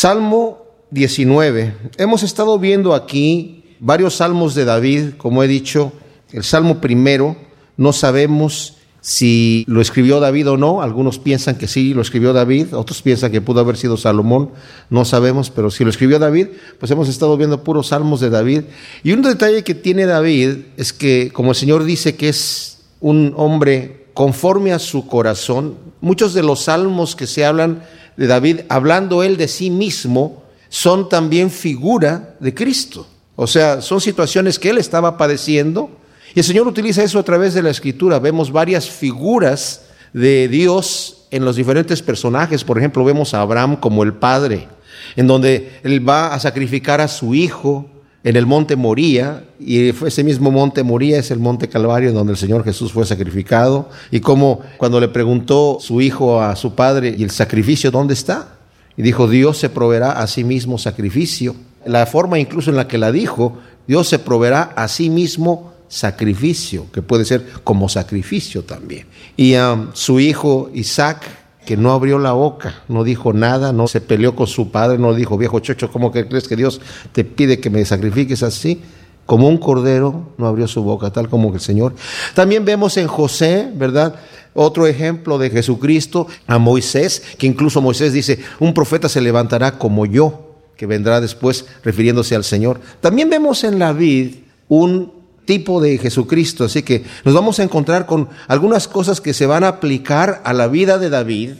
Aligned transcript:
Salmo 0.00 0.64
19. 0.92 1.74
Hemos 1.98 2.22
estado 2.22 2.58
viendo 2.58 2.94
aquí 2.94 3.64
varios 3.80 4.14
salmos 4.14 4.54
de 4.54 4.64
David, 4.64 5.10
como 5.18 5.42
he 5.42 5.46
dicho, 5.46 5.92
el 6.32 6.42
salmo 6.42 6.80
primero, 6.80 7.36
no 7.76 7.92
sabemos 7.92 8.78
si 9.02 9.62
lo 9.68 9.82
escribió 9.82 10.18
David 10.18 10.52
o 10.52 10.56
no, 10.56 10.80
algunos 10.80 11.18
piensan 11.18 11.58
que 11.58 11.68
sí 11.68 11.92
lo 11.92 12.00
escribió 12.00 12.32
David, 12.32 12.74
otros 12.74 13.02
piensan 13.02 13.30
que 13.30 13.42
pudo 13.42 13.60
haber 13.60 13.76
sido 13.76 13.98
Salomón, 13.98 14.52
no 14.88 15.04
sabemos, 15.04 15.50
pero 15.50 15.70
si 15.70 15.84
lo 15.84 15.90
escribió 15.90 16.18
David, 16.18 16.46
pues 16.78 16.90
hemos 16.90 17.10
estado 17.10 17.36
viendo 17.36 17.62
puros 17.62 17.88
salmos 17.88 18.20
de 18.20 18.30
David. 18.30 18.62
Y 19.02 19.12
un 19.12 19.20
detalle 19.20 19.64
que 19.64 19.74
tiene 19.74 20.06
David 20.06 20.60
es 20.78 20.94
que, 20.94 21.30
como 21.30 21.50
el 21.50 21.56
Señor 21.56 21.84
dice 21.84 22.16
que 22.16 22.30
es 22.30 22.84
un 23.00 23.34
hombre 23.36 24.06
conforme 24.14 24.72
a 24.72 24.78
su 24.78 25.06
corazón, 25.06 25.76
muchos 26.00 26.32
de 26.32 26.42
los 26.42 26.64
salmos 26.64 27.14
que 27.14 27.26
se 27.26 27.44
hablan 27.44 27.82
de 28.16 28.26
David, 28.26 28.60
hablando 28.68 29.22
él 29.22 29.36
de 29.36 29.48
sí 29.48 29.70
mismo, 29.70 30.42
son 30.68 31.08
también 31.08 31.50
figura 31.50 32.36
de 32.40 32.54
Cristo. 32.54 33.06
O 33.36 33.46
sea, 33.46 33.80
son 33.80 34.00
situaciones 34.00 34.58
que 34.58 34.70
él 34.70 34.78
estaba 34.78 35.16
padeciendo 35.16 35.90
y 36.34 36.40
el 36.40 36.44
Señor 36.44 36.66
utiliza 36.68 37.02
eso 37.02 37.18
a 37.18 37.24
través 37.24 37.54
de 37.54 37.62
la 37.62 37.70
escritura. 37.70 38.18
Vemos 38.18 38.52
varias 38.52 38.88
figuras 38.88 39.86
de 40.12 40.48
Dios 40.48 41.26
en 41.30 41.44
los 41.44 41.56
diferentes 41.56 42.02
personajes. 42.02 42.62
Por 42.62 42.78
ejemplo, 42.78 43.04
vemos 43.04 43.34
a 43.34 43.40
Abraham 43.40 43.76
como 43.76 44.04
el 44.04 44.14
padre, 44.14 44.68
en 45.16 45.26
donde 45.26 45.80
él 45.82 46.08
va 46.08 46.32
a 46.32 46.38
sacrificar 46.38 47.00
a 47.00 47.08
su 47.08 47.34
hijo 47.34 47.88
en 48.22 48.36
el 48.36 48.46
monte 48.46 48.76
Moría, 48.76 49.44
y 49.58 49.88
ese 49.88 50.24
mismo 50.24 50.50
monte 50.50 50.82
Moría 50.82 51.18
es 51.18 51.30
el 51.30 51.38
monte 51.38 51.68
Calvario 51.68 52.12
donde 52.12 52.32
el 52.32 52.38
Señor 52.38 52.64
Jesús 52.64 52.92
fue 52.92 53.06
sacrificado, 53.06 53.88
y 54.10 54.20
como 54.20 54.60
cuando 54.76 55.00
le 55.00 55.08
preguntó 55.08 55.78
su 55.80 56.00
hijo 56.00 56.42
a 56.42 56.54
su 56.56 56.74
padre, 56.74 57.14
¿y 57.16 57.22
el 57.22 57.30
sacrificio 57.30 57.90
dónde 57.90 58.14
está? 58.14 58.56
Y 58.96 59.02
dijo, 59.02 59.28
Dios 59.28 59.56
se 59.56 59.70
proveerá 59.70 60.12
a 60.12 60.26
sí 60.26 60.44
mismo 60.44 60.76
sacrificio. 60.76 61.54
La 61.86 62.04
forma 62.04 62.38
incluso 62.38 62.70
en 62.70 62.76
la 62.76 62.86
que 62.86 62.98
la 62.98 63.10
dijo, 63.10 63.58
Dios 63.86 64.08
se 64.08 64.18
proveerá 64.18 64.72
a 64.76 64.88
sí 64.88 65.08
mismo 65.08 65.72
sacrificio, 65.88 66.86
que 66.92 67.00
puede 67.02 67.24
ser 67.24 67.44
como 67.64 67.88
sacrificio 67.88 68.62
también. 68.62 69.06
Y 69.36 69.56
um, 69.56 69.88
su 69.94 70.20
hijo 70.20 70.70
Isaac, 70.74 71.22
que 71.64 71.76
no 71.76 71.92
abrió 71.92 72.18
la 72.18 72.32
boca, 72.32 72.82
no 72.88 73.04
dijo 73.04 73.32
nada, 73.32 73.72
no 73.72 73.86
se 73.86 74.00
peleó 74.00 74.34
con 74.34 74.46
su 74.46 74.70
padre, 74.70 74.98
no 74.98 75.14
dijo, 75.14 75.36
viejo 75.36 75.60
chocho, 75.60 75.90
¿cómo 75.90 76.10
que 76.10 76.26
crees 76.26 76.48
que 76.48 76.56
Dios 76.56 76.80
te 77.12 77.24
pide 77.24 77.60
que 77.60 77.70
me 77.70 77.84
sacrifiques 77.84 78.42
así? 78.42 78.80
Como 79.26 79.48
un 79.48 79.58
cordero, 79.58 80.30
no 80.38 80.46
abrió 80.46 80.66
su 80.66 80.82
boca, 80.82 81.10
tal 81.10 81.28
como 81.28 81.52
el 81.52 81.60
Señor. 81.60 81.94
También 82.34 82.64
vemos 82.64 82.96
en 82.96 83.06
José, 83.06 83.70
¿verdad? 83.74 84.16
Otro 84.54 84.86
ejemplo 84.86 85.38
de 85.38 85.50
Jesucristo, 85.50 86.26
a 86.46 86.58
Moisés, 86.58 87.22
que 87.38 87.46
incluso 87.46 87.80
Moisés 87.80 88.12
dice, 88.12 88.40
un 88.58 88.74
profeta 88.74 89.08
se 89.08 89.20
levantará 89.20 89.78
como 89.78 90.06
yo, 90.06 90.56
que 90.76 90.86
vendrá 90.86 91.20
después 91.20 91.66
refiriéndose 91.84 92.34
al 92.34 92.42
Señor. 92.42 92.80
También 93.00 93.30
vemos 93.30 93.62
en 93.62 93.78
la 93.78 93.92
vid 93.92 94.36
un 94.66 95.19
tipo 95.44 95.80
de 95.80 95.98
Jesucristo. 95.98 96.64
Así 96.64 96.82
que 96.82 97.04
nos 97.24 97.34
vamos 97.34 97.58
a 97.58 97.62
encontrar 97.62 98.06
con 98.06 98.28
algunas 98.48 98.88
cosas 98.88 99.20
que 99.20 99.34
se 99.34 99.46
van 99.46 99.64
a 99.64 99.68
aplicar 99.68 100.40
a 100.44 100.52
la 100.52 100.68
vida 100.68 100.98
de 100.98 101.10
David, 101.10 101.52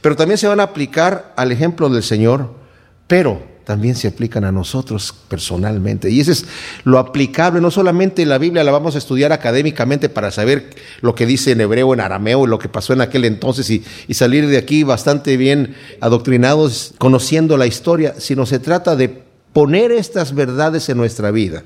pero 0.00 0.16
también 0.16 0.38
se 0.38 0.48
van 0.48 0.60
a 0.60 0.64
aplicar 0.64 1.32
al 1.36 1.52
ejemplo 1.52 1.88
del 1.88 2.02
Señor, 2.02 2.54
pero 3.06 3.42
también 3.68 3.96
se 3.96 4.08
aplican 4.08 4.44
a 4.44 4.52
nosotros 4.52 5.14
personalmente. 5.28 6.10
Y 6.10 6.20
eso 6.20 6.32
es 6.32 6.46
lo 6.84 6.98
aplicable, 6.98 7.60
no 7.60 7.70
solamente 7.70 8.24
la 8.24 8.38
Biblia 8.38 8.64
la 8.64 8.72
vamos 8.72 8.94
a 8.94 8.98
estudiar 8.98 9.30
académicamente 9.30 10.08
para 10.08 10.30
saber 10.30 10.70
lo 11.02 11.14
que 11.14 11.26
dice 11.26 11.52
en 11.52 11.60
hebreo, 11.60 11.92
en 11.92 12.00
arameo, 12.00 12.46
lo 12.46 12.58
que 12.58 12.70
pasó 12.70 12.94
en 12.94 13.02
aquel 13.02 13.26
entonces 13.26 13.68
y, 13.68 13.84
y 14.06 14.14
salir 14.14 14.46
de 14.46 14.56
aquí 14.56 14.84
bastante 14.84 15.36
bien 15.36 15.74
adoctrinados, 16.00 16.94
conociendo 16.96 17.58
la 17.58 17.66
historia, 17.66 18.14
sino 18.16 18.46
se 18.46 18.58
trata 18.58 18.96
de 18.96 19.22
poner 19.52 19.92
estas 19.92 20.34
verdades 20.34 20.88
en 20.88 20.96
nuestra 20.96 21.30
vida. 21.30 21.62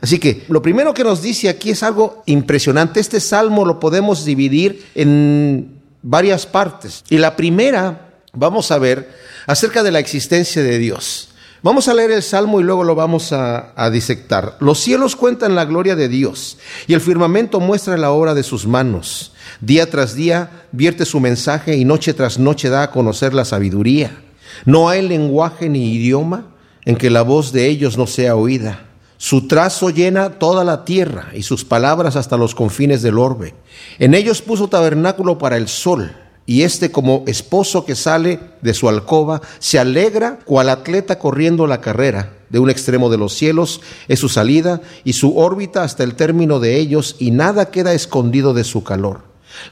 Así 0.00 0.18
que 0.18 0.44
lo 0.48 0.62
primero 0.62 0.94
que 0.94 1.04
nos 1.04 1.22
dice 1.22 1.48
aquí 1.48 1.70
es 1.70 1.82
algo 1.82 2.22
impresionante. 2.26 3.00
Este 3.00 3.20
salmo 3.20 3.64
lo 3.64 3.80
podemos 3.80 4.24
dividir 4.24 4.86
en 4.94 5.80
varias 6.02 6.46
partes. 6.46 7.04
Y 7.08 7.18
la 7.18 7.36
primera, 7.36 8.12
vamos 8.32 8.70
a 8.70 8.78
ver 8.78 9.10
acerca 9.46 9.82
de 9.82 9.90
la 9.90 9.98
existencia 9.98 10.62
de 10.62 10.78
Dios. 10.78 11.28
Vamos 11.60 11.88
a 11.88 11.94
leer 11.94 12.12
el 12.12 12.22
salmo 12.22 12.60
y 12.60 12.62
luego 12.62 12.84
lo 12.84 12.94
vamos 12.94 13.32
a, 13.32 13.90
disectar. 13.90 14.56
Los 14.60 14.78
cielos 14.78 15.16
cuentan 15.16 15.56
la 15.56 15.64
gloria 15.64 15.96
de 15.96 16.08
Dios 16.08 16.56
y 16.86 16.94
el 16.94 17.00
firmamento 17.00 17.58
muestra 17.58 17.96
la 17.96 18.12
obra 18.12 18.34
de 18.34 18.44
sus 18.44 18.66
manos. 18.66 19.32
Día 19.60 19.90
tras 19.90 20.14
día 20.14 20.50
vierte 20.70 21.04
su 21.04 21.18
mensaje 21.18 21.76
y 21.76 21.84
noche 21.84 22.14
tras 22.14 22.38
noche 22.38 22.68
da 22.68 22.84
a 22.84 22.90
conocer 22.92 23.34
la 23.34 23.44
sabiduría. 23.44 24.16
No 24.66 24.88
hay 24.88 25.06
lenguaje 25.06 25.68
ni 25.68 25.94
idioma 25.94 26.46
en 26.84 26.94
que 26.94 27.10
la 27.10 27.22
voz 27.22 27.52
de 27.52 27.66
ellos 27.66 27.98
no 27.98 28.06
sea 28.06 28.36
oída. 28.36 28.87
Su 29.20 29.48
trazo 29.48 29.90
llena 29.90 30.38
toda 30.38 30.62
la 30.62 30.84
tierra 30.84 31.30
y 31.34 31.42
sus 31.42 31.64
palabras 31.64 32.14
hasta 32.14 32.36
los 32.36 32.54
confines 32.54 33.02
del 33.02 33.18
orbe. 33.18 33.52
En 33.98 34.14
ellos 34.14 34.42
puso 34.42 34.68
tabernáculo 34.68 35.38
para 35.38 35.56
el 35.56 35.66
sol, 35.66 36.12
y 36.46 36.62
éste 36.62 36.92
como 36.92 37.24
esposo 37.26 37.84
que 37.84 37.96
sale 37.96 38.38
de 38.62 38.74
su 38.74 38.88
alcoba 38.88 39.42
se 39.58 39.80
alegra 39.80 40.38
cual 40.44 40.68
atleta 40.68 41.18
corriendo 41.18 41.66
la 41.66 41.80
carrera. 41.80 42.32
De 42.48 42.60
un 42.60 42.70
extremo 42.70 43.10
de 43.10 43.18
los 43.18 43.34
cielos 43.34 43.80
es 44.06 44.20
su 44.20 44.28
salida 44.28 44.80
y 45.04 45.14
su 45.14 45.36
órbita 45.36 45.82
hasta 45.82 46.04
el 46.04 46.14
término 46.14 46.60
de 46.60 46.78
ellos, 46.78 47.16
y 47.18 47.32
nada 47.32 47.70
queda 47.72 47.94
escondido 47.94 48.54
de 48.54 48.62
su 48.62 48.84
calor. 48.84 49.22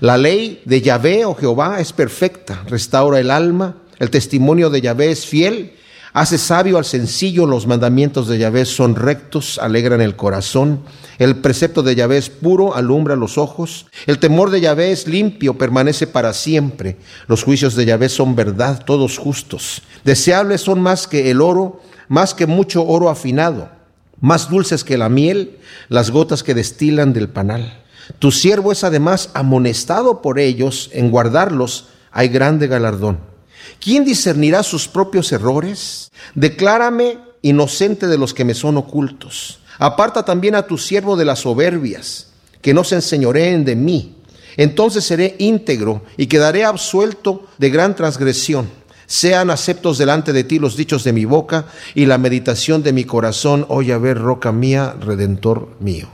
La 0.01 0.19
ley 0.19 0.61
de 0.65 0.83
Yahvé 0.83 1.25
o 1.25 1.31
oh 1.31 1.35
Jehová 1.37 1.81
es 1.81 1.93
perfecta, 1.93 2.65
restaura 2.67 3.21
el 3.21 3.31
alma, 3.31 3.77
el 4.01 4.11
testimonio 4.11 4.71
de 4.71 4.81
Yahvé 4.81 5.13
es 5.13 5.25
fiel 5.25 5.77
Hace 6.17 6.39
sabio 6.39 6.79
al 6.79 6.87
sencillo, 6.87 7.45
los 7.45 7.67
mandamientos 7.67 8.27
de 8.27 8.39
Yahvé 8.39 8.65
son 8.65 8.97
rectos, 8.97 9.59
alegran 9.59 10.01
el 10.01 10.17
corazón. 10.17 10.81
El 11.19 11.37
precepto 11.43 11.83
de 11.83 11.95
Yahvé 11.95 12.17
es 12.17 12.31
puro, 12.31 12.75
alumbra 12.75 13.17
los 13.17 13.37
ojos. 13.37 13.85
El 14.07 14.19
temor 14.19 14.49
de 14.49 14.63
Yahvé 14.63 14.93
es 14.93 15.07
limpio, 15.07 15.59
permanece 15.59 16.07
para 16.07 16.33
siempre. 16.33 16.97
Los 17.27 17.45
juicios 17.45 17.75
de 17.75 17.85
Yahvé 17.85 18.09
son 18.09 18.35
verdad, 18.35 18.83
todos 18.87 19.19
justos. 19.19 19.83
Deseables 20.05 20.63
son 20.63 20.81
más 20.81 21.07
que 21.07 21.31
el 21.31 21.43
oro, 21.43 21.83
más 22.09 22.33
que 22.33 22.47
mucho 22.47 22.87
oro 22.87 23.11
afinado, 23.11 23.69
más 24.19 24.49
dulces 24.49 24.85
que 24.85 24.97
la 24.97 25.11
miel, 25.11 25.59
las 25.91 26.11
gotas 26.11 26.43
que 26.43 26.55
destilan 26.55 27.13
del 27.13 27.29
panal. 27.29 27.85
Tu 28.19 28.33
siervo 28.33 28.73
es 28.73 28.85
además 28.85 29.29
amonestado 29.35 30.23
por 30.23 30.39
ellos, 30.39 30.89
en 30.95 31.11
guardarlos 31.11 31.89
hay 32.11 32.29
grande 32.29 32.69
galardón. 32.69 33.36
¿Quién 33.81 34.05
discernirá 34.05 34.63
sus 34.63 34.89
propios 34.89 35.33
errores? 35.33 36.11
Declárame 36.35 37.19
inocente 37.43 38.07
de 38.07 38.19
los 38.19 38.35
que 38.35 38.45
me 38.45 38.55
son 38.55 38.77
ocultos. 38.77 39.61
Aparta 39.79 40.25
también 40.25 40.55
a 40.55 40.67
tu 40.67 40.79
siervo 40.79 41.17
de 41.17 41.25
las 41.25 41.41
soberbias, 41.41 42.29
que 42.63 42.75
no 42.75 42.83
se 42.85 42.97
enseñoreen 42.97 43.65
de 43.65 43.77
mí. 43.77 44.15
Entonces 44.57 45.05
seré 45.05 45.37
íntegro 45.39 46.03
y 46.17 46.27
quedaré 46.27 46.65
absuelto 46.65 47.47
de 47.59 47.71
gran 47.71 47.95
transgresión. 47.95 48.69
Sean 49.07 49.51
aceptos 49.51 49.99
delante 49.99 50.33
de 50.33 50.43
ti 50.45 50.59
los 50.59 50.77
dichos 50.77 51.05
de 51.05 51.13
mi 51.13 51.25
boca 51.25 51.67
y 51.95 52.07
la 52.07 52.19
meditación 52.19 52.83
de 52.83 52.93
mi 52.93 53.05
corazón, 53.05 53.67
a 53.71 53.99
ver, 53.99 54.19
roca 54.19 54.51
mía, 54.51 54.97
redentor 54.99 55.69
mío. 55.79 56.09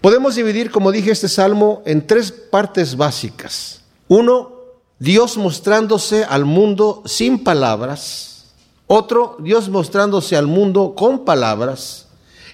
Podemos 0.00 0.36
dividir, 0.36 0.70
como 0.70 0.92
dije, 0.92 1.10
este 1.10 1.28
salmo 1.28 1.82
en 1.84 2.06
tres 2.06 2.32
partes 2.32 2.96
básicas. 2.96 3.80
Uno, 4.06 4.57
Dios 4.98 5.36
mostrándose 5.36 6.24
al 6.24 6.44
mundo 6.44 7.02
sin 7.06 7.44
palabras, 7.44 8.46
otro, 8.86 9.36
Dios 9.40 9.68
mostrándose 9.68 10.36
al 10.36 10.46
mundo 10.46 10.94
con 10.96 11.24
palabras, 11.24 12.06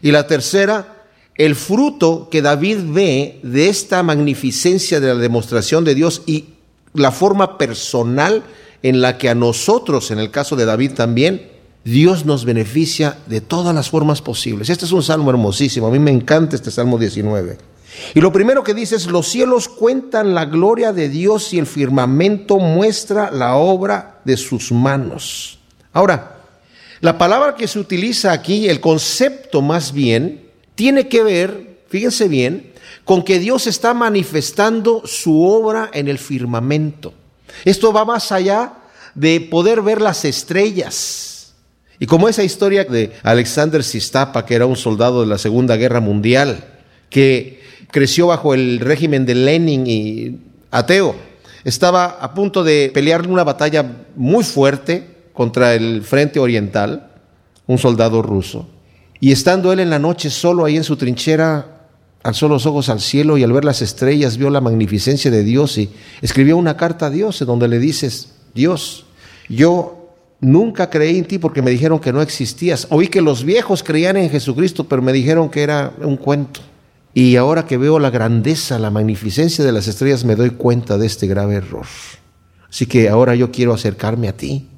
y 0.02 0.10
la 0.10 0.26
tercera, 0.26 1.06
el 1.36 1.54
fruto 1.54 2.28
que 2.30 2.42
David 2.42 2.78
ve 2.88 3.40
de 3.42 3.68
esta 3.68 4.02
magnificencia 4.02 5.00
de 5.00 5.08
la 5.08 5.20
demostración 5.20 5.84
de 5.84 5.94
Dios 5.94 6.22
y 6.26 6.46
la 6.92 7.10
forma 7.10 7.56
personal 7.56 8.42
en 8.82 9.00
la 9.00 9.16
que 9.16 9.30
a 9.30 9.34
nosotros, 9.34 10.10
en 10.10 10.18
el 10.18 10.30
caso 10.30 10.54
de 10.54 10.66
David 10.66 10.92
también, 10.92 11.50
Dios 11.84 12.24
nos 12.24 12.44
beneficia 12.44 13.18
de 13.26 13.40
todas 13.40 13.74
las 13.74 13.88
formas 13.88 14.22
posibles. 14.22 14.68
Este 14.70 14.84
es 14.84 14.92
un 14.92 15.02
salmo 15.02 15.30
hermosísimo, 15.30 15.86
a 15.86 15.90
mí 15.90 15.98
me 15.98 16.10
encanta 16.10 16.56
este 16.56 16.70
salmo 16.70 16.98
19. 16.98 17.73
Y 18.14 18.20
lo 18.20 18.32
primero 18.32 18.62
que 18.64 18.74
dice 18.74 18.96
es, 18.96 19.06
los 19.06 19.28
cielos 19.28 19.68
cuentan 19.68 20.34
la 20.34 20.44
gloria 20.44 20.92
de 20.92 21.08
Dios 21.08 21.52
y 21.52 21.58
el 21.58 21.66
firmamento 21.66 22.58
muestra 22.58 23.30
la 23.30 23.56
obra 23.56 24.20
de 24.24 24.36
sus 24.36 24.72
manos. 24.72 25.58
Ahora, 25.92 26.38
la 27.00 27.18
palabra 27.18 27.54
que 27.54 27.68
se 27.68 27.78
utiliza 27.78 28.32
aquí, 28.32 28.68
el 28.68 28.80
concepto 28.80 29.62
más 29.62 29.92
bien, 29.92 30.48
tiene 30.74 31.08
que 31.08 31.22
ver, 31.22 31.80
fíjense 31.88 32.28
bien, 32.28 32.72
con 33.04 33.22
que 33.22 33.38
Dios 33.38 33.66
está 33.66 33.94
manifestando 33.94 35.02
su 35.04 35.44
obra 35.44 35.90
en 35.92 36.08
el 36.08 36.18
firmamento. 36.18 37.12
Esto 37.64 37.92
va 37.92 38.04
más 38.04 38.32
allá 38.32 38.74
de 39.14 39.40
poder 39.40 39.82
ver 39.82 40.00
las 40.00 40.24
estrellas. 40.24 41.54
Y 41.98 42.06
como 42.06 42.28
esa 42.28 42.42
historia 42.42 42.84
de 42.84 43.12
Alexander 43.22 43.84
Sistapa, 43.84 44.44
que 44.44 44.54
era 44.54 44.66
un 44.66 44.76
soldado 44.76 45.20
de 45.20 45.26
la 45.26 45.38
Segunda 45.38 45.76
Guerra 45.76 46.00
Mundial, 46.00 46.64
que 47.08 47.63
creció 47.94 48.26
bajo 48.26 48.54
el 48.54 48.80
régimen 48.80 49.24
de 49.24 49.36
Lenin 49.36 49.86
y 49.86 50.40
ateo. 50.72 51.14
Estaba 51.62 52.06
a 52.06 52.34
punto 52.34 52.64
de 52.64 52.90
pelear 52.92 53.24
una 53.28 53.44
batalla 53.44 53.88
muy 54.16 54.42
fuerte 54.42 55.28
contra 55.32 55.76
el 55.76 56.02
frente 56.02 56.40
oriental, 56.40 57.12
un 57.68 57.78
soldado 57.78 58.20
ruso, 58.20 58.68
y 59.20 59.30
estando 59.30 59.72
él 59.72 59.78
en 59.78 59.90
la 59.90 60.00
noche 60.00 60.28
solo 60.28 60.64
ahí 60.64 60.76
en 60.76 60.82
su 60.82 60.96
trinchera, 60.96 61.86
alzó 62.24 62.48
los 62.48 62.66
ojos 62.66 62.88
al 62.88 63.00
cielo 63.00 63.38
y 63.38 63.44
al 63.44 63.52
ver 63.52 63.64
las 63.64 63.80
estrellas 63.80 64.38
vio 64.38 64.50
la 64.50 64.60
magnificencia 64.60 65.30
de 65.30 65.44
Dios 65.44 65.78
y 65.78 65.88
escribió 66.20 66.56
una 66.56 66.76
carta 66.76 67.06
a 67.06 67.10
Dios 67.10 67.40
en 67.42 67.46
donde 67.46 67.68
le 67.68 67.78
dices, 67.78 68.32
Dios, 68.56 69.06
yo 69.48 70.16
nunca 70.40 70.90
creí 70.90 71.18
en 71.18 71.26
ti 71.26 71.38
porque 71.38 71.62
me 71.62 71.70
dijeron 71.70 72.00
que 72.00 72.12
no 72.12 72.22
existías. 72.22 72.88
Oí 72.90 73.06
que 73.06 73.22
los 73.22 73.44
viejos 73.44 73.84
creían 73.84 74.16
en 74.16 74.30
Jesucristo, 74.30 74.82
pero 74.82 75.00
me 75.00 75.12
dijeron 75.12 75.48
que 75.48 75.62
era 75.62 75.92
un 76.02 76.16
cuento. 76.16 76.73
Y 77.16 77.36
ahora 77.36 77.64
que 77.64 77.78
veo 77.78 78.00
la 78.00 78.10
grandeza, 78.10 78.80
la 78.80 78.90
magnificencia 78.90 79.64
de 79.64 79.70
las 79.70 79.86
estrellas, 79.86 80.24
me 80.24 80.34
doy 80.34 80.50
cuenta 80.50 80.98
de 80.98 81.06
este 81.06 81.28
grave 81.28 81.54
error. 81.54 81.86
Así 82.68 82.86
que 82.86 83.08
ahora 83.08 83.36
yo 83.36 83.52
quiero 83.52 83.72
acercarme 83.72 84.28
a 84.28 84.36
ti, 84.36 84.68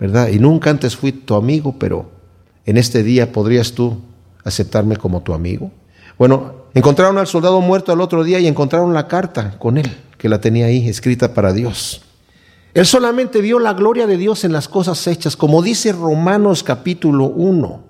¿verdad? 0.00 0.28
Y 0.28 0.38
nunca 0.38 0.70
antes 0.70 0.96
fui 0.96 1.12
tu 1.12 1.34
amigo, 1.34 1.76
pero 1.78 2.10
en 2.64 2.78
este 2.78 3.02
día 3.02 3.30
podrías 3.32 3.72
tú 3.72 3.98
aceptarme 4.44 4.96
como 4.96 5.22
tu 5.22 5.34
amigo. 5.34 5.70
Bueno, 6.18 6.64
encontraron 6.72 7.18
al 7.18 7.26
soldado 7.26 7.60
muerto 7.60 7.92
al 7.92 8.00
otro 8.00 8.24
día 8.24 8.40
y 8.40 8.46
encontraron 8.46 8.94
la 8.94 9.06
carta 9.06 9.58
con 9.58 9.76
él, 9.76 9.94
que 10.16 10.30
la 10.30 10.40
tenía 10.40 10.66
ahí 10.66 10.88
escrita 10.88 11.34
para 11.34 11.52
Dios. 11.52 12.00
Él 12.72 12.86
solamente 12.86 13.42
vio 13.42 13.58
la 13.58 13.74
gloria 13.74 14.06
de 14.06 14.16
Dios 14.16 14.44
en 14.44 14.54
las 14.54 14.68
cosas 14.68 15.06
hechas, 15.06 15.36
como 15.36 15.60
dice 15.60 15.92
Romanos 15.92 16.62
capítulo 16.62 17.26
1 17.26 17.83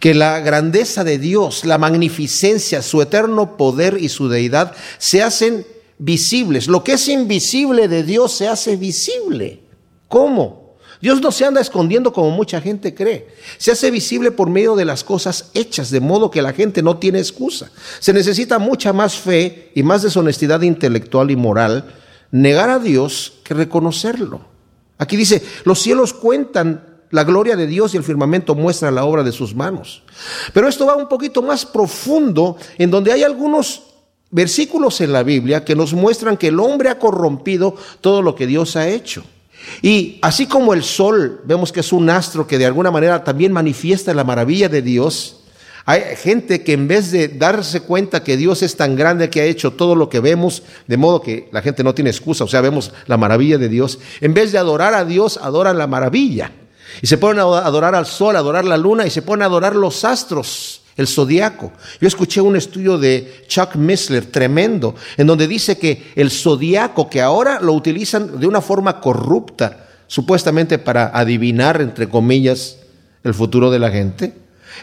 que 0.00 0.14
la 0.14 0.40
grandeza 0.40 1.04
de 1.04 1.18
Dios, 1.18 1.64
la 1.64 1.78
magnificencia, 1.78 2.82
su 2.82 3.02
eterno 3.02 3.56
poder 3.56 3.98
y 4.00 4.08
su 4.08 4.28
deidad 4.28 4.72
se 4.98 5.22
hacen 5.22 5.66
visibles. 5.98 6.68
Lo 6.68 6.84
que 6.84 6.92
es 6.92 7.08
invisible 7.08 7.88
de 7.88 8.02
Dios 8.02 8.32
se 8.32 8.48
hace 8.48 8.76
visible. 8.76 9.60
¿Cómo? 10.08 10.68
Dios 11.00 11.20
no 11.20 11.30
se 11.30 11.44
anda 11.44 11.60
escondiendo 11.60 12.12
como 12.12 12.30
mucha 12.30 12.60
gente 12.60 12.94
cree. 12.94 13.28
Se 13.58 13.70
hace 13.70 13.90
visible 13.90 14.30
por 14.32 14.50
medio 14.50 14.74
de 14.74 14.84
las 14.84 15.04
cosas 15.04 15.50
hechas, 15.54 15.90
de 15.90 16.00
modo 16.00 16.30
que 16.30 16.42
la 16.42 16.52
gente 16.52 16.82
no 16.82 16.96
tiene 16.96 17.18
excusa. 17.18 17.70
Se 18.00 18.12
necesita 18.12 18.58
mucha 18.58 18.92
más 18.92 19.16
fe 19.16 19.70
y 19.74 19.82
más 19.82 20.02
deshonestidad 20.02 20.62
intelectual 20.62 21.30
y 21.30 21.36
moral 21.36 21.94
negar 22.30 22.68
a 22.68 22.78
Dios 22.78 23.34
que 23.44 23.54
reconocerlo. 23.54 24.46
Aquí 24.98 25.16
dice, 25.16 25.42
los 25.64 25.80
cielos 25.80 26.12
cuentan 26.12 26.87
la 27.10 27.24
gloria 27.24 27.56
de 27.56 27.66
Dios 27.66 27.94
y 27.94 27.96
el 27.96 28.04
firmamento 28.04 28.54
muestran 28.54 28.94
la 28.94 29.04
obra 29.04 29.22
de 29.22 29.32
sus 29.32 29.54
manos. 29.54 30.02
Pero 30.52 30.68
esto 30.68 30.86
va 30.86 30.96
un 30.96 31.08
poquito 31.08 31.42
más 31.42 31.64
profundo, 31.64 32.56
en 32.76 32.90
donde 32.90 33.12
hay 33.12 33.22
algunos 33.22 33.82
versículos 34.30 35.00
en 35.00 35.12
la 35.12 35.22
Biblia 35.22 35.64
que 35.64 35.74
nos 35.74 35.94
muestran 35.94 36.36
que 36.36 36.48
el 36.48 36.60
hombre 36.60 36.90
ha 36.90 36.98
corrompido 36.98 37.74
todo 38.00 38.22
lo 38.22 38.34
que 38.34 38.46
Dios 38.46 38.76
ha 38.76 38.88
hecho. 38.88 39.24
Y 39.82 40.18
así 40.22 40.46
como 40.46 40.74
el 40.74 40.82
sol, 40.82 41.40
vemos 41.44 41.72
que 41.72 41.80
es 41.80 41.92
un 41.92 42.10
astro 42.10 42.46
que 42.46 42.58
de 42.58 42.66
alguna 42.66 42.90
manera 42.90 43.24
también 43.24 43.52
manifiesta 43.52 44.14
la 44.14 44.24
maravilla 44.24 44.68
de 44.68 44.82
Dios, 44.82 45.38
hay 45.84 46.02
gente 46.16 46.62
que 46.62 46.74
en 46.74 46.86
vez 46.86 47.10
de 47.12 47.28
darse 47.28 47.80
cuenta 47.80 48.22
que 48.22 48.36
Dios 48.36 48.62
es 48.62 48.76
tan 48.76 48.94
grande 48.94 49.30
que 49.30 49.40
ha 49.40 49.44
hecho 49.44 49.72
todo 49.72 49.94
lo 49.94 50.10
que 50.10 50.20
vemos, 50.20 50.62
de 50.86 50.98
modo 50.98 51.22
que 51.22 51.48
la 51.50 51.62
gente 51.62 51.82
no 51.82 51.94
tiene 51.94 52.10
excusa, 52.10 52.44
o 52.44 52.48
sea, 52.48 52.60
vemos 52.60 52.92
la 53.06 53.16
maravilla 53.16 53.56
de 53.56 53.70
Dios, 53.70 53.98
en 54.20 54.34
vez 54.34 54.52
de 54.52 54.58
adorar 54.58 54.92
a 54.92 55.06
Dios, 55.06 55.38
adoran 55.42 55.78
la 55.78 55.86
maravilla. 55.86 56.52
Y 57.02 57.06
se 57.06 57.18
ponen 57.18 57.40
a 57.40 57.42
adorar 57.42 57.94
al 57.94 58.06
sol, 58.06 58.36
adorar 58.36 58.64
la 58.64 58.76
luna 58.76 59.06
y 59.06 59.10
se 59.10 59.22
ponen 59.22 59.42
a 59.42 59.46
adorar 59.46 59.76
los 59.76 60.04
astros, 60.04 60.82
el 60.96 61.06
zodiaco. 61.06 61.72
Yo 62.00 62.08
escuché 62.08 62.40
un 62.40 62.56
estudio 62.56 62.98
de 62.98 63.44
Chuck 63.46 63.76
Missler 63.76 64.26
tremendo, 64.26 64.94
en 65.16 65.26
donde 65.26 65.46
dice 65.46 65.78
que 65.78 66.12
el 66.14 66.30
zodiaco, 66.30 67.08
que 67.08 67.22
ahora 67.22 67.60
lo 67.60 67.72
utilizan 67.72 68.40
de 68.40 68.46
una 68.46 68.60
forma 68.60 69.00
corrupta, 69.00 69.86
supuestamente 70.06 70.78
para 70.78 71.10
adivinar, 71.16 71.80
entre 71.80 72.08
comillas, 72.08 72.78
el 73.24 73.34
futuro 73.34 73.70
de 73.70 73.78
la 73.78 73.90
gente, 73.90 74.34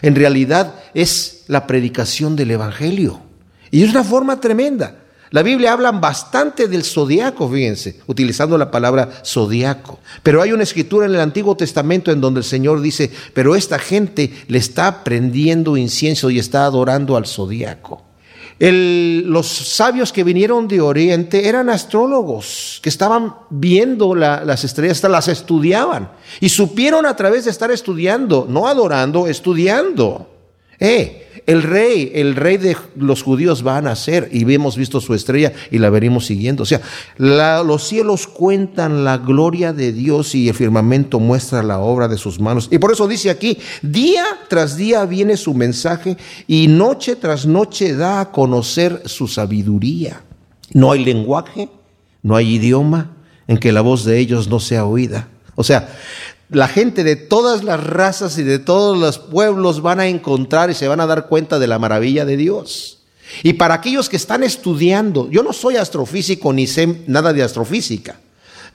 en 0.02 0.14
realidad 0.14 0.74
es 0.94 1.44
la 1.48 1.66
predicación 1.66 2.36
del 2.36 2.50
Evangelio. 2.50 3.20
Y 3.70 3.82
es 3.82 3.90
una 3.90 4.04
forma 4.04 4.40
tremenda. 4.40 4.96
La 5.30 5.42
Biblia 5.42 5.72
habla 5.72 5.90
bastante 5.90 6.68
del 6.68 6.84
zodiaco, 6.84 7.48
fíjense, 7.48 8.00
utilizando 8.06 8.56
la 8.56 8.70
palabra 8.70 9.10
zodiaco. 9.24 9.98
Pero 10.22 10.40
hay 10.40 10.52
una 10.52 10.62
escritura 10.62 11.06
en 11.06 11.14
el 11.14 11.20
Antiguo 11.20 11.56
Testamento 11.56 12.12
en 12.12 12.20
donde 12.20 12.40
el 12.40 12.44
Señor 12.44 12.80
dice, 12.80 13.10
pero 13.34 13.56
esta 13.56 13.78
gente 13.78 14.32
le 14.46 14.58
está 14.58 15.02
prendiendo 15.02 15.76
incienso 15.76 16.30
y 16.30 16.38
está 16.38 16.64
adorando 16.64 17.16
al 17.16 17.26
zodiaco. 17.26 18.04
los 18.58 19.46
sabios 19.48 20.12
que 20.12 20.24
vinieron 20.24 20.68
de 20.68 20.80
Oriente 20.80 21.48
eran 21.48 21.68
astrólogos 21.68 22.78
que 22.82 22.88
estaban 22.88 23.34
viendo 23.50 24.14
las 24.14 24.64
estrellas, 24.64 24.98
hasta 24.98 25.08
las 25.08 25.28
estudiaban 25.28 26.10
y 26.40 26.48
supieron 26.48 27.04
a 27.04 27.16
través 27.16 27.44
de 27.44 27.50
estar 27.50 27.70
estudiando, 27.70 28.46
no 28.48 28.68
adorando, 28.68 29.26
estudiando. 29.26 30.30
Eh, 30.78 31.25
el 31.46 31.62
rey, 31.62 32.10
el 32.14 32.34
rey 32.34 32.56
de 32.56 32.76
los 32.96 33.22
judíos 33.22 33.64
va 33.64 33.76
a 33.76 33.82
nacer 33.82 34.28
y 34.32 34.52
hemos 34.52 34.76
visto 34.76 35.00
su 35.00 35.14
estrella 35.14 35.52
y 35.70 35.78
la 35.78 35.90
veremos 35.90 36.26
siguiendo. 36.26 36.64
O 36.64 36.66
sea, 36.66 36.80
los 37.18 37.86
cielos 37.86 38.26
cuentan 38.26 39.04
la 39.04 39.18
gloria 39.18 39.72
de 39.72 39.92
Dios 39.92 40.34
y 40.34 40.48
el 40.48 40.54
firmamento 40.54 41.20
muestra 41.20 41.62
la 41.62 41.78
obra 41.78 42.08
de 42.08 42.18
sus 42.18 42.40
manos. 42.40 42.68
Y 42.72 42.78
por 42.78 42.92
eso 42.92 43.06
dice 43.06 43.30
aquí, 43.30 43.58
día 43.80 44.24
tras 44.48 44.76
día 44.76 45.04
viene 45.04 45.36
su 45.36 45.54
mensaje 45.54 46.16
y 46.48 46.66
noche 46.66 47.14
tras 47.14 47.46
noche 47.46 47.94
da 47.94 48.20
a 48.20 48.32
conocer 48.32 49.02
su 49.06 49.28
sabiduría. 49.28 50.22
No 50.72 50.90
hay 50.90 51.04
lenguaje, 51.04 51.68
no 52.22 52.34
hay 52.34 52.54
idioma 52.54 53.12
en 53.46 53.58
que 53.58 53.70
la 53.70 53.82
voz 53.82 54.04
de 54.04 54.18
ellos 54.18 54.48
no 54.48 54.58
sea 54.58 54.84
oída. 54.84 55.28
O 55.54 55.62
sea, 55.62 55.88
la 56.48 56.68
gente 56.68 57.04
de 57.04 57.16
todas 57.16 57.64
las 57.64 57.82
razas 57.82 58.38
y 58.38 58.42
de 58.42 58.58
todos 58.58 58.96
los 58.98 59.18
pueblos 59.18 59.82
van 59.82 60.00
a 60.00 60.06
encontrar 60.06 60.70
y 60.70 60.74
se 60.74 60.88
van 60.88 61.00
a 61.00 61.06
dar 61.06 61.26
cuenta 61.26 61.58
de 61.58 61.66
la 61.66 61.78
maravilla 61.78 62.24
de 62.24 62.36
Dios. 62.36 62.98
Y 63.42 63.54
para 63.54 63.74
aquellos 63.74 64.08
que 64.08 64.16
están 64.16 64.42
estudiando, 64.44 65.28
yo 65.30 65.42
no 65.42 65.52
soy 65.52 65.76
astrofísico 65.76 66.52
ni 66.52 66.66
sé 66.66 67.02
nada 67.06 67.32
de 67.32 67.42
astrofísica, 67.42 68.20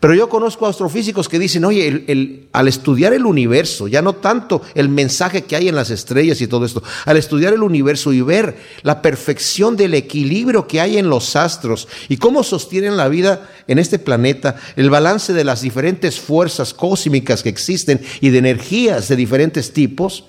pero 0.02 0.16
yo 0.16 0.30
conozco 0.30 0.66
astrofísicos 0.66 1.30
que 1.30 1.38
dicen, 1.38 1.64
oye, 1.64 2.48
al 2.54 2.68
estudiar 2.68 3.14
el 3.14 3.28
universo, 3.28 3.88
ya 3.88 4.02
no 4.02 4.14
tanto 4.14 4.64
el 4.74 4.90
mensaje 4.90 5.44
que 5.44 5.56
hay 5.56 5.68
en 5.68 5.76
las 5.76 5.92
estrellas 5.92 6.42
y 6.42 6.48
todo 6.48 6.66
esto, 6.66 6.82
al 7.06 7.18
estudiar 7.18 7.54
el 7.54 7.62
universo 7.62 8.12
y 8.12 8.22
ver 8.22 8.58
la 8.82 9.04
perfección 9.04 9.78
del 9.78 9.94
equilibrio 9.94 10.66
que 10.66 10.82
hay 10.82 10.98
en 10.98 11.08
los 11.08 11.36
astros 11.36 11.88
y 12.10 12.18
cómo 12.18 12.42
sostienen 12.42 12.98
la 12.98 13.10
vida 13.10 13.48
en 13.68 13.78
este 13.78 14.00
planeta, 14.00 14.56
el 14.76 14.90
balance 14.90 15.34
de 15.34 15.44
las 15.44 15.62
diferentes 15.62 16.20
fuerzas 16.20 16.74
cósmicas 16.74 17.44
que 17.44 17.50
existen 17.50 18.02
y 18.22 18.32
de 18.32 18.40
energías 18.40 19.08
de 19.08 19.16
diferentes 19.16 19.72
tipos, 19.72 20.24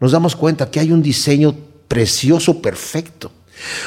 nos 0.00 0.12
damos 0.12 0.34
cuenta 0.34 0.70
que 0.70 0.80
hay 0.80 0.92
un 0.92 1.02
diseño 1.02 1.54
precioso, 1.88 2.62
perfecto. 2.62 3.30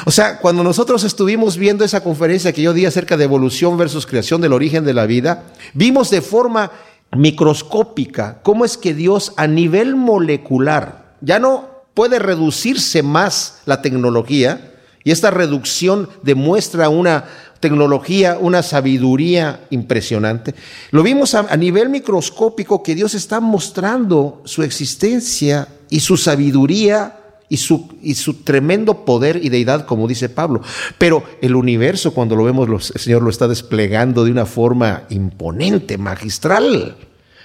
O 0.04 0.10
sea, 0.10 0.38
cuando 0.38 0.62
nosotros 0.62 1.04
estuvimos 1.04 1.56
viendo 1.56 1.84
esa 1.84 2.02
conferencia 2.02 2.52
que 2.52 2.62
yo 2.62 2.72
di 2.72 2.86
acerca 2.86 3.16
de 3.16 3.24
evolución 3.24 3.76
versus 3.76 4.06
creación 4.06 4.40
del 4.40 4.52
origen 4.52 4.84
de 4.84 4.94
la 4.94 5.06
vida, 5.06 5.44
vimos 5.72 6.10
de 6.10 6.22
forma 6.22 6.70
microscópica 7.16 8.40
cómo 8.42 8.64
es 8.64 8.76
que 8.76 8.94
Dios 8.94 9.32
a 9.36 9.46
nivel 9.46 9.96
molecular 9.96 11.14
ya 11.20 11.38
no 11.38 11.84
puede 11.94 12.18
reducirse 12.18 13.02
más 13.02 13.60
la 13.66 13.82
tecnología 13.82 14.72
y 15.04 15.10
esta 15.10 15.30
reducción 15.30 16.08
demuestra 16.22 16.88
una 16.88 17.24
tecnología, 17.60 18.38
una 18.40 18.62
sabiduría 18.62 19.60
impresionante. 19.70 20.54
Lo 20.90 21.02
vimos 21.02 21.34
a, 21.34 21.40
a 21.40 21.56
nivel 21.56 21.88
microscópico 21.88 22.82
que 22.82 22.94
Dios 22.94 23.14
está 23.14 23.40
mostrando 23.40 24.42
su 24.44 24.62
existencia 24.62 25.68
y 25.88 26.00
su 26.00 26.16
sabiduría 26.16 27.23
y 27.48 27.58
su, 27.58 27.88
y 28.02 28.14
su 28.14 28.42
tremendo 28.42 29.04
poder 29.04 29.40
y 29.42 29.48
deidad, 29.48 29.86
como 29.86 30.08
dice 30.08 30.28
Pablo. 30.28 30.62
Pero 30.98 31.22
el 31.40 31.54
universo, 31.54 32.14
cuando 32.14 32.36
lo 32.36 32.44
vemos, 32.44 32.90
el 32.94 33.00
Señor 33.00 33.22
lo 33.22 33.30
está 33.30 33.48
desplegando 33.48 34.24
de 34.24 34.30
una 34.30 34.46
forma 34.46 35.04
imponente, 35.10 35.98
magistral. 35.98 36.96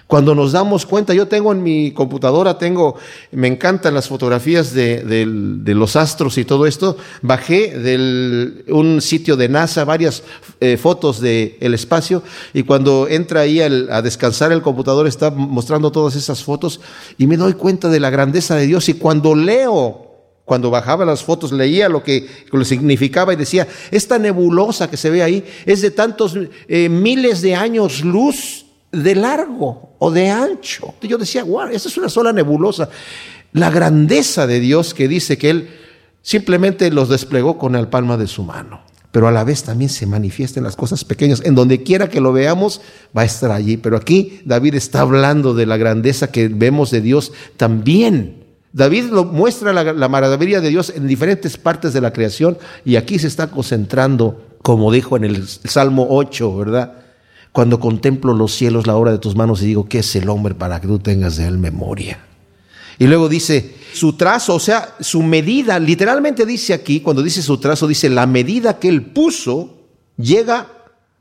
Cuando 0.10 0.34
nos 0.34 0.54
damos 0.54 0.88
cuenta, 0.88 1.14
yo 1.14 1.28
tengo 1.28 1.52
en 1.52 1.62
mi 1.62 1.92
computadora, 1.92 2.58
tengo, 2.58 2.96
me 3.32 3.48
encantan 3.48 3.94
las 3.94 4.08
fotografías 4.08 4.74
de, 4.74 5.04
los 5.68 5.96
astros 5.96 6.40
y 6.40 6.46
todo 6.46 6.66
esto. 6.66 6.98
Bajé 7.22 7.78
de 7.78 8.64
un 8.70 9.02
sitio 9.02 9.38
de 9.38 9.50
NASA 9.50 9.86
varias 9.86 10.24
eh, 10.62 10.78
fotos 10.78 11.22
del 11.22 11.58
el 11.60 11.76
espacio 11.76 12.24
y 12.56 12.64
cuando 12.64 13.08
entra 13.08 13.42
ahí 13.42 13.62
a 13.62 14.02
descansar 14.02 14.52
el 14.52 14.64
computador 14.64 15.06
está 15.06 15.30
mostrando 15.30 15.92
todas 15.92 16.16
esas 16.16 16.44
fotos 16.44 16.82
y 17.20 17.28
me 17.28 17.38
doy 17.38 17.54
cuenta 17.54 17.88
de 17.88 18.00
la 18.00 18.10
grandeza 18.10 18.56
de 18.56 18.66
Dios 18.66 18.90
y 18.90 18.96
cuando 18.96 19.36
leo 19.36 20.08
cuando 20.44 20.72
bajaba 20.72 21.06
las 21.06 21.24
fotos 21.24 21.52
leía 21.52 21.88
lo 21.88 22.02
que, 22.02 22.28
lo 22.52 22.66
significaba 22.66 23.32
y 23.34 23.36
decía, 23.36 23.68
esta 23.92 24.18
nebulosa 24.18 24.90
que 24.90 24.98
se 24.98 25.12
ve 25.12 25.22
ahí 25.22 25.46
es 25.68 25.84
de 25.84 25.92
tantos 25.92 26.36
eh, 26.68 26.90
miles 26.90 27.44
de 27.44 27.54
años 27.54 28.04
luz 28.04 28.66
de 28.92 29.16
largo 29.16 29.96
o 30.00 30.12
de 30.12 30.30
ancho. 30.30 30.94
Yo 31.02 31.18
decía, 31.18 31.44
wow, 31.44 31.68
esa 31.68 31.90
es 31.90 31.98
una 31.98 32.10
sola 32.10 32.34
nebulosa. 32.34 32.90
La 33.54 33.70
grandeza 33.70 34.48
de 34.48 34.60
Dios 34.60 34.94
que 34.94 35.08
dice 35.08 35.38
que 35.38 35.50
Él 35.50 35.70
simplemente 36.22 36.92
los 36.92 37.10
desplegó 37.10 37.58
con 37.58 37.74
la 37.74 37.90
palma 37.90 38.18
de 38.18 38.28
su 38.28 38.44
mano. 38.44 38.82
pero 39.12 39.28
a 39.28 39.32
la 39.32 39.44
vez 39.44 39.64
también 39.64 39.90
se 39.90 40.06
manifiesta 40.06 40.60
en 40.60 40.64
las 40.64 40.76
cosas 40.76 41.04
pequeñas. 41.04 41.42
En 41.44 41.56
donde 41.56 41.82
quiera 41.82 42.10
que 42.10 42.22
lo 42.22 42.32
veamos, 42.32 42.82
va 43.18 43.24
a 43.24 43.26
estar 43.26 43.52
allí. 43.52 43.78
Pero 43.78 43.98
aquí 43.98 44.42
David 44.46 44.76
está 44.76 45.02
hablando 45.02 45.56
de 45.56 45.66
la 45.66 45.78
grandeza 45.78 46.32
que 46.32 46.48
vemos 46.48 46.92
de 46.92 47.02
Dios 47.02 47.32
también. 47.58 48.46
David 48.72 49.06
lo 49.06 49.26
muestra 49.26 49.74
la, 49.74 49.94
la 49.94 50.10
maravilla 50.10 50.62
de 50.62 50.70
Dios 50.70 50.94
en 50.96 51.08
diferentes 51.08 51.58
partes 51.58 51.92
de 51.92 52.02
la 52.02 52.14
creación 52.14 52.60
y 52.86 52.98
aquí 52.98 53.18
se 53.18 53.26
está 53.26 53.48
concentrando, 53.48 54.46
como 54.62 54.92
dijo 54.92 55.18
en 55.18 55.24
el 55.24 55.48
Salmo 55.48 56.06
8, 56.12 56.56
¿verdad? 56.56 57.09
Cuando 57.60 57.82
contemplo 57.82 58.34
los 58.34 58.54
cielos, 58.54 58.88
la 58.88 58.96
obra 58.96 59.12
de 59.12 59.18
tus 59.18 59.36
manos 59.36 59.62
y 59.62 59.66
digo, 59.66 59.90
¿qué 59.90 60.00
es 60.00 60.16
el 60.16 60.30
hombre 60.30 60.56
para 60.56 60.80
que 60.80 60.88
tú 60.88 60.98
tengas 60.98 61.36
de 61.36 61.46
él 61.46 61.58
memoria? 61.58 62.18
Y 62.98 63.06
luego 63.06 63.28
dice, 63.28 63.76
su 63.92 64.14
trazo, 64.14 64.56
o 64.56 64.62
sea, 64.62 64.96
su 65.02 65.22
medida, 65.22 65.78
literalmente 65.78 66.46
dice 66.46 66.74
aquí, 66.74 67.02
cuando 67.02 67.22
dice 67.22 67.42
su 67.42 67.58
trazo, 67.58 67.86
dice, 67.86 68.10
la 68.10 68.26
medida 68.28 68.80
que 68.80 68.88
él 68.88 69.08
puso 69.08 69.76
llega 70.16 70.70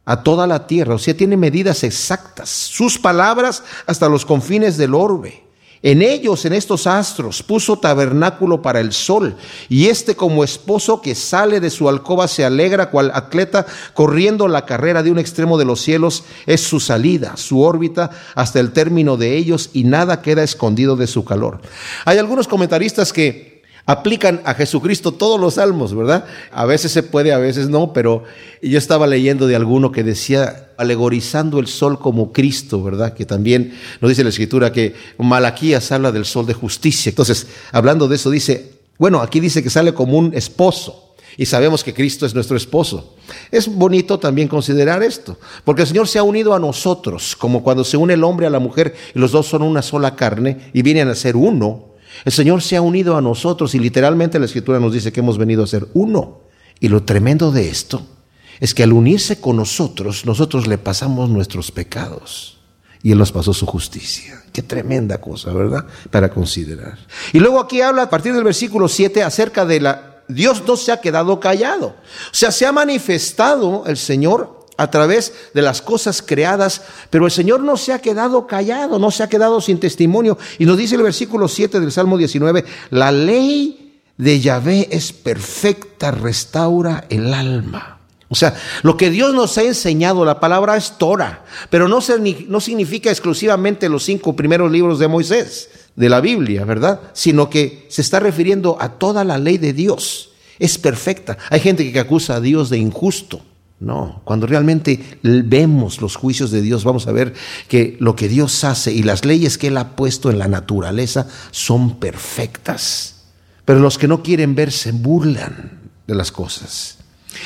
a 0.04 0.22
toda 0.22 0.46
la 0.46 0.68
tierra, 0.68 0.94
o 0.94 0.98
sea, 0.98 1.16
tiene 1.16 1.36
medidas 1.36 1.82
exactas, 1.82 2.48
sus 2.48 3.00
palabras 3.00 3.64
hasta 3.86 4.08
los 4.08 4.24
confines 4.24 4.76
del 4.76 4.94
orbe. 4.94 5.42
En 5.82 6.02
ellos, 6.02 6.44
en 6.44 6.52
estos 6.52 6.86
astros, 6.86 7.42
puso 7.42 7.78
tabernáculo 7.78 8.62
para 8.62 8.80
el 8.80 8.92
sol, 8.92 9.36
y 9.68 9.86
este 9.86 10.16
como 10.16 10.42
esposo 10.42 11.00
que 11.00 11.14
sale 11.14 11.60
de 11.60 11.70
su 11.70 11.88
alcoba 11.88 12.26
se 12.26 12.44
alegra 12.44 12.90
cual 12.90 13.12
atleta 13.14 13.66
corriendo 13.94 14.48
la 14.48 14.66
carrera 14.66 15.02
de 15.02 15.10
un 15.10 15.18
extremo 15.18 15.58
de 15.58 15.64
los 15.64 15.80
cielos, 15.80 16.24
es 16.46 16.60
su 16.60 16.80
salida, 16.80 17.36
su 17.36 17.60
órbita 17.60 18.10
hasta 18.34 18.60
el 18.60 18.72
término 18.72 19.16
de 19.16 19.36
ellos, 19.36 19.70
y 19.72 19.84
nada 19.84 20.20
queda 20.22 20.42
escondido 20.42 20.96
de 20.96 21.06
su 21.06 21.24
calor. 21.24 21.60
Hay 22.04 22.18
algunos 22.18 22.48
comentaristas 22.48 23.12
que 23.12 23.62
aplican 23.86 24.42
a 24.44 24.52
Jesucristo 24.54 25.12
todos 25.12 25.40
los 25.40 25.54
salmos, 25.54 25.94
¿verdad? 25.94 26.26
A 26.52 26.66
veces 26.66 26.92
se 26.92 27.02
puede, 27.02 27.32
a 27.32 27.38
veces 27.38 27.70
no, 27.70 27.94
pero 27.94 28.24
yo 28.60 28.76
estaba 28.76 29.06
leyendo 29.06 29.46
de 29.46 29.56
alguno 29.56 29.92
que 29.92 30.04
decía, 30.04 30.67
alegorizando 30.78 31.58
el 31.58 31.66
sol 31.66 31.98
como 31.98 32.32
Cristo, 32.32 32.82
¿verdad? 32.82 33.12
Que 33.12 33.26
también 33.26 33.74
nos 34.00 34.08
dice 34.08 34.22
la 34.22 34.30
escritura 34.30 34.72
que 34.72 34.94
Malaquías 35.18 35.90
habla 35.92 36.12
del 36.12 36.24
sol 36.24 36.46
de 36.46 36.54
justicia. 36.54 37.10
Entonces, 37.10 37.48
hablando 37.72 38.08
de 38.08 38.14
eso, 38.14 38.30
dice, 38.30 38.78
bueno, 38.96 39.20
aquí 39.20 39.40
dice 39.40 39.62
que 39.62 39.70
sale 39.70 39.92
como 39.92 40.16
un 40.16 40.32
esposo. 40.34 41.14
Y 41.36 41.46
sabemos 41.46 41.84
que 41.84 41.94
Cristo 41.94 42.26
es 42.26 42.34
nuestro 42.34 42.56
esposo. 42.56 43.16
Es 43.50 43.68
bonito 43.68 44.18
también 44.18 44.48
considerar 44.48 45.02
esto, 45.02 45.36
porque 45.64 45.82
el 45.82 45.88
Señor 45.88 46.08
se 46.08 46.18
ha 46.18 46.22
unido 46.22 46.54
a 46.54 46.58
nosotros, 46.58 47.36
como 47.36 47.62
cuando 47.62 47.84
se 47.84 47.96
une 47.96 48.14
el 48.14 48.24
hombre 48.24 48.46
a 48.46 48.50
la 48.50 48.58
mujer 48.58 48.94
y 49.14 49.18
los 49.18 49.32
dos 49.32 49.46
son 49.46 49.62
una 49.62 49.82
sola 49.82 50.16
carne 50.16 50.70
y 50.72 50.82
vienen 50.82 51.08
a 51.08 51.14
ser 51.14 51.36
uno. 51.36 51.94
El 52.24 52.32
Señor 52.32 52.62
se 52.62 52.76
ha 52.76 52.80
unido 52.80 53.16
a 53.16 53.20
nosotros 53.20 53.74
y 53.74 53.78
literalmente 53.78 54.38
la 54.38 54.46
Escritura 54.46 54.80
nos 54.80 54.92
dice 54.92 55.12
que 55.12 55.20
hemos 55.20 55.38
venido 55.38 55.62
a 55.62 55.68
ser 55.68 55.86
uno. 55.94 56.40
Y 56.80 56.88
lo 56.88 57.02
tremendo 57.02 57.52
de 57.52 57.68
esto 57.68 58.17
es 58.60 58.74
que 58.74 58.82
al 58.82 58.92
unirse 58.92 59.40
con 59.40 59.56
nosotros, 59.56 60.24
nosotros 60.26 60.66
le 60.66 60.78
pasamos 60.78 61.30
nuestros 61.30 61.70
pecados 61.70 62.58
y 63.02 63.12
Él 63.12 63.18
nos 63.18 63.32
pasó 63.32 63.52
su 63.52 63.66
justicia. 63.66 64.42
Qué 64.52 64.62
tremenda 64.62 65.20
cosa, 65.20 65.52
¿verdad? 65.52 65.86
Para 66.10 66.30
considerar. 66.30 66.98
Y 67.32 67.38
luego 67.38 67.60
aquí 67.60 67.80
habla 67.80 68.02
a 68.02 68.10
partir 68.10 68.34
del 68.34 68.44
versículo 68.44 68.88
7 68.88 69.22
acerca 69.22 69.64
de 69.64 69.80
la... 69.80 70.22
Dios 70.28 70.62
no 70.66 70.76
se 70.76 70.92
ha 70.92 71.00
quedado 71.00 71.40
callado. 71.40 71.86
O 71.86 72.34
sea, 72.34 72.50
se 72.50 72.66
ha 72.66 72.72
manifestado 72.72 73.84
el 73.86 73.96
Señor 73.96 74.66
a 74.76 74.90
través 74.90 75.32
de 75.54 75.62
las 75.62 75.80
cosas 75.80 76.22
creadas, 76.22 76.82
pero 77.10 77.24
el 77.24 77.30
Señor 77.30 77.60
no 77.60 77.76
se 77.76 77.92
ha 77.92 78.00
quedado 78.00 78.46
callado, 78.46 78.98
no 78.98 79.10
se 79.10 79.22
ha 79.22 79.28
quedado 79.28 79.60
sin 79.60 79.80
testimonio. 79.80 80.36
Y 80.58 80.66
nos 80.66 80.76
dice 80.76 80.96
el 80.96 81.02
versículo 81.02 81.48
7 81.48 81.80
del 81.80 81.92
Salmo 81.92 82.18
19, 82.18 82.64
la 82.90 83.10
ley 83.10 84.02
de 84.16 84.40
Yahvé 84.40 84.88
es 84.90 85.12
perfecta, 85.12 86.10
restaura 86.10 87.06
el 87.08 87.32
alma. 87.32 87.97
O 88.30 88.34
sea, 88.34 88.54
lo 88.82 88.96
que 88.96 89.10
Dios 89.10 89.34
nos 89.34 89.56
ha 89.56 89.62
enseñado, 89.62 90.24
la 90.24 90.38
palabra 90.38 90.76
es 90.76 90.98
Torah, 90.98 91.44
pero 91.70 91.88
no, 91.88 92.00
no 92.48 92.60
significa 92.60 93.10
exclusivamente 93.10 93.88
los 93.88 94.04
cinco 94.04 94.36
primeros 94.36 94.70
libros 94.70 94.98
de 94.98 95.08
Moisés, 95.08 95.70
de 95.96 96.10
la 96.10 96.20
Biblia, 96.20 96.64
¿verdad? 96.64 97.00
Sino 97.14 97.48
que 97.48 97.86
se 97.88 98.02
está 98.02 98.20
refiriendo 98.20 98.76
a 98.80 98.90
toda 98.90 99.24
la 99.24 99.38
ley 99.38 99.56
de 99.56 99.72
Dios. 99.72 100.32
Es 100.58 100.76
perfecta. 100.76 101.38
Hay 101.48 101.60
gente 101.60 101.90
que 101.90 102.00
acusa 102.00 102.36
a 102.36 102.40
Dios 102.40 102.68
de 102.68 102.78
injusto. 102.78 103.40
No, 103.80 104.22
cuando 104.24 104.46
realmente 104.46 105.18
vemos 105.22 106.00
los 106.00 106.16
juicios 106.16 106.50
de 106.50 106.60
Dios, 106.60 106.82
vamos 106.82 107.06
a 107.06 107.12
ver 107.12 107.32
que 107.68 107.96
lo 108.00 108.16
que 108.16 108.28
Dios 108.28 108.64
hace 108.64 108.92
y 108.92 109.04
las 109.04 109.24
leyes 109.24 109.56
que 109.56 109.68
Él 109.68 109.76
ha 109.76 109.94
puesto 109.94 110.30
en 110.30 110.38
la 110.38 110.48
naturaleza 110.48 111.28
son 111.52 111.98
perfectas. 111.98 113.22
Pero 113.64 113.78
los 113.78 113.96
que 113.96 114.08
no 114.08 114.22
quieren 114.22 114.54
ver 114.54 114.72
se 114.72 114.90
burlan 114.92 115.80
de 116.06 116.14
las 116.14 116.32
cosas. 116.32 116.97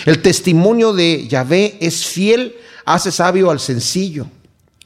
El 0.07 0.23
testimonio 0.23 0.93
de 0.93 1.27
Yahvé 1.29 1.79
es 1.81 2.07
fiel, 2.07 2.55
hace 2.85 3.11
sabio 3.11 3.51
al 3.51 3.61
sencillo. 3.61 4.27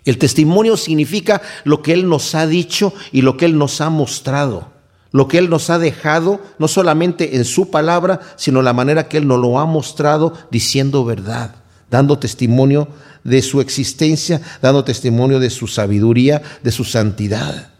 El 0.05 0.19
testimonio 0.19 0.77
significa 0.77 1.43
lo 1.65 1.83
que 1.83 1.93
Él 1.93 2.09
nos 2.09 2.35
ha 2.35 2.47
dicho 2.47 2.95
y 3.13 3.23
lo 3.23 3.37
que 3.37 3.47
Él 3.47 3.59
nos 3.59 3.81
ha 3.81 3.91
mostrado 3.91 4.77
lo 5.17 5.29
que 5.29 5.39
Él 5.39 5.49
nos 5.49 5.71
ha 5.71 5.79
dejado, 5.79 6.43
no 6.59 6.69
solamente 6.69 7.37
en 7.37 7.47
su 7.47 7.71
palabra, 7.71 8.21
sino 8.37 8.61
la 8.61 8.75
manera 8.75 9.09
que 9.09 9.17
Él 9.17 9.27
nos 9.27 9.41
lo 9.41 9.59
ha 9.59 9.65
mostrado 9.65 10.35
diciendo 10.51 11.07
verdad, 11.07 11.55
dando 11.91 12.19
testimonio 12.19 12.89
de 13.25 13.41
su 13.41 13.63
existencia, 13.63 14.43
dando 14.61 14.85
testimonio 14.85 15.41
de 15.41 15.49
su 15.49 15.69
sabiduría, 15.69 16.43
de 16.63 16.71
su 16.71 16.85
santidad. 16.85 17.71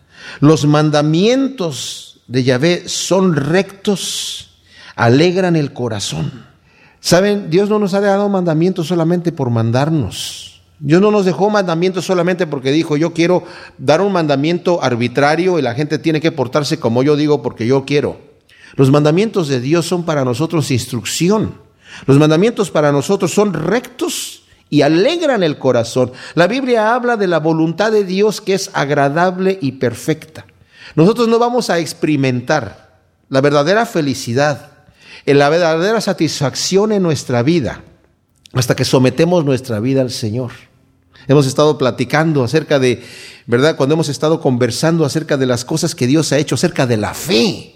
Los 0.41 0.65
mandamientos 0.65 2.21
de 2.27 2.43
Yahvé 2.43 2.89
son 2.89 3.37
rectos, 3.37 4.57
alegran 4.95 5.57
el 5.57 5.75
corazón. 5.75 6.46
Saben, 7.07 7.51
Dios 7.51 7.69
no 7.69 7.79
nos 7.79 7.95
ha 7.95 8.01
dado 8.01 8.29
mandamientos 8.29 8.89
solamente 8.89 9.31
por 9.31 9.49
mandarnos. 9.49 10.61
Dios 10.81 11.01
no 11.01 11.13
nos 11.13 11.25
dejó 11.25 11.49
mandamientos 11.51 12.05
solamente 12.05 12.49
porque 12.49 12.73
dijo, 12.73 12.97
yo 12.97 13.13
quiero 13.13 13.45
dar 13.79 14.01
un 14.01 14.11
mandamiento 14.11 14.83
arbitrario 14.83 15.57
y 15.57 15.63
la 15.63 15.77
gente 15.77 16.01
tiene 16.01 16.21
que 16.21 16.33
portarse 16.33 16.81
como 16.81 17.05
yo 17.05 17.15
digo 17.15 17.43
porque 17.43 17.65
yo 17.65 17.85
quiero. 17.85 18.19
Los 18.75 18.91
mandamientos 18.91 19.47
de 19.47 19.61
Dios 19.61 19.87
son 19.87 20.05
para 20.05 20.25
nosotros 20.25 20.73
instrucción. 20.73 21.55
Los 22.07 22.19
mandamientos 22.19 22.73
para 22.73 22.91
nosotros 22.91 23.33
son 23.33 23.55
rectos 23.55 24.43
y 24.69 24.83
alegran 24.83 25.45
el 25.45 25.59
corazón. 25.59 26.11
La 26.35 26.49
Biblia 26.49 26.93
habla 26.93 27.17
de 27.17 27.29
la 27.29 27.39
voluntad 27.39 27.93
de 27.93 28.03
Dios 28.03 28.41
que 28.41 28.55
es 28.55 28.69
agradable 28.73 29.61
y 29.63 29.71
perfecta. 29.71 30.45
Nosotros 30.97 31.29
no 31.29 31.39
vamos 31.39 31.71
a 31.71 31.79
experimentar 31.79 32.99
la 33.29 33.41
verdadera 33.41 33.87
felicidad, 33.87 34.73
la 35.35 35.49
verdadera 35.49 36.01
satisfacción 36.01 36.93
en 36.93 37.03
nuestra 37.03 37.43
vida 37.43 37.83
hasta 38.53 38.77
que 38.77 38.85
sometemos 38.85 39.45
nuestra 39.45 39.81
vida 39.81 40.01
al 40.01 40.11
Señor. 40.11 40.53
Hemos 41.29 41.47
estado 41.47 41.77
platicando 41.77 42.45
acerca 42.45 42.79
de, 42.79 43.03
¿verdad? 43.47 43.77
Cuando 43.77 43.95
hemos 43.95 44.09
estado 44.09 44.41
conversando 44.41 45.05
acerca 45.05 45.37
de 45.37 45.47
las 45.47 45.65
cosas 45.65 45.95
que 45.95 46.07
Dios 46.07 46.33
ha 46.33 46.39
hecho, 46.39 46.55
acerca 46.55 46.87
de 46.87 46.97
la 46.97 47.15
fe, 47.15 47.75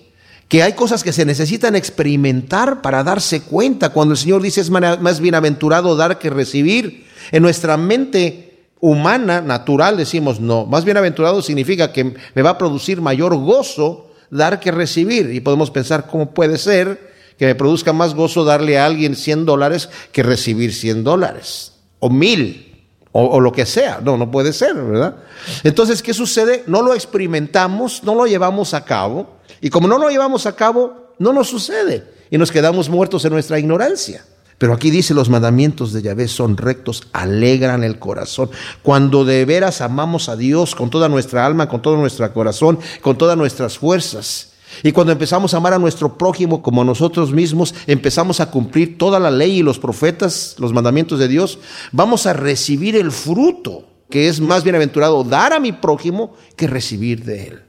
que 0.48 0.62
hay 0.62 0.74
cosas 0.74 1.02
que 1.02 1.12
se 1.12 1.24
necesitan 1.24 1.74
experimentar 1.74 2.82
para 2.82 3.02
darse 3.02 3.42
cuenta. 3.42 3.90
Cuando 3.90 4.12
el 4.12 4.18
Señor 4.18 4.42
dice 4.42 4.60
es 4.60 4.70
más 4.70 5.20
bienaventurado 5.20 5.96
dar 5.96 6.18
que 6.18 6.30
recibir, 6.30 7.06
en 7.32 7.42
nuestra 7.42 7.76
mente 7.76 8.68
humana, 8.80 9.40
natural, 9.40 9.96
decimos 9.96 10.40
no. 10.40 10.66
Más 10.66 10.84
bienaventurado 10.84 11.42
significa 11.42 11.92
que 11.92 12.14
me 12.34 12.42
va 12.42 12.50
a 12.50 12.58
producir 12.58 13.00
mayor 13.00 13.36
gozo 13.36 14.10
dar 14.30 14.60
que 14.60 14.70
recibir. 14.70 15.30
Y 15.32 15.40
podemos 15.40 15.70
pensar 15.70 16.06
cómo 16.06 16.32
puede 16.32 16.56
ser 16.56 17.09
que 17.40 17.46
me 17.46 17.54
produzca 17.54 17.94
más 17.94 18.14
gozo 18.14 18.44
darle 18.44 18.78
a 18.78 18.84
alguien 18.84 19.16
100 19.16 19.46
dólares 19.46 19.88
que 20.12 20.22
recibir 20.22 20.74
100 20.74 21.04
dólares 21.04 21.72
o 21.98 22.10
mil 22.10 22.84
o, 23.12 23.40
lo 23.40 23.50
que 23.50 23.64
sea. 23.64 23.98
No, 24.04 24.18
no 24.18 24.30
puede 24.30 24.52
ser, 24.52 24.74
¿verdad? 24.74 25.16
Entonces, 25.64 26.02
¿qué 26.02 26.12
sucede? 26.12 26.64
No 26.66 26.82
lo 26.82 26.92
experimentamos, 26.92 28.04
no 28.04 28.14
lo 28.14 28.26
llevamos 28.26 28.74
a 28.74 28.84
cabo 28.84 29.38
y 29.62 29.70
como 29.70 29.88
no 29.88 29.96
lo 29.96 30.10
llevamos 30.10 30.44
a 30.44 30.54
cabo, 30.54 31.14
no 31.18 31.32
nos 31.32 31.48
sucede 31.48 32.04
y 32.30 32.36
nos 32.36 32.52
quedamos 32.52 32.90
muertos 32.90 33.24
en 33.24 33.32
nuestra 33.32 33.58
ignorancia. 33.58 34.22
Pero 34.58 34.74
aquí 34.74 34.90
dice 34.90 35.14
los 35.14 35.30
mandamientos 35.30 35.94
de 35.94 36.02
Yahvé 36.02 36.28
son 36.28 36.58
rectos, 36.58 37.04
alegran 37.14 37.84
el 37.84 37.98
corazón. 37.98 38.50
Cuando 38.82 39.24
de 39.24 39.46
veras 39.46 39.80
amamos 39.80 40.28
a 40.28 40.36
Dios 40.36 40.74
con 40.74 40.90
toda 40.90 41.08
nuestra 41.08 41.46
alma, 41.46 41.70
con 41.70 41.80
todo 41.80 41.96
nuestro 41.96 42.30
corazón, 42.34 42.78
con 43.00 43.16
todas 43.16 43.38
nuestras 43.38 43.78
fuerzas, 43.78 44.49
y 44.82 44.92
cuando 44.92 45.12
empezamos 45.12 45.52
a 45.52 45.58
amar 45.58 45.74
a 45.74 45.78
nuestro 45.78 46.16
prójimo 46.16 46.62
como 46.62 46.82
a 46.82 46.84
nosotros 46.84 47.32
mismos, 47.32 47.74
empezamos 47.86 48.40
a 48.40 48.50
cumplir 48.50 48.98
toda 48.98 49.18
la 49.18 49.30
ley 49.30 49.58
y 49.58 49.62
los 49.62 49.78
profetas, 49.78 50.56
los 50.58 50.72
mandamientos 50.72 51.18
de 51.18 51.28
Dios, 51.28 51.58
vamos 51.92 52.26
a 52.26 52.32
recibir 52.32 52.96
el 52.96 53.12
fruto, 53.12 53.84
que 54.08 54.28
es 54.28 54.40
más 54.40 54.62
bienaventurado 54.62 55.24
dar 55.24 55.52
a 55.52 55.60
mi 55.60 55.72
prójimo 55.72 56.34
que 56.56 56.66
recibir 56.66 57.24
de 57.24 57.48
él. 57.48 57.62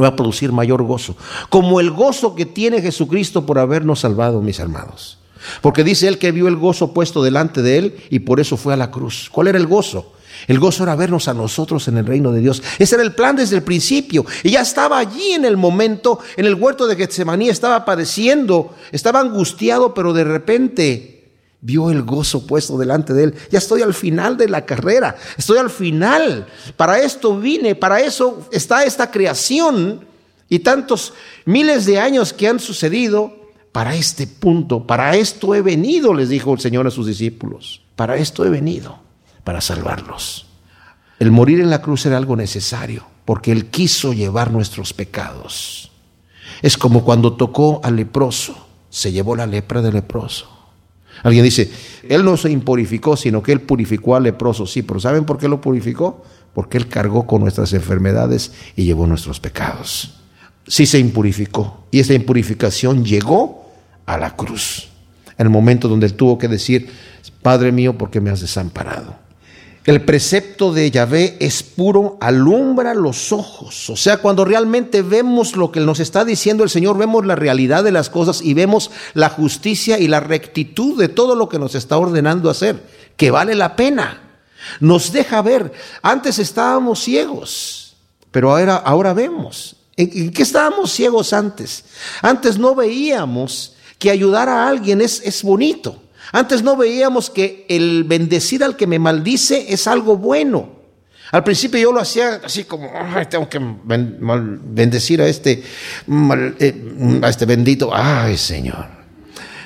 Va 0.00 0.08
a 0.08 0.16
producir 0.16 0.52
mayor 0.52 0.82
gozo, 0.84 1.16
como 1.48 1.80
el 1.80 1.90
gozo 1.90 2.34
que 2.34 2.46
tiene 2.46 2.80
Jesucristo 2.80 3.44
por 3.44 3.58
habernos 3.58 4.00
salvado, 4.00 4.40
mis 4.40 4.60
hermanos. 4.60 5.19
Porque 5.60 5.84
dice 5.84 6.08
él 6.08 6.18
que 6.18 6.32
vio 6.32 6.48
el 6.48 6.56
gozo 6.56 6.92
puesto 6.92 7.22
delante 7.22 7.62
de 7.62 7.78
él 7.78 7.96
y 8.10 8.20
por 8.20 8.40
eso 8.40 8.56
fue 8.56 8.74
a 8.74 8.76
la 8.76 8.90
cruz. 8.90 9.28
¿Cuál 9.30 9.48
era 9.48 9.58
el 9.58 9.66
gozo? 9.66 10.14
El 10.46 10.58
gozo 10.58 10.84
era 10.84 10.96
vernos 10.96 11.28
a 11.28 11.34
nosotros 11.34 11.86
en 11.88 11.98
el 11.98 12.06
reino 12.06 12.32
de 12.32 12.40
Dios. 12.40 12.62
Ese 12.78 12.94
era 12.94 13.04
el 13.04 13.14
plan 13.14 13.36
desde 13.36 13.56
el 13.56 13.62
principio. 13.62 14.24
Y 14.42 14.50
ya 14.50 14.62
estaba 14.62 14.98
allí 14.98 15.32
en 15.32 15.44
el 15.44 15.56
momento, 15.56 16.18
en 16.36 16.46
el 16.46 16.54
huerto 16.54 16.86
de 16.86 16.96
Getsemaní, 16.96 17.48
estaba 17.48 17.84
padeciendo, 17.84 18.74
estaba 18.92 19.20
angustiado, 19.20 19.92
pero 19.94 20.12
de 20.12 20.24
repente 20.24 21.20
vio 21.60 21.90
el 21.90 22.02
gozo 22.02 22.46
puesto 22.46 22.78
delante 22.78 23.12
de 23.12 23.24
él. 23.24 23.34
Ya 23.50 23.58
estoy 23.58 23.82
al 23.82 23.94
final 23.94 24.36
de 24.36 24.48
la 24.48 24.64
carrera, 24.64 25.16
estoy 25.36 25.58
al 25.58 25.70
final. 25.70 26.46
Para 26.76 27.00
esto 27.00 27.38
vine, 27.38 27.74
para 27.74 28.00
eso 28.00 28.48
está 28.50 28.84
esta 28.84 29.10
creación 29.10 30.06
y 30.48 30.60
tantos 30.60 31.12
miles 31.44 31.86
de 31.86 32.00
años 32.00 32.32
que 32.32 32.48
han 32.48 32.60
sucedido. 32.60 33.39
Para 33.72 33.94
este 33.94 34.26
punto, 34.26 34.86
para 34.86 35.16
esto 35.16 35.54
he 35.54 35.62
venido, 35.62 36.12
les 36.12 36.28
dijo 36.28 36.52
el 36.52 36.60
Señor 36.60 36.86
a 36.86 36.90
sus 36.90 37.06
discípulos. 37.06 37.82
Para 37.94 38.16
esto 38.16 38.44
he 38.44 38.50
venido, 38.50 38.98
para 39.44 39.60
salvarlos. 39.60 40.46
El 41.18 41.30
morir 41.30 41.60
en 41.60 41.70
la 41.70 41.82
cruz 41.82 42.06
era 42.06 42.16
algo 42.16 42.34
necesario, 42.34 43.04
porque 43.24 43.52
Él 43.52 43.66
quiso 43.66 44.12
llevar 44.12 44.50
nuestros 44.50 44.92
pecados. 44.92 45.92
Es 46.62 46.76
como 46.76 47.04
cuando 47.04 47.34
tocó 47.34 47.80
al 47.84 47.96
leproso, 47.96 48.66
se 48.88 49.12
llevó 49.12 49.36
la 49.36 49.46
lepra 49.46 49.82
del 49.82 49.94
leproso. 49.94 50.48
Alguien 51.22 51.44
dice, 51.44 51.70
Él 52.08 52.24
no 52.24 52.36
se 52.36 52.50
impurificó, 52.50 53.16
sino 53.16 53.42
que 53.42 53.52
Él 53.52 53.60
purificó 53.60 54.16
al 54.16 54.24
leproso. 54.24 54.66
Sí, 54.66 54.82
pero 54.82 54.98
¿saben 54.98 55.24
por 55.24 55.38
qué 55.38 55.48
lo 55.48 55.60
purificó? 55.60 56.24
Porque 56.54 56.78
Él 56.78 56.88
cargó 56.88 57.26
con 57.26 57.42
nuestras 57.42 57.72
enfermedades 57.72 58.52
y 58.74 58.84
llevó 58.84 59.06
nuestros 59.06 59.38
pecados. 59.38 60.14
Sí 60.66 60.86
se 60.86 60.98
impurificó. 60.98 61.84
Y 61.90 62.00
esa 62.00 62.14
impurificación 62.14 63.04
llegó 63.04 63.59
a 64.14 64.18
la 64.18 64.36
cruz. 64.36 64.88
En 65.38 65.46
el 65.46 65.50
momento 65.50 65.88
donde 65.88 66.06
Él 66.06 66.14
tuvo 66.14 66.38
que 66.38 66.48
decir, 66.48 66.90
Padre 67.42 67.72
mío, 67.72 67.96
¿por 67.96 68.10
qué 68.10 68.20
me 68.20 68.30
has 68.30 68.40
desamparado? 68.40 69.14
El 69.86 70.04
precepto 70.04 70.74
de 70.74 70.90
Yahvé 70.90 71.38
es 71.40 71.62
puro, 71.62 72.18
alumbra 72.20 72.92
los 72.92 73.32
ojos. 73.32 73.88
O 73.88 73.96
sea, 73.96 74.18
cuando 74.18 74.44
realmente 74.44 75.00
vemos 75.00 75.56
lo 75.56 75.72
que 75.72 75.80
nos 75.80 76.00
está 76.00 76.24
diciendo 76.24 76.62
el 76.64 76.70
Señor, 76.70 76.98
vemos 76.98 77.24
la 77.24 77.34
realidad 77.34 77.82
de 77.82 77.90
las 77.90 78.10
cosas 78.10 78.42
y 78.42 78.52
vemos 78.52 78.90
la 79.14 79.30
justicia 79.30 79.98
y 79.98 80.06
la 80.06 80.20
rectitud 80.20 80.98
de 80.98 81.08
todo 81.08 81.34
lo 81.34 81.48
que 81.48 81.58
nos 81.58 81.74
está 81.74 81.96
ordenando 81.96 82.50
hacer, 82.50 82.82
que 83.16 83.30
vale 83.30 83.54
la 83.54 83.74
pena. 83.74 84.20
Nos 84.80 85.12
deja 85.12 85.40
ver, 85.40 85.72
antes 86.02 86.38
estábamos 86.38 87.02
ciegos, 87.02 87.96
pero 88.30 88.50
ahora, 88.50 88.76
ahora 88.76 89.14
vemos. 89.14 89.76
¿En 89.96 90.30
qué 90.30 90.42
estábamos 90.42 90.92
ciegos 90.92 91.32
antes? 91.32 91.84
Antes 92.22 92.58
no 92.58 92.74
veíamos 92.74 93.74
que 94.00 94.10
ayudar 94.10 94.48
a 94.48 94.66
alguien 94.66 95.00
es, 95.00 95.22
es 95.24 95.44
bonito. 95.44 96.02
Antes 96.32 96.62
no 96.62 96.76
veíamos 96.76 97.30
que 97.30 97.66
el 97.68 98.02
bendecir 98.04 98.64
al 98.64 98.76
que 98.76 98.88
me 98.88 98.98
maldice 98.98 99.72
es 99.72 99.86
algo 99.86 100.16
bueno. 100.16 100.80
Al 101.32 101.44
principio 101.44 101.78
yo 101.78 101.92
lo 101.92 102.00
hacía 102.00 102.40
así 102.42 102.64
como, 102.64 102.90
tengo 103.28 103.48
que 103.48 103.60
bendecir 103.60 105.22
a 105.22 105.28
este, 105.28 105.62
eh, 106.58 107.20
a 107.22 107.28
este 107.28 107.46
bendito, 107.46 107.90
ay 107.92 108.36
Señor. 108.36 108.86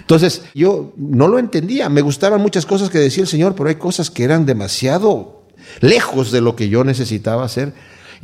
Entonces 0.01 0.43
yo 0.53 0.93
no 0.99 1.29
lo 1.29 1.39
entendía, 1.39 1.89
me 1.89 2.03
gustaban 2.03 2.43
muchas 2.43 2.67
cosas 2.67 2.91
que 2.91 2.99
decía 2.99 3.23
el 3.23 3.29
Señor, 3.29 3.55
pero 3.55 3.71
hay 3.71 3.77
cosas 3.77 4.11
que 4.11 4.25
eran 4.25 4.45
demasiado 4.45 5.47
lejos 5.81 6.33
de 6.33 6.43
lo 6.43 6.57
que 6.57 6.69
yo 6.69 6.85
necesitaba 6.85 7.45
hacer. 7.45 7.73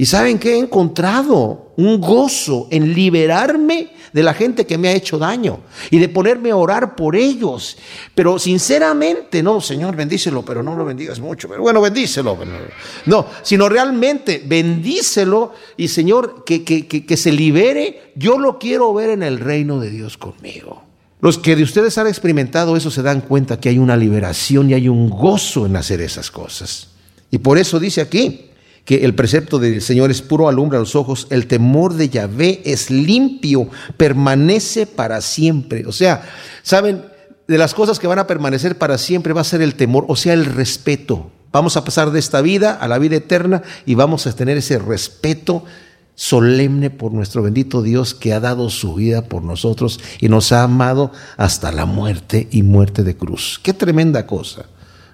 Y 0.01 0.07
saben 0.07 0.39
que 0.39 0.55
he 0.55 0.59
encontrado 0.59 1.75
un 1.77 2.01
gozo 2.01 2.69
en 2.71 2.95
liberarme 2.95 3.91
de 4.15 4.23
la 4.23 4.33
gente 4.33 4.65
que 4.65 4.79
me 4.79 4.89
ha 4.89 4.95
hecho 4.95 5.19
daño 5.19 5.61
y 5.91 5.99
de 5.99 6.09
ponerme 6.09 6.53
a 6.53 6.57
orar 6.57 6.97
por 6.97 7.15
ellos. 7.15 7.77
Pero 8.15 8.39
sinceramente, 8.39 9.43
no, 9.43 9.61
Señor, 9.61 9.95
bendícelo, 9.95 10.43
pero 10.43 10.63
no 10.63 10.75
lo 10.75 10.87
bendigas 10.87 11.21
mucho. 11.21 11.51
Pero 11.51 11.61
bueno, 11.61 11.83
bendícelo. 11.83 12.39
No, 13.05 13.27
sino 13.43 13.69
realmente 13.69 14.43
bendícelo 14.43 15.53
y 15.77 15.89
Señor, 15.89 16.45
que, 16.47 16.65
que, 16.65 16.87
que, 16.87 17.17
se 17.19 17.31
libere. 17.31 18.13
Yo 18.17 18.39
lo 18.39 18.59
quiero 18.59 18.95
ver 18.95 19.11
en 19.11 19.23
el 19.23 19.39
reino 19.39 19.81
de 19.81 19.91
Dios 19.91 20.17
conmigo. 20.17 20.83
Los 21.21 21.37
que 21.37 21.57
de 21.57 21.63
ustedes 21.63 21.99
han 21.99 22.07
experimentado 22.07 22.75
eso 22.75 22.91
se 22.91 23.03
dan 23.03 23.21
cuenta 23.21 23.61
que 23.61 23.69
hay 23.69 23.79
una 23.79 23.99
liberación 23.99 24.71
y 24.71 24.73
hay 24.73 24.89
un 24.89 25.11
gozo 25.11 25.67
en 25.67 25.77
hacer 25.77 26.01
esas 26.01 26.31
cosas. 26.31 26.89
Y 27.31 27.37
por 27.37 27.59
eso 27.59 27.79
dice 27.79 28.01
aquí, 28.01 28.47
que 28.85 29.05
el 29.05 29.15
precepto 29.15 29.59
del 29.59 29.83
Señor 29.83 30.11
es 30.11 30.23
puro, 30.23 30.49
alumbra 30.49 30.79
los 30.79 30.97
ojos, 30.97 31.27
el 31.31 31.47
temor 31.47 31.95
de 31.95 32.09
Yahvé 32.09 32.63
es 32.65 32.91
limpio, 32.91 33.69
permanece 33.97 34.87
para 34.87 35.21
siempre. 35.21 35.87
O 35.87 35.93
sea, 35.93 36.23
¿saben? 36.63 37.05
De 37.47 37.59
las 37.59 37.75
cosas 37.75 37.99
que 37.99 38.07
van 38.07 38.19
a 38.19 38.27
permanecer 38.27 38.79
para 38.79 38.99
siempre 38.99 39.33
va 39.33 39.41
a 39.41 39.45
ser 39.45 39.63
el 39.63 39.75
temor, 39.75 40.05
o 40.09 40.17
sea, 40.17 40.35
el 40.35 40.45
respeto. 40.45 41.31
Vamos 41.53 41.77
a 41.77 41.85
pasar 41.85 42.13
de 42.13 42.21
esta 42.21 42.41
vida 42.43 42.73
a 42.73 42.87
la 42.87 42.99
vida 42.99 43.17
eterna 43.17 43.63
y 43.85 43.97
vamos 43.97 44.27
a 44.27 44.33
tener 44.35 44.57
ese 44.57 44.79
respeto 44.79 45.65
solemne 46.15 46.91
por 46.91 47.13
nuestro 47.13 47.43
bendito 47.43 47.83
Dios 47.83 48.15
que 48.15 48.33
ha 48.33 48.41
dado 48.41 48.71
su 48.71 48.95
vida 48.95 49.23
por 49.23 49.43
nosotros 49.43 50.01
y 50.21 50.29
nos 50.29 50.53
ha 50.53 50.63
amado 50.63 51.13
hasta 51.37 51.73
la 51.73 51.87
muerte 51.87 52.47
y 52.51 52.63
muerte 52.63 53.03
de 53.03 53.17
cruz. 53.17 53.59
Qué 53.63 53.73
tremenda 53.73 54.27
cosa. 54.27 54.67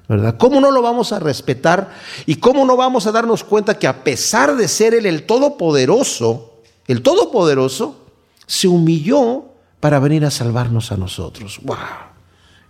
¿Verdad? 0.09 0.37
¿Cómo 0.39 0.61
no 0.61 0.71
lo 0.71 0.83
vamos 0.83 1.13
a 1.13 1.19
respetar 1.19 1.91
y 2.27 2.37
cómo 2.37 2.65
no 2.65 2.77
vamos 2.77 3.07
a 3.07 3.13
darnos 3.13 3.45
cuenta 3.45 3.79
que 3.79 3.87
a 3.87 4.05
pesar 4.05 4.57
de 4.57 4.69
ser 4.69 4.95
Él 4.95 5.07
el 5.07 5.25
Todopoderoso, 5.25 6.61
el 6.87 7.03
Todopoderoso 7.03 8.07
se 8.47 8.69
humilló 8.69 9.45
para 9.81 9.99
venir 9.99 10.25
a 10.25 10.31
salvarnos 10.31 10.93
a 10.93 10.97
nosotros? 10.97 11.61
¡Wow! 11.63 11.77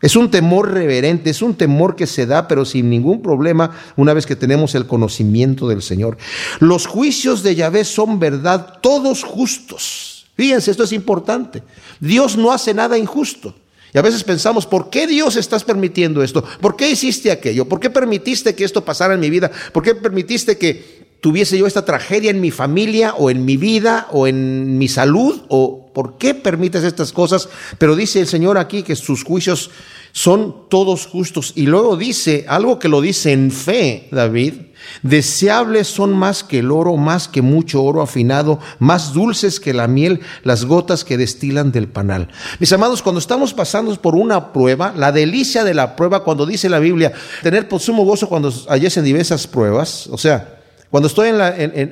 Es 0.01 0.14
un 0.14 0.31
temor 0.31 0.72
reverente, 0.72 1.31
es 1.31 1.40
un 1.40 1.55
temor 1.55 1.96
que 1.96 2.07
se 2.07 2.27
da, 2.27 2.46
pero 2.46 2.64
sin 2.64 2.90
ningún 2.90 3.22
problema, 3.22 3.70
una 3.96 4.12
vez 4.12 4.27
que 4.27 4.37
tenemos 4.37 4.75
el 4.75 4.87
conocimiento 4.87 5.68
del 5.68 5.83
Señor. 5.83 6.18
Los 6.61 6.87
juicios 6.87 7.42
de 7.42 7.55
Yahvé 7.55 7.85
son 7.85 8.18
verdad, 8.18 8.79
todos 8.83 9.25
justos. 9.25 10.27
Fíjense, 10.37 10.70
esto 10.70 10.85
es 10.85 10.92
importante. 10.92 11.62
Dios 11.99 12.37
no 12.37 12.53
hace 12.53 12.75
nada 12.75 12.99
injusto. 12.99 13.55
Y 13.92 13.99
a 13.99 14.03
veces 14.03 14.25
pensamos, 14.25 14.66
¿por 14.66 14.90
qué 14.90 15.07
Dios 15.07 15.37
estás 15.37 15.64
permitiendo 15.64 16.22
esto? 16.22 16.44
¿Por 16.61 16.77
qué 16.77 16.90
hiciste 16.90 17.31
aquello? 17.31 17.66
¿Por 17.66 17.81
qué 17.81 17.90
permitiste 17.90 18.55
que 18.55 18.64
esto 18.64 18.85
pasara 18.85 19.14
en 19.14 19.20
mi 19.20 19.31
vida? 19.31 19.51
¿Por 19.72 19.83
qué 19.83 19.94
permitiste 19.94 20.59
que 20.59 21.07
tuviese 21.20 21.59
yo 21.59 21.66
esta 21.66 21.85
tragedia 21.85 22.31
en 22.31 22.40
mi 22.40 22.51
familia 22.51 23.14
o 23.14 23.31
en 23.31 23.44
mi 23.44 23.57
vida 23.57 24.09
o 24.11 24.27
en 24.27 24.79
mi 24.79 24.88
salud? 24.88 25.42
¿O 25.49 25.92
por 25.92 26.18
qué 26.18 26.35
permites 26.35 26.85
estas 26.85 27.12
cosas? 27.12 27.49
Pero 27.79 27.96
dice 27.96 28.20
el 28.20 28.27
Señor 28.27 28.59
aquí 28.59 28.83
que 28.83 28.96
sus 28.96 29.25
juicios 29.25 29.70
son 30.12 30.68
todos 30.68 31.07
justos. 31.07 31.53
Y 31.57 31.66
luego 31.66 31.96
dice 31.96 32.44
algo 32.49 32.79
que 32.79 32.88
lo 32.88 33.01
dice 33.01 33.33
en 33.33 33.51
fe, 33.51 34.09
David, 34.11 34.55
Deseables 35.03 35.88
son 35.88 36.16
más 36.16 36.44
que 36.44 36.61
el 36.61 36.70
oro, 36.70 36.96
más 36.96 37.29
que 37.29 37.42
mucho 37.42 37.83
oro 37.83 38.03
afinado, 38.03 38.59
más 38.79 39.12
dulces 39.12 39.61
que 39.61 39.75
la 39.75 39.88
miel, 39.88 40.20
las 40.42 40.64
gotas 40.64 41.05
que 41.05 41.16
destilan 41.16 41.72
del 41.72 41.88
panal. 41.88 42.29
Mis 42.59 42.72
amados, 42.72 43.03
cuando 43.03 43.18
estamos 43.18 43.55
pasando 43.55 43.94
por 44.01 44.14
una 44.14 44.53
prueba, 44.53 44.92
la 44.96 45.12
delicia 45.12 45.64
de 45.64 45.75
la 45.75 45.96
prueba, 45.96 46.25
cuando 46.25 46.46
dice 46.46 46.68
la 46.68 46.79
Biblia, 46.79 47.12
tener 47.42 47.68
por 47.68 47.81
sumo 47.81 48.05
gozo 48.05 48.29
cuando 48.29 48.53
en 48.68 49.05
diversas 49.05 49.46
pruebas, 49.46 50.07
o 50.09 50.18
sea, 50.18 50.61
cuando 50.90 51.09
estoy 51.09 51.31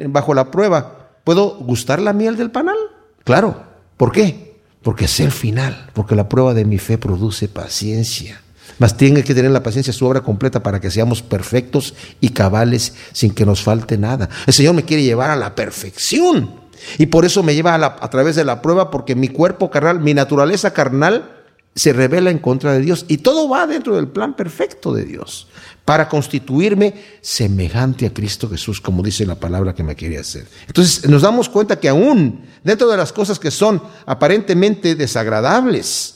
bajo 0.08 0.34
la 0.34 0.50
prueba, 0.50 1.10
¿puedo 1.24 1.56
gustar 1.58 2.00
la 2.00 2.12
miel 2.12 2.36
del 2.36 2.50
panal? 2.50 2.76
Claro. 3.24 3.74
¿Por 3.96 4.12
qué? 4.12 4.60
Porque 4.82 5.06
es 5.06 5.20
el 5.20 5.30
final, 5.30 5.90
porque 5.94 6.14
la 6.14 6.28
prueba 6.28 6.52
de 6.52 6.64
mi 6.64 6.78
fe 6.78 6.98
produce 6.98 7.48
paciencia. 7.48 8.40
Mas 8.78 8.96
tiene 8.96 9.22
que 9.22 9.34
tener 9.34 9.50
la 9.50 9.62
paciencia 9.62 9.92
su 9.92 10.06
obra 10.06 10.22
completa 10.22 10.62
para 10.62 10.80
que 10.80 10.90
seamos 10.90 11.22
perfectos 11.22 11.94
y 12.20 12.30
cabales 12.30 12.94
sin 13.12 13.32
que 13.32 13.46
nos 13.46 13.62
falte 13.62 13.96
nada. 13.98 14.28
El 14.46 14.52
Señor 14.52 14.74
me 14.74 14.84
quiere 14.84 15.02
llevar 15.02 15.30
a 15.30 15.36
la 15.36 15.54
perfección. 15.54 16.62
Y 16.98 17.06
por 17.06 17.24
eso 17.24 17.42
me 17.42 17.54
lleva 17.54 17.74
a, 17.74 17.84
a 17.84 18.10
través 18.10 18.36
de 18.36 18.44
la 18.44 18.60
prueba, 18.60 18.90
porque 18.90 19.14
mi 19.14 19.28
cuerpo 19.28 19.70
carnal, 19.70 20.00
mi 20.00 20.12
naturaleza 20.12 20.72
carnal, 20.72 21.30
se 21.74 21.92
revela 21.92 22.30
en 22.30 22.38
contra 22.38 22.72
de 22.72 22.80
Dios. 22.80 23.04
Y 23.08 23.18
todo 23.18 23.48
va 23.48 23.66
dentro 23.66 23.96
del 23.96 24.08
plan 24.08 24.34
perfecto 24.34 24.92
de 24.92 25.04
Dios 25.04 25.48
para 25.84 26.08
constituirme 26.08 26.94
semejante 27.20 28.06
a 28.06 28.14
Cristo 28.14 28.48
Jesús, 28.48 28.80
como 28.80 29.02
dice 29.02 29.26
la 29.26 29.34
palabra 29.34 29.74
que 29.74 29.82
me 29.82 29.94
quiere 29.94 30.18
hacer. 30.18 30.46
Entonces 30.66 31.08
nos 31.08 31.22
damos 31.22 31.48
cuenta 31.48 31.78
que 31.78 31.88
aún 31.88 32.44
dentro 32.62 32.88
de 32.88 32.96
las 32.96 33.12
cosas 33.12 33.38
que 33.38 33.50
son 33.50 33.82
aparentemente 34.06 34.94
desagradables, 34.94 36.14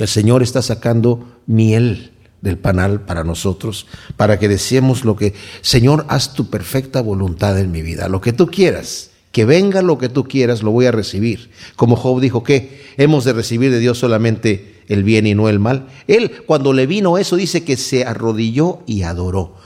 el 0.00 0.08
Señor 0.08 0.42
está 0.42 0.62
sacando 0.62 1.40
miel 1.46 2.12
del 2.40 2.56
panal 2.56 3.02
para 3.02 3.22
nosotros, 3.22 3.86
para 4.16 4.38
que 4.38 4.48
deseemos 4.48 5.04
lo 5.04 5.14
que, 5.14 5.34
Señor, 5.60 6.06
haz 6.08 6.32
tu 6.32 6.48
perfecta 6.48 7.02
voluntad 7.02 7.58
en 7.58 7.70
mi 7.70 7.82
vida, 7.82 8.08
lo 8.08 8.22
que 8.22 8.32
tú 8.32 8.46
quieras, 8.46 9.10
que 9.30 9.44
venga 9.44 9.82
lo 9.82 9.98
que 9.98 10.08
tú 10.08 10.24
quieras, 10.24 10.62
lo 10.62 10.70
voy 10.70 10.86
a 10.86 10.92
recibir. 10.92 11.50
Como 11.76 11.96
Job 11.96 12.20
dijo 12.20 12.42
que 12.42 12.82
hemos 12.96 13.24
de 13.24 13.34
recibir 13.34 13.70
de 13.70 13.78
Dios 13.78 13.98
solamente 13.98 14.82
el 14.88 15.04
bien 15.04 15.26
y 15.26 15.34
no 15.34 15.48
el 15.50 15.58
mal. 15.58 15.86
Él, 16.08 16.32
cuando 16.46 16.72
le 16.72 16.86
vino 16.86 17.18
eso, 17.18 17.36
dice 17.36 17.62
que 17.62 17.76
se 17.76 18.04
arrodilló 18.04 18.80
y 18.86 19.02
adoró. 19.02 19.56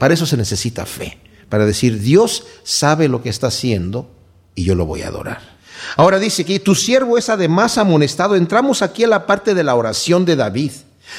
para 0.00 0.14
eso 0.14 0.24
se 0.24 0.38
necesita 0.38 0.86
fe, 0.86 1.18
para 1.50 1.66
decir, 1.66 2.00
Dios 2.00 2.44
sabe 2.64 3.08
lo 3.08 3.22
que 3.22 3.28
está 3.28 3.48
haciendo 3.48 4.10
y 4.54 4.64
yo 4.64 4.74
lo 4.74 4.86
voy 4.86 5.02
a 5.02 5.08
adorar. 5.08 5.57
Ahora 5.96 6.18
dice 6.18 6.44
que 6.44 6.60
tu 6.60 6.74
siervo 6.74 7.18
es 7.18 7.28
además 7.28 7.78
amonestado. 7.78 8.36
Entramos 8.36 8.82
aquí 8.82 9.04
a 9.04 9.08
la 9.08 9.26
parte 9.26 9.54
de 9.54 9.64
la 9.64 9.74
oración 9.74 10.24
de 10.24 10.36
David. 10.36 10.72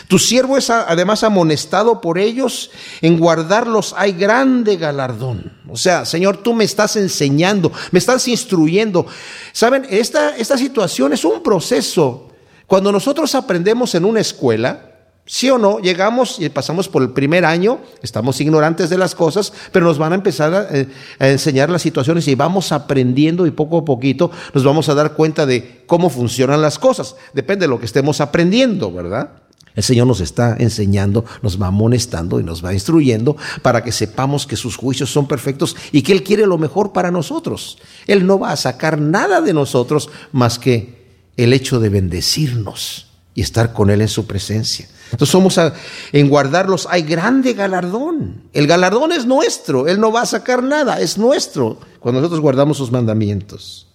Tu 0.08 0.19
siervo 0.19 0.58
es 0.58 0.69
además 0.69 1.24
amonestado 1.24 2.00
por 2.02 2.19
ellos. 2.19 2.72
En 3.02 3.17
guardarlos 3.17 3.93
hay 3.98 4.13
grande 4.13 4.78
galardón. 4.78 5.54
O 5.67 5.78
sea, 5.78 6.06
Señor, 6.06 6.38
tú 6.38 6.54
me 6.54 6.63
estás 6.63 6.95
enseñando, 6.95 7.72
me 7.91 8.00
estás 8.00 8.28
instruyendo. 8.28 9.06
Saben, 9.52 9.86
esta, 9.89 10.38
esta 10.38 10.58
situación 10.58 11.13
es 11.13 11.26
un 11.26 11.41
proceso. 11.41 12.30
Cuando 12.67 12.91
nosotros 12.91 13.34
aprendemos 13.34 13.95
en 13.95 14.06
una 14.06 14.19
escuela, 14.19 14.88
¿Sí 15.31 15.47
o 15.51 15.59
no? 15.59 15.77
Llegamos 15.77 16.39
y 16.39 16.49
pasamos 16.49 16.89
por 16.89 17.03
el 17.03 17.11
primer 17.11 17.45
año, 17.45 17.81
estamos 18.01 18.41
ignorantes 18.41 18.89
de 18.89 18.97
las 18.97 19.13
cosas, 19.13 19.53
pero 19.71 19.85
nos 19.85 19.99
van 19.99 20.11
a 20.11 20.15
empezar 20.15 20.51
a, 20.55 20.75
eh, 20.75 20.87
a, 21.19 21.27
enseñar 21.27 21.69
las 21.69 21.83
situaciones 21.83 22.27
y 22.27 22.33
vamos 22.33 22.71
aprendiendo 22.71 23.45
y 23.45 23.51
poco 23.51 23.77
a 23.77 23.85
poquito 23.85 24.31
nos 24.55 24.63
vamos 24.63 24.89
a 24.89 24.95
dar 24.95 25.13
cuenta 25.13 25.45
de 25.45 25.83
cómo 25.85 26.09
funcionan 26.09 26.63
las 26.63 26.79
cosas. 26.79 27.15
Depende 27.35 27.65
de 27.65 27.67
lo 27.67 27.79
que 27.79 27.85
estemos 27.85 28.21
aprendiendo, 28.21 28.91
¿verdad? 28.91 29.33
El 29.75 29.83
Señor 29.83 30.07
nos 30.07 30.19
está 30.19 30.55
enseñando, 30.57 31.23
nos 31.43 31.61
va 31.61 31.67
amonestando 31.67 32.39
y 32.39 32.43
nos 32.43 32.65
va 32.65 32.73
instruyendo 32.73 33.37
para 33.61 33.83
que 33.83 33.91
sepamos 33.91 34.47
que 34.47 34.55
sus 34.55 34.77
juicios 34.77 35.11
son 35.11 35.27
perfectos 35.27 35.75
y 35.91 36.01
que 36.01 36.11
Él 36.11 36.23
quiere 36.23 36.47
lo 36.47 36.57
mejor 36.57 36.91
para 36.91 37.11
nosotros. 37.11 37.77
Él 38.07 38.25
no 38.25 38.39
va 38.39 38.51
a 38.51 38.57
sacar 38.57 38.99
nada 38.99 39.41
de 39.41 39.53
nosotros 39.53 40.09
más 40.31 40.57
que 40.57 41.29
el 41.37 41.53
hecho 41.53 41.79
de 41.79 41.89
bendecirnos 41.89 43.11
y 43.35 43.41
estar 43.41 43.73
con 43.73 43.91
Él 43.91 44.01
en 44.01 44.07
su 44.07 44.25
presencia. 44.25 44.89
Entonces 45.12 45.30
somos 45.30 45.58
a, 45.58 45.74
en 46.12 46.30
guardarlos, 46.30 46.88
hay 46.89 47.02
grande 47.02 47.54
galardón. 47.54 48.43
El 48.54 48.67
galardón 48.67 49.12
es 49.12 49.26
nuestro, 49.26 49.88
Él 49.88 50.00
no 50.00 50.12
va 50.12 50.22
a 50.22 50.26
sacar 50.26 50.63
nada, 50.63 51.00
es 51.00 51.17
nuestro 51.17 51.80
cuando 52.00 52.22
nosotros 52.22 52.41
guardamos 52.41 52.78
sus 52.78 52.91
mandamientos. 52.91 53.88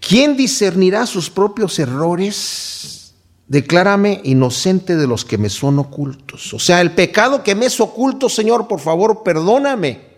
¿Quién 0.00 0.36
discernirá 0.36 1.06
sus 1.06 1.30
propios 1.30 1.78
errores? 1.78 3.14
Declárame 3.46 4.20
inocente 4.24 4.96
de 4.96 5.06
los 5.06 5.24
que 5.24 5.38
me 5.38 5.50
son 5.50 5.78
ocultos. 5.78 6.54
O 6.54 6.58
sea, 6.58 6.80
el 6.80 6.92
pecado 6.92 7.42
que 7.42 7.54
me 7.54 7.66
es 7.66 7.80
oculto, 7.80 8.28
Señor, 8.28 8.68
por 8.68 8.80
favor, 8.80 9.22
perdóname. 9.22 10.14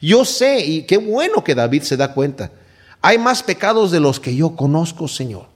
Yo 0.00 0.24
sé, 0.24 0.64
y 0.64 0.82
qué 0.82 0.98
bueno 0.98 1.42
que 1.42 1.54
David 1.54 1.82
se 1.82 1.96
da 1.96 2.12
cuenta, 2.12 2.52
hay 3.00 3.18
más 3.18 3.42
pecados 3.42 3.90
de 3.90 4.00
los 4.00 4.20
que 4.20 4.34
yo 4.34 4.56
conozco, 4.56 5.08
Señor. 5.08 5.46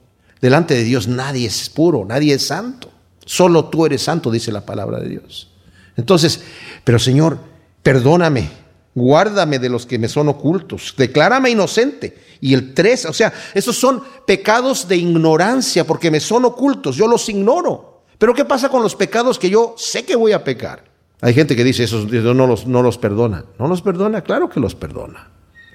Delante 0.41 0.73
de 0.73 0.83
Dios 0.83 1.07
nadie 1.07 1.47
es 1.47 1.69
puro, 1.69 2.05
nadie 2.05 2.33
es 2.33 2.47
santo. 2.47 2.91
Solo 3.25 3.65
tú 3.65 3.85
eres 3.85 4.01
santo, 4.01 4.31
dice 4.31 4.51
la 4.51 4.65
palabra 4.65 4.99
de 4.99 5.09
Dios. 5.09 5.49
Entonces, 5.95 6.41
pero 6.83 6.99
Señor, 6.99 7.37
perdóname, 7.83 8.49
guárdame 8.95 9.59
de 9.59 9.69
los 9.69 9.85
que 9.85 9.99
me 9.99 10.07
son 10.07 10.29
ocultos, 10.29 10.93
declárame 10.97 11.49
inocente. 11.49 12.17
Y 12.41 12.53
el 12.53 12.73
tres, 12.73 13.05
o 13.05 13.13
sea, 13.13 13.31
esos 13.53 13.77
son 13.77 14.01
pecados 14.25 14.87
de 14.87 14.97
ignorancia 14.97 15.85
porque 15.85 16.09
me 16.09 16.19
son 16.19 16.45
ocultos, 16.45 16.95
yo 16.95 17.07
los 17.07 17.27
ignoro. 17.29 18.03
Pero 18.17 18.33
¿qué 18.33 18.45
pasa 18.45 18.69
con 18.69 18.83
los 18.83 18.95
pecados 18.95 19.39
que 19.39 19.49
yo 19.49 19.75
sé 19.77 20.05
que 20.05 20.15
voy 20.15 20.31
a 20.31 20.43
pecar? 20.43 20.83
Hay 21.21 21.33
gente 21.33 21.55
que 21.55 21.63
dice, 21.63 21.83
esos 21.83 22.09
Dios 22.09 22.35
no 22.35 22.47
los, 22.47 22.65
no 22.65 22.81
los 22.81 22.97
perdona. 22.97 23.45
No 23.59 23.67
los 23.67 23.81
perdona, 23.81 24.21
claro 24.21 24.49
que 24.49 24.59
los 24.59 24.73
perdona. 24.73 25.29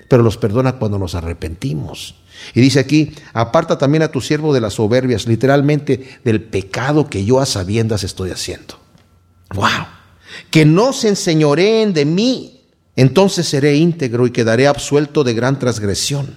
Pero 0.09 0.23
los 0.23 0.37
perdona 0.37 0.75
cuando 0.75 0.99
nos 0.99 1.15
arrepentimos. 1.15 2.17
Y 2.55 2.61
dice 2.61 2.81
aquí, 2.81 3.13
aparta 3.33 3.79
también 3.79 4.03
a 4.03 4.13
tu 4.13 4.21
siervo 4.21 4.53
de 4.55 4.61
las 4.61 4.75
soberbias, 4.75 5.27
literalmente 5.27 6.19
del 6.25 6.43
pecado 6.43 7.09
que 7.09 7.25
yo 7.25 7.41
a 7.41 7.47
sabiendas 7.47 8.05
estoy 8.05 8.31
haciendo. 8.31 8.79
¡Wow! 9.55 9.87
Que 10.51 10.65
no 10.65 10.93
se 10.93 11.09
enseñoreen 11.09 11.93
de 11.93 12.05
mí, 12.05 12.61
entonces 12.95 13.49
seré 13.49 13.77
íntegro 13.77 14.27
y 14.27 14.33
quedaré 14.33 14.67
absuelto 14.67 15.25
de 15.25 15.35
gran 15.35 15.59
transgresión. 15.59 16.35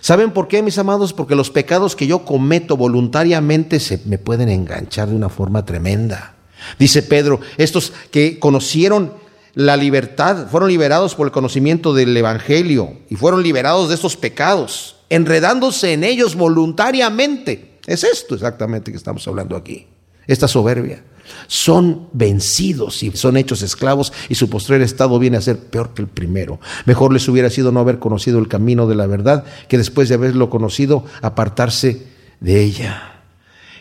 ¿Saben 0.00 0.32
por 0.32 0.48
qué, 0.48 0.62
mis 0.62 0.78
amados? 0.78 1.12
Porque 1.12 1.34
los 1.34 1.50
pecados 1.50 1.96
que 1.96 2.06
yo 2.06 2.24
cometo 2.24 2.76
voluntariamente 2.76 3.80
se 3.80 4.00
me 4.04 4.18
pueden 4.18 4.48
enganchar 4.48 5.08
de 5.08 5.16
una 5.16 5.28
forma 5.28 5.64
tremenda. 5.64 6.34
Dice 6.78 7.02
Pedro, 7.02 7.40
estos 7.56 7.92
que 8.10 8.38
conocieron 8.38 9.12
la 9.58 9.76
libertad, 9.76 10.46
fueron 10.48 10.68
liberados 10.68 11.16
por 11.16 11.26
el 11.26 11.32
conocimiento 11.32 11.92
del 11.92 12.16
Evangelio 12.16 12.92
y 13.10 13.16
fueron 13.16 13.42
liberados 13.42 13.88
de 13.88 13.96
estos 13.96 14.16
pecados 14.16 14.94
enredándose 15.10 15.94
en 15.94 16.04
ellos 16.04 16.36
voluntariamente. 16.36 17.80
Es 17.84 18.04
esto 18.04 18.36
exactamente 18.36 18.92
que 18.92 18.96
estamos 18.96 19.26
hablando 19.26 19.56
aquí, 19.56 19.88
esta 20.28 20.46
soberbia. 20.46 21.02
Son 21.48 22.08
vencidos 22.12 23.02
y 23.02 23.10
son 23.16 23.36
hechos 23.36 23.62
esclavos 23.62 24.12
y 24.28 24.36
su 24.36 24.48
postrer 24.48 24.80
estado 24.80 25.18
viene 25.18 25.38
a 25.38 25.42
ser 25.42 25.58
peor 25.58 25.92
que 25.92 26.02
el 26.02 26.08
primero. 26.08 26.60
Mejor 26.86 27.12
les 27.12 27.26
hubiera 27.26 27.50
sido 27.50 27.72
no 27.72 27.80
haber 27.80 27.98
conocido 27.98 28.38
el 28.38 28.46
camino 28.46 28.86
de 28.86 28.94
la 28.94 29.08
verdad 29.08 29.42
que 29.68 29.76
después 29.76 30.08
de 30.08 30.14
haberlo 30.14 30.50
conocido 30.50 31.04
apartarse 31.20 32.06
de 32.38 32.62
ella. 32.62 33.17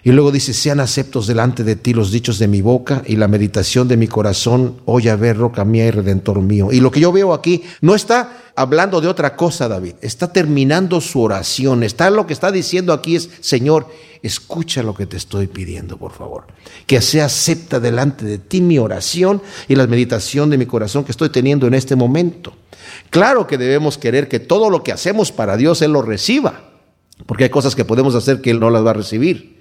Y 0.07 0.13
luego 0.13 0.31
dice, 0.31 0.53
sean 0.53 0.79
aceptos 0.79 1.27
delante 1.27 1.65
de 1.65 1.75
ti 1.75 1.93
los 1.93 2.13
dichos 2.13 2.39
de 2.39 2.47
mi 2.47 2.61
boca 2.61 3.03
y 3.05 3.17
la 3.17 3.27
meditación 3.27 3.89
de 3.89 3.97
mi 3.97 4.07
corazón, 4.07 4.77
oh 4.85 5.01
ver 5.01 5.35
roca 5.35 5.65
mía 5.65 5.85
y 5.85 5.91
redentor 5.91 6.39
mío. 6.39 6.69
Y 6.71 6.79
lo 6.79 6.91
que 6.91 7.01
yo 7.01 7.11
veo 7.11 7.33
aquí 7.33 7.63
no 7.81 7.93
está 7.93 8.51
hablando 8.55 9.01
de 9.01 9.09
otra 9.09 9.35
cosa, 9.35 9.67
David, 9.67 9.95
está 9.99 10.31
terminando 10.31 11.01
su 11.01 11.21
oración. 11.21 11.83
Está 11.83 12.09
lo 12.09 12.25
que 12.25 12.31
está 12.31 12.53
diciendo 12.53 12.93
aquí 12.93 13.17
es, 13.17 13.29
Señor, 13.41 13.87
escucha 14.23 14.81
lo 14.81 14.93
que 14.93 15.07
te 15.07 15.17
estoy 15.17 15.47
pidiendo, 15.47 15.97
por 15.97 16.13
favor. 16.13 16.45
Que 16.85 17.01
sea 17.01 17.25
acepta 17.25 17.81
delante 17.81 18.23
de 18.23 18.37
ti 18.37 18.61
mi 18.61 18.79
oración 18.79 19.41
y 19.67 19.75
la 19.75 19.87
meditación 19.87 20.49
de 20.49 20.57
mi 20.57 20.67
corazón 20.67 21.03
que 21.03 21.11
estoy 21.11 21.31
teniendo 21.31 21.67
en 21.67 21.73
este 21.73 21.97
momento. 21.97 22.53
Claro 23.09 23.45
que 23.45 23.57
debemos 23.57 23.97
querer 23.97 24.29
que 24.29 24.39
todo 24.39 24.69
lo 24.69 24.83
que 24.85 24.93
hacemos 24.93 25.33
para 25.33 25.57
Dios 25.57 25.81
Él 25.81 25.91
lo 25.91 26.01
reciba, 26.01 26.61
porque 27.25 27.43
hay 27.43 27.49
cosas 27.49 27.75
que 27.75 27.83
podemos 27.83 28.15
hacer 28.15 28.39
que 28.39 28.51
Él 28.51 28.61
no 28.61 28.69
las 28.69 28.85
va 28.85 28.91
a 28.91 28.93
recibir. 28.93 29.56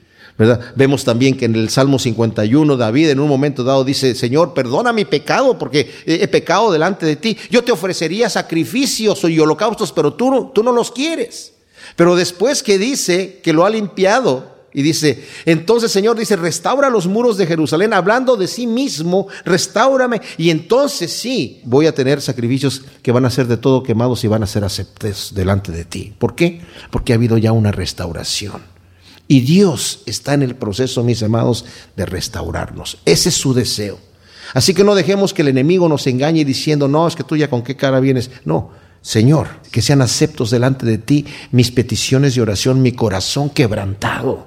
Vemos 0.75 1.05
también 1.05 1.37
que 1.37 1.47
en 1.47 1.55
el 1.55 1.71
Salmo 1.71 1.99
51 1.99 2.77
David 2.77 3.11
en 3.11 3.21
un 3.21 3.29
momento 3.29 3.65
dado 3.65 3.85
dice, 3.85 4.15
Señor, 4.15 4.53
perdona 4.53 4.93
mi 4.93 5.05
pecado 5.05 5.59
porque 5.59 5.91
he 6.05 6.29
pecado 6.29 6.71
delante 6.71 7.07
de 7.07 7.17
ti. 7.17 7.37
Yo 7.51 7.65
te 7.65 7.73
ofrecería 7.73 8.29
sacrificios 8.29 9.25
y 9.25 9.39
holocaustos, 9.39 9.93
pero 9.93 10.13
tú, 10.13 10.51
tú 10.55 10.63
no 10.63 10.73
los 10.73 10.91
quieres. 10.91 11.55
Pero 11.95 12.17
después 12.17 12.63
que 12.63 12.79
dice 12.79 13.41
que 13.43 13.53
lo 13.53 13.65
ha 13.65 13.71
limpiado, 13.71 14.57
y 14.77 14.83
dice, 14.83 15.25
entonces 15.47 15.91
Señor 15.91 16.19
dice, 16.19 16.37
restaura 16.37 16.91
los 16.91 17.07
muros 17.07 17.39
de 17.39 17.47
Jerusalén, 17.47 17.95
hablando 17.95 18.37
de 18.37 18.47
sí 18.47 18.67
mismo, 18.67 19.27
restaurame. 19.47 20.21
Y 20.37 20.51
entonces 20.51 21.11
sí, 21.15 21.63
voy 21.65 21.87
a 21.87 21.95
tener 21.95 22.21
sacrificios 22.21 22.83
que 23.01 23.11
van 23.11 23.25
a 23.25 23.31
ser 23.31 23.47
de 23.47 23.57
todo 23.57 23.83
quemados 23.83 24.23
y 24.25 24.29
van 24.29 24.43
a 24.43 24.47
ser 24.47 24.65
aceptados 24.65 25.33
delante 25.35 25.73
de 25.73 25.87
ti. 25.87 26.13
¿Por 26.19 26.35
qué? 26.35 26.61
Porque 26.91 27.15
ha 27.15 27.17
habido 27.17 27.39
ya 27.39 27.53
una 27.53 27.73
restauración. 27.73 28.76
Y 29.29 29.41
Dios 29.41 30.01
está 30.07 30.35
en 30.35 30.43
el 30.43 30.55
proceso, 30.55 31.03
mis 31.03 31.23
amados, 31.23 31.65
de 31.97 32.07
restaurarnos. 32.07 32.99
Ese 33.05 33.31
es 33.31 33.35
su 33.35 33.55
deseo. 33.55 33.99
Así 34.55 34.73
que 34.73 34.85
no 34.85 34.95
dejemos 34.95 35.35
que 35.35 35.43
el 35.43 35.49
enemigo 35.49 35.89
nos 35.89 36.07
engañe 36.07 36.45
diciendo, 36.45 36.87
no, 36.87 37.09
es 37.09 37.17
que 37.17 37.25
tú 37.25 37.37
ya 37.37 37.51
con 37.51 37.63
qué 37.63 37.77
cara 37.77 37.99
vienes. 37.99 38.31
No, 38.45 38.71
Señor, 39.03 39.49
que 39.73 39.83
sean 39.83 40.01
aceptos 40.01 40.51
delante 40.51 40.87
de 40.87 40.99
ti 40.99 41.27
mis 41.51 41.73
peticiones 41.73 42.35
de 42.35 42.43
oración, 42.43 42.83
mi 42.83 42.93
corazón 42.93 43.51
quebrantado. 43.51 44.47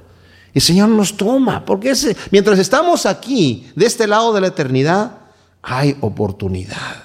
El 0.54 0.62
Señor 0.62 0.90
nos 0.90 1.18
toma, 1.18 1.66
porque 1.66 1.94
mientras 2.32 2.58
estamos 2.58 3.06
aquí, 3.06 3.68
de 3.76 3.86
este 3.86 4.08
lado 4.08 4.34
de 4.34 4.42
la 4.42 4.48
eternidad, 4.48 5.18
hay 5.62 5.98
oportunidad. 6.00 7.04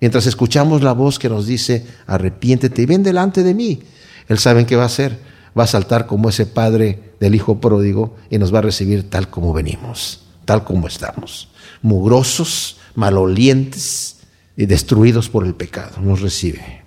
Mientras 0.00 0.26
escuchamos 0.26 0.82
la 0.82 0.92
voz 0.92 1.18
que 1.18 1.28
nos 1.28 1.46
dice, 1.46 1.86
arrepiéntete 2.06 2.82
y 2.82 2.86
ven 2.86 3.02
delante 3.02 3.42
de 3.42 3.54
mí, 3.54 3.80
Él 4.28 4.38
sabe 4.38 4.64
qué 4.64 4.76
va 4.76 4.84
a 4.84 4.86
hacer 4.86 5.18
va 5.58 5.64
a 5.64 5.68
saltar 5.68 6.06
como 6.06 6.28
ese 6.28 6.46
padre 6.46 7.14
del 7.20 7.34
hijo 7.34 7.60
pródigo 7.60 8.16
y 8.30 8.38
nos 8.38 8.52
va 8.54 8.58
a 8.58 8.62
recibir 8.62 9.08
tal 9.08 9.30
como 9.30 9.52
venimos, 9.52 10.20
tal 10.44 10.64
como 10.64 10.86
estamos, 10.86 11.48
mugrosos, 11.82 12.76
malolientes 12.94 14.18
y 14.56 14.66
destruidos 14.66 15.28
por 15.28 15.46
el 15.46 15.54
pecado. 15.54 16.00
Nos 16.00 16.20
recibe. 16.20 16.82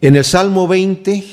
En 0.00 0.16
el 0.16 0.24
Salmo 0.24 0.66
20 0.66 1.24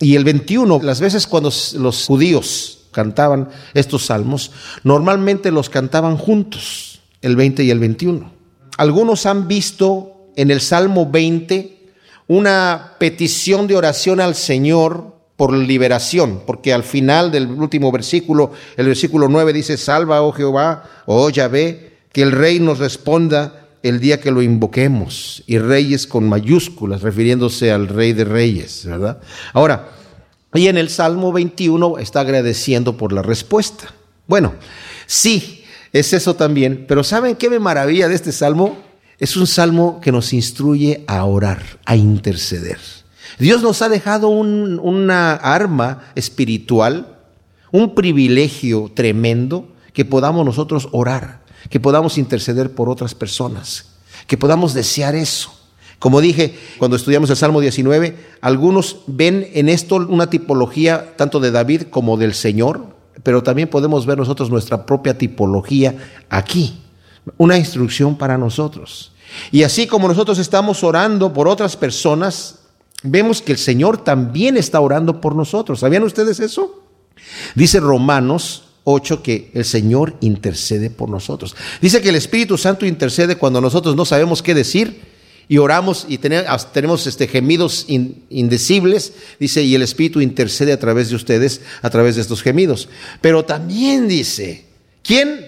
y 0.00 0.16
el 0.16 0.24
21, 0.24 0.80
las 0.82 1.00
veces 1.00 1.26
cuando 1.26 1.52
los 1.74 2.06
judíos 2.06 2.88
cantaban 2.92 3.48
estos 3.74 4.06
salmos, 4.06 4.50
normalmente 4.82 5.50
los 5.50 5.68
cantaban 5.70 6.16
juntos, 6.16 7.00
el 7.22 7.36
20 7.36 7.64
y 7.64 7.70
el 7.70 7.78
21. 7.78 8.32
Algunos 8.76 9.26
han 9.26 9.48
visto 9.48 10.30
en 10.36 10.50
el 10.50 10.60
Salmo 10.60 11.10
20 11.10 11.78
una 12.28 12.94
petición 12.98 13.66
de 13.66 13.76
oración 13.76 14.20
al 14.20 14.34
Señor 14.34 15.17
por 15.38 15.54
liberación, 15.54 16.42
porque 16.44 16.72
al 16.72 16.82
final 16.82 17.30
del 17.30 17.46
último 17.46 17.92
versículo, 17.92 18.50
el 18.76 18.86
versículo 18.86 19.28
9 19.28 19.52
dice, 19.52 19.76
salva, 19.76 20.20
oh 20.20 20.32
Jehová, 20.32 20.82
oh 21.06 21.30
Yahvé, 21.30 21.92
que 22.12 22.22
el 22.22 22.32
rey 22.32 22.58
nos 22.58 22.80
responda 22.80 23.68
el 23.84 24.00
día 24.00 24.18
que 24.18 24.32
lo 24.32 24.42
invoquemos, 24.42 25.44
y 25.46 25.58
reyes 25.58 26.08
con 26.08 26.28
mayúsculas, 26.28 27.02
refiriéndose 27.02 27.70
al 27.70 27.86
rey 27.86 28.14
de 28.14 28.24
reyes, 28.24 28.84
¿verdad? 28.84 29.20
Ahora, 29.52 29.90
y 30.54 30.66
en 30.66 30.76
el 30.76 30.88
Salmo 30.88 31.32
21 31.32 31.98
está 31.98 32.18
agradeciendo 32.22 32.96
por 32.96 33.12
la 33.12 33.22
respuesta. 33.22 33.94
Bueno, 34.26 34.54
sí, 35.06 35.62
es 35.92 36.12
eso 36.14 36.34
también, 36.34 36.84
pero 36.88 37.04
¿saben 37.04 37.36
qué 37.36 37.48
me 37.48 37.60
maravilla 37.60 38.08
de 38.08 38.16
este 38.16 38.32
salmo? 38.32 38.76
Es 39.20 39.36
un 39.36 39.46
salmo 39.46 40.00
que 40.00 40.10
nos 40.10 40.32
instruye 40.32 41.04
a 41.06 41.24
orar, 41.24 41.62
a 41.84 41.94
interceder. 41.94 42.80
Dios 43.38 43.62
nos 43.62 43.82
ha 43.82 43.88
dejado 43.88 44.28
una 44.28 45.34
arma 45.34 46.02
espiritual, 46.14 47.18
un 47.70 47.94
privilegio 47.94 48.90
tremendo 48.94 49.68
que 49.92 50.04
podamos 50.04 50.44
nosotros 50.44 50.88
orar, 50.92 51.42
que 51.70 51.78
podamos 51.78 52.18
interceder 52.18 52.72
por 52.72 52.88
otras 52.88 53.14
personas, 53.14 53.90
que 54.26 54.36
podamos 54.36 54.74
desear 54.74 55.14
eso. 55.14 55.52
Como 55.98 56.20
dije 56.20 56.56
cuando 56.78 56.96
estudiamos 56.96 57.30
el 57.30 57.36
Salmo 57.36 57.60
19, 57.60 58.16
algunos 58.40 58.98
ven 59.06 59.48
en 59.54 59.68
esto 59.68 59.96
una 59.96 60.30
tipología 60.30 61.16
tanto 61.16 61.40
de 61.40 61.50
David 61.50 61.82
como 61.90 62.16
del 62.16 62.34
Señor. 62.34 62.96
pero 63.24 63.42
también 63.42 63.68
podemos 63.68 64.06
ver 64.06 64.16
nosotros 64.16 64.48
nuestra 64.48 64.86
propia 64.86 65.18
tipología 65.18 65.96
aquí. 66.30 66.80
Una 67.36 67.58
instrucción 67.58 68.16
para 68.16 68.38
nosotros. 68.38 69.12
Y 69.50 69.64
así 69.64 69.86
como 69.88 70.08
nosotros 70.08 70.38
estamos 70.38 70.84
orando 70.84 71.32
por 71.32 71.48
otras 71.48 71.76
personas, 71.76 72.57
vemos 73.02 73.42
que 73.42 73.52
el 73.52 73.58
Señor 73.58 74.04
también 74.04 74.56
está 74.56 74.80
orando 74.80 75.20
por 75.20 75.34
nosotros. 75.34 75.80
¿Sabían 75.80 76.02
ustedes 76.02 76.40
eso? 76.40 76.84
Dice 77.54 77.80
Romanos 77.80 78.64
8 78.84 79.22
que 79.22 79.50
el 79.54 79.64
Señor 79.64 80.16
intercede 80.20 80.90
por 80.90 81.08
nosotros. 81.08 81.54
Dice 81.80 82.00
que 82.00 82.08
el 82.08 82.16
Espíritu 82.16 82.56
Santo 82.56 82.86
intercede 82.86 83.36
cuando 83.36 83.60
nosotros 83.60 83.96
no 83.96 84.04
sabemos 84.04 84.42
qué 84.42 84.54
decir 84.54 85.00
y 85.48 85.58
oramos 85.58 86.06
y 86.08 86.18
tenemos, 86.18 87.06
este, 87.06 87.26
gemidos 87.26 87.86
indecibles. 87.88 89.12
Dice, 89.40 89.62
y 89.62 89.74
el 89.74 89.82
Espíritu 89.82 90.20
intercede 90.20 90.72
a 90.72 90.78
través 90.78 91.10
de 91.10 91.16
ustedes, 91.16 91.62
a 91.82 91.90
través 91.90 92.16
de 92.16 92.22
estos 92.22 92.42
gemidos. 92.42 92.88
Pero 93.20 93.44
también 93.44 94.08
dice, 94.08 94.66
¿quién 95.02 95.47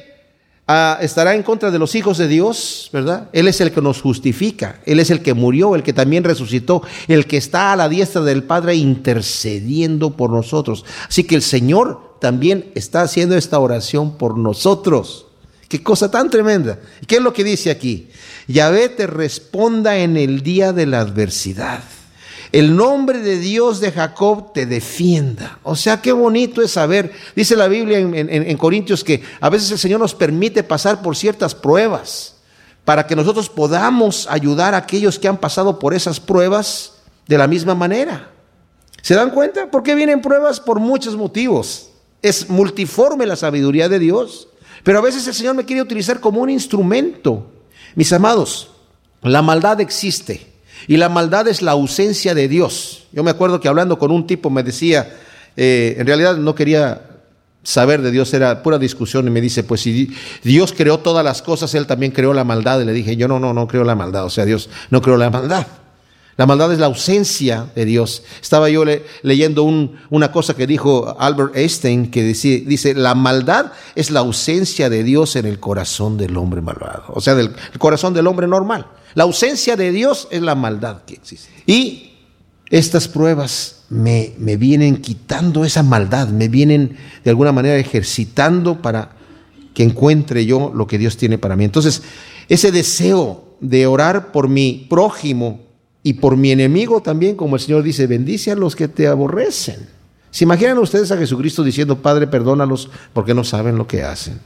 estará 1.00 1.34
en 1.34 1.42
contra 1.42 1.70
de 1.70 1.78
los 1.78 1.94
hijos 1.94 2.18
de 2.18 2.28
Dios, 2.28 2.90
¿verdad? 2.92 3.28
Él 3.32 3.48
es 3.48 3.60
el 3.60 3.72
que 3.72 3.80
nos 3.80 4.00
justifica, 4.00 4.80
Él 4.86 5.00
es 5.00 5.10
el 5.10 5.22
que 5.22 5.34
murió, 5.34 5.74
el 5.74 5.82
que 5.82 5.92
también 5.92 6.24
resucitó, 6.24 6.82
el 7.08 7.26
que 7.26 7.36
está 7.36 7.72
a 7.72 7.76
la 7.76 7.88
diestra 7.88 8.22
del 8.22 8.44
Padre 8.44 8.74
intercediendo 8.74 10.16
por 10.16 10.30
nosotros. 10.30 10.84
Así 11.08 11.24
que 11.24 11.34
el 11.34 11.42
Señor 11.42 12.18
también 12.20 12.70
está 12.74 13.02
haciendo 13.02 13.36
esta 13.36 13.58
oración 13.58 14.16
por 14.18 14.36
nosotros. 14.36 15.26
Qué 15.68 15.82
cosa 15.82 16.10
tan 16.10 16.30
tremenda. 16.30 16.80
¿Qué 17.06 17.16
es 17.16 17.22
lo 17.22 17.32
que 17.32 17.44
dice 17.44 17.70
aquí? 17.70 18.08
Yahvé 18.48 18.88
te 18.88 19.06
responda 19.06 19.98
en 19.98 20.16
el 20.16 20.42
día 20.42 20.72
de 20.72 20.86
la 20.86 21.00
adversidad 21.00 21.82
el 22.52 22.74
nombre 22.76 23.20
de 23.20 23.38
Dios 23.38 23.80
de 23.80 23.92
Jacob 23.92 24.52
te 24.52 24.66
defienda. 24.66 25.58
O 25.62 25.76
sea, 25.76 26.02
qué 26.02 26.12
bonito 26.12 26.62
es 26.62 26.72
saber. 26.72 27.12
Dice 27.36 27.54
la 27.54 27.68
Biblia 27.68 27.98
en, 27.98 28.56
Corintios 28.56 29.04
que 29.04 29.22
a 29.40 29.48
veces 29.48 29.70
el 29.70 29.78
Señor 29.78 30.00
nos 30.00 30.14
permite 30.14 30.64
pasar 30.64 31.00
por 31.00 31.16
ciertas 31.16 31.54
pruebas 31.54 32.36
para 32.84 33.06
que 33.06 33.14
nosotros 33.14 33.48
podamos 33.48 34.26
ayudar 34.28 34.74
a 34.74 34.78
aquellos 34.78 35.18
que 35.18 35.28
han 35.28 35.38
pasado 35.38 35.78
por 35.78 35.94
esas 35.94 36.18
pruebas 36.18 36.94
de 37.28 37.38
la 37.38 37.46
misma 37.46 37.76
manera. 37.76 38.30
¿Se 39.00 39.14
dan 39.14 39.30
cuenta? 39.30 39.70
¿Por 39.70 39.84
qué 39.84 39.94
vienen 39.94 40.20
pruebas? 40.20 40.58
Por 40.58 40.80
muchos 40.80 41.14
motivos. 41.14 41.90
Es 42.20 42.50
multiforme 42.50 43.26
la 43.26 43.36
sabiduría 43.36 43.88
de 43.88 44.00
Dios. 44.00 44.48
Pero 44.82 44.98
a 44.98 45.02
veces 45.02 45.26
el 45.28 45.34
Señor 45.34 45.54
me 45.54 45.64
quiere 45.64 45.82
utilizar 45.82 46.18
como 46.18 46.40
un 46.40 46.50
instrumento. 46.50 47.46
Mis 47.94 48.12
amados, 48.12 48.72
la 49.22 49.40
maldad 49.40 49.80
existe. 49.80 50.49
Y 50.86 50.96
la 50.96 51.08
maldad 51.08 51.48
es 51.48 51.62
la 51.62 51.72
ausencia 51.72 52.34
de 52.34 52.48
Dios. 52.48 53.04
Yo 53.12 53.22
me 53.22 53.30
acuerdo 53.30 53.60
que 53.60 53.68
hablando 53.68 53.98
con 53.98 54.10
un 54.10 54.26
tipo 54.26 54.50
me 54.50 54.62
decía, 54.62 55.16
eh, 55.56 55.96
en 55.98 56.06
realidad 56.06 56.36
no 56.36 56.54
quería 56.54 57.02
saber 57.62 58.00
de 58.02 58.10
Dios, 58.10 58.32
era 58.32 58.62
pura 58.62 58.78
discusión 58.78 59.26
y 59.26 59.30
me 59.30 59.40
dice, 59.40 59.62
pues 59.64 59.82
si 59.82 60.14
Dios 60.42 60.72
creó 60.76 60.98
todas 60.98 61.24
las 61.24 61.42
cosas, 61.42 61.74
Él 61.74 61.86
también 61.86 62.12
creó 62.12 62.32
la 62.32 62.44
maldad. 62.44 62.80
Y 62.80 62.84
le 62.84 62.92
dije, 62.92 63.16
yo 63.16 63.28
no, 63.28 63.38
no, 63.38 63.52
no 63.52 63.66
creo 63.66 63.84
la 63.84 63.94
maldad, 63.94 64.24
o 64.24 64.30
sea, 64.30 64.44
Dios 64.44 64.68
no 64.90 65.02
creó 65.02 65.16
la 65.16 65.30
maldad. 65.30 65.66
La 66.36 66.46
maldad 66.46 66.72
es 66.72 66.78
la 66.78 66.86
ausencia 66.86 67.66
de 67.74 67.84
Dios. 67.84 68.22
Estaba 68.40 68.70
yo 68.70 68.82
leyendo 69.20 69.62
una 70.08 70.32
cosa 70.32 70.54
que 70.54 70.66
dijo 70.66 71.14
Albert 71.18 71.54
Einstein, 71.54 72.10
que 72.10 72.22
dice, 72.22 72.64
dice, 72.66 72.94
la 72.94 73.14
maldad 73.14 73.72
es 73.94 74.10
la 74.10 74.20
ausencia 74.20 74.88
de 74.88 75.04
Dios 75.04 75.36
en 75.36 75.44
el 75.44 75.60
corazón 75.60 76.16
del 76.16 76.38
hombre 76.38 76.62
malvado, 76.62 77.04
o 77.08 77.20
sea, 77.20 77.34
del 77.34 77.52
corazón 77.78 78.14
del 78.14 78.26
hombre 78.26 78.46
normal. 78.46 78.86
La 79.14 79.24
ausencia 79.24 79.76
de 79.76 79.92
Dios 79.92 80.28
es 80.30 80.42
la 80.42 80.54
maldad 80.54 81.02
que 81.04 81.14
existe. 81.14 81.50
Y 81.66 82.12
estas 82.70 83.08
pruebas 83.08 83.82
me, 83.88 84.32
me 84.38 84.56
vienen 84.56 84.98
quitando 84.98 85.64
esa 85.64 85.82
maldad, 85.82 86.28
me 86.28 86.48
vienen 86.48 86.96
de 87.24 87.30
alguna 87.30 87.52
manera 87.52 87.76
ejercitando 87.76 88.80
para 88.80 89.16
que 89.74 89.82
encuentre 89.82 90.46
yo 90.46 90.72
lo 90.74 90.86
que 90.86 90.98
Dios 90.98 91.16
tiene 91.16 91.38
para 91.38 91.56
mí. 91.56 91.64
Entonces, 91.64 92.02
ese 92.48 92.72
deseo 92.72 93.56
de 93.60 93.86
orar 93.86 94.32
por 94.32 94.48
mi 94.48 94.86
prójimo 94.88 95.60
y 96.02 96.14
por 96.14 96.36
mi 96.36 96.50
enemigo 96.50 97.02
también, 97.02 97.36
como 97.36 97.56
el 97.56 97.62
Señor 97.62 97.82
dice, 97.82 98.06
bendice 98.06 98.50
a 98.50 98.56
los 98.56 98.74
que 98.74 98.88
te 98.88 99.06
aborrecen. 99.06 99.88
¿Se 100.30 100.44
imaginan 100.44 100.78
ustedes 100.78 101.10
a 101.10 101.16
Jesucristo 101.16 101.62
diciendo, 101.62 102.00
Padre, 102.00 102.26
perdónalos 102.26 102.88
porque 103.12 103.34
no 103.34 103.44
saben 103.44 103.76
lo 103.76 103.86
que 103.86 104.02
hacen? 104.02 104.38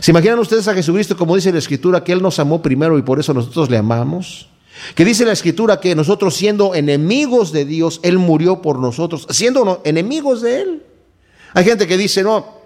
¿Se 0.00 0.10
imaginan 0.10 0.38
ustedes 0.38 0.66
a 0.68 0.74
Jesucristo 0.74 1.16
como 1.16 1.36
dice 1.36 1.52
la 1.52 1.58
Escritura, 1.58 2.02
que 2.04 2.12
Él 2.12 2.22
nos 2.22 2.38
amó 2.38 2.62
primero 2.62 2.98
y 2.98 3.02
por 3.02 3.20
eso 3.20 3.34
nosotros 3.34 3.70
le 3.70 3.76
amamos? 3.76 4.48
Que 4.94 5.04
dice 5.04 5.24
la 5.24 5.32
Escritura 5.32 5.80
que 5.80 5.94
nosotros 5.94 6.34
siendo 6.34 6.74
enemigos 6.74 7.52
de 7.52 7.64
Dios, 7.64 8.00
Él 8.02 8.18
murió 8.18 8.62
por 8.62 8.78
nosotros, 8.78 9.26
siendo 9.30 9.80
enemigos 9.84 10.42
de 10.42 10.60
Él. 10.60 10.82
Hay 11.54 11.64
gente 11.64 11.86
que 11.86 11.96
dice, 11.96 12.22
no, 12.22 12.58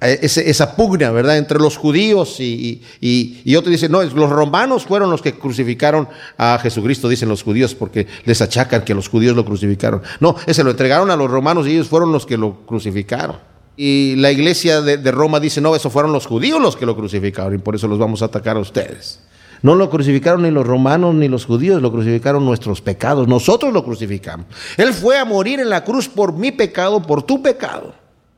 eh, 0.00 0.18
esa 0.22 0.76
pugna, 0.76 1.10
¿verdad?, 1.10 1.38
entre 1.38 1.58
los 1.58 1.76
judíos 1.76 2.38
y, 2.38 2.82
y, 3.00 3.40
y 3.44 3.56
otros 3.56 3.72
dicen, 3.72 3.90
no, 3.90 4.02
los 4.02 4.30
romanos 4.30 4.84
fueron 4.84 5.10
los 5.10 5.22
que 5.22 5.38
crucificaron 5.38 6.08
a 6.36 6.58
Jesucristo, 6.62 7.08
dicen 7.08 7.28
los 7.28 7.42
judíos, 7.42 7.74
porque 7.74 8.06
les 8.24 8.42
achacan 8.42 8.84
que 8.84 8.94
los 8.94 9.08
judíos 9.08 9.34
lo 9.34 9.44
crucificaron. 9.44 10.02
No, 10.20 10.36
ese 10.46 10.62
lo 10.62 10.70
entregaron 10.70 11.10
a 11.10 11.16
los 11.16 11.30
romanos 11.30 11.66
y 11.66 11.72
ellos 11.72 11.88
fueron 11.88 12.12
los 12.12 12.26
que 12.26 12.36
lo 12.36 12.66
crucificaron. 12.66 13.55
Y 13.76 14.16
la 14.16 14.32
iglesia 14.32 14.80
de, 14.80 15.10
Roma 15.10 15.38
dice, 15.38 15.60
no, 15.60 15.76
eso 15.76 15.90
fueron 15.90 16.12
los 16.12 16.26
judíos 16.26 16.60
los 16.60 16.76
que 16.76 16.86
lo 16.86 16.96
crucificaron 16.96 17.54
y 17.54 17.58
por 17.58 17.74
eso 17.74 17.86
los 17.86 17.98
vamos 17.98 18.22
a 18.22 18.26
atacar 18.26 18.56
a 18.56 18.60
ustedes. 18.60 19.20
No 19.62 19.74
lo 19.74 19.90
crucificaron 19.90 20.42
ni 20.42 20.50
los 20.50 20.66
romanos 20.66 21.14
ni 21.14 21.28
los 21.28 21.44
judíos, 21.44 21.82
lo 21.82 21.92
crucificaron 21.92 22.44
nuestros 22.44 22.80
pecados. 22.80 23.28
Nosotros 23.28 23.72
lo 23.72 23.84
crucificamos. 23.84 24.46
Él 24.76 24.94
fue 24.94 25.18
a 25.18 25.24
morir 25.24 25.60
en 25.60 25.68
la 25.68 25.84
cruz 25.84 26.08
por 26.08 26.32
mi 26.32 26.52
pecado, 26.52 27.02
por 27.02 27.22
tu 27.22 27.42
pecado. 27.42 27.94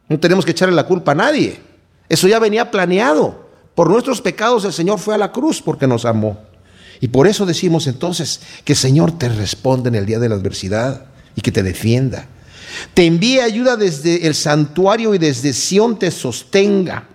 No 0.08 0.18
tenemos 0.18 0.44
que 0.44 0.52
echarle 0.52 0.74
la 0.74 0.86
culpa 0.86 1.12
a 1.12 1.16
nadie. 1.16 1.60
Eso 2.08 2.26
ya 2.26 2.38
venía 2.38 2.70
planeado. 2.70 3.46
Por 3.74 3.90
nuestros 3.90 4.20
pecados 4.20 4.64
el 4.64 4.72
Señor 4.72 4.98
fue 4.98 5.14
a 5.14 5.18
la 5.18 5.30
cruz 5.30 5.62
porque 5.62 5.86
nos 5.86 6.04
amó. 6.04 6.38
Y 7.00 7.08
por 7.08 7.28
eso 7.28 7.46
decimos 7.46 7.86
entonces 7.86 8.40
que 8.64 8.72
el 8.72 8.78
Señor 8.78 9.12
te 9.12 9.28
responde 9.28 9.88
en 9.88 9.94
el 9.94 10.06
día 10.06 10.18
de 10.18 10.28
la 10.28 10.34
adversidad 10.34 11.06
y 11.36 11.42
que 11.42 11.52
te 11.52 11.62
defienda 11.62 12.26
te 12.94 13.06
envíe 13.06 13.40
ayuda 13.40 13.76
desde 13.76 14.26
el 14.26 14.34
santuario 14.34 15.14
y 15.14 15.18
desde 15.18 15.52
Sión 15.52 15.98
te 15.98 16.10
sostenga. 16.10 17.08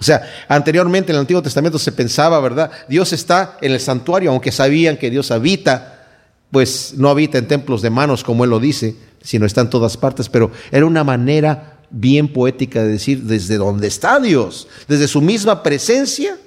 O 0.00 0.02
sea, 0.02 0.22
anteriormente 0.48 1.12
en 1.12 1.16
el 1.16 1.20
Antiguo 1.20 1.42
Testamento 1.42 1.78
se 1.78 1.92
pensaba, 1.92 2.40
¿verdad? 2.40 2.70
Dios 2.88 3.12
está 3.12 3.58
en 3.60 3.72
el 3.72 3.80
santuario, 3.80 4.30
aunque 4.30 4.52
sabían 4.52 4.96
que 4.96 5.10
Dios 5.10 5.30
habita, 5.30 6.06
pues 6.50 6.94
no 6.96 7.08
habita 7.08 7.38
en 7.38 7.48
templos 7.48 7.82
de 7.82 7.90
manos, 7.90 8.24
como 8.24 8.44
Él 8.44 8.50
lo 8.50 8.60
dice, 8.60 8.96
sino 9.22 9.46
está 9.46 9.60
en 9.60 9.70
todas 9.70 9.96
partes, 9.96 10.28
pero 10.28 10.50
era 10.70 10.86
una 10.86 11.04
manera 11.04 11.78
bien 11.90 12.32
poética 12.32 12.82
de 12.82 12.88
decir, 12.88 13.22
desde 13.22 13.56
donde 13.56 13.86
está 13.86 14.18
Dios, 14.20 14.68
desde 14.88 15.08
su 15.08 15.20
misma 15.20 15.62
presencia, 15.62 16.38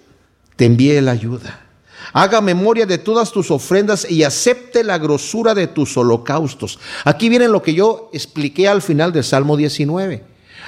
te 0.56 0.66
envíe 0.66 1.00
la 1.02 1.12
ayuda 1.12 1.67
haga 2.14 2.42
memoria 2.42 2.86
de 2.86 2.98
todas 2.98 3.32
tus 3.32 3.52
ofrendas 3.52 4.10
y 4.10 4.24
acepte 4.24 4.84
la 4.84 4.98
grosura 4.98 5.54
de 5.54 5.68
tus 5.68 5.96
holocaustos. 5.98 6.80
Aquí 7.06 7.30
viene 7.30 7.48
lo 7.48 7.62
que 7.62 7.74
yo 7.74 8.10
expliqué 8.14 8.68
al 8.68 8.82
final 8.82 9.12
del 9.12 9.24
Salmo 9.24 9.58
19. 9.58 10.24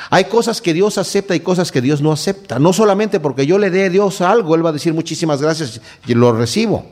Hay 0.10 0.26
cosas 0.26 0.62
que 0.62 0.74
Dios 0.74 0.98
acepta 0.98 1.36
y 1.36 1.42
cosas 1.42 1.72
que 1.72 1.82
Dios 1.82 2.02
no 2.02 2.12
acepta. 2.12 2.60
No 2.60 2.74
solamente 2.74 3.20
porque 3.20 3.46
yo 3.46 3.58
le 3.58 3.70
dé 3.70 3.86
a 3.86 3.90
Dios 3.90 4.22
algo, 4.22 4.56
Él 4.56 4.66
va 4.66 4.70
a 4.70 4.74
decir 4.74 4.94
muchísimas 4.94 5.42
gracias 5.42 5.82
y 6.08 6.14
lo 6.14 6.32
recibo. 6.32 6.86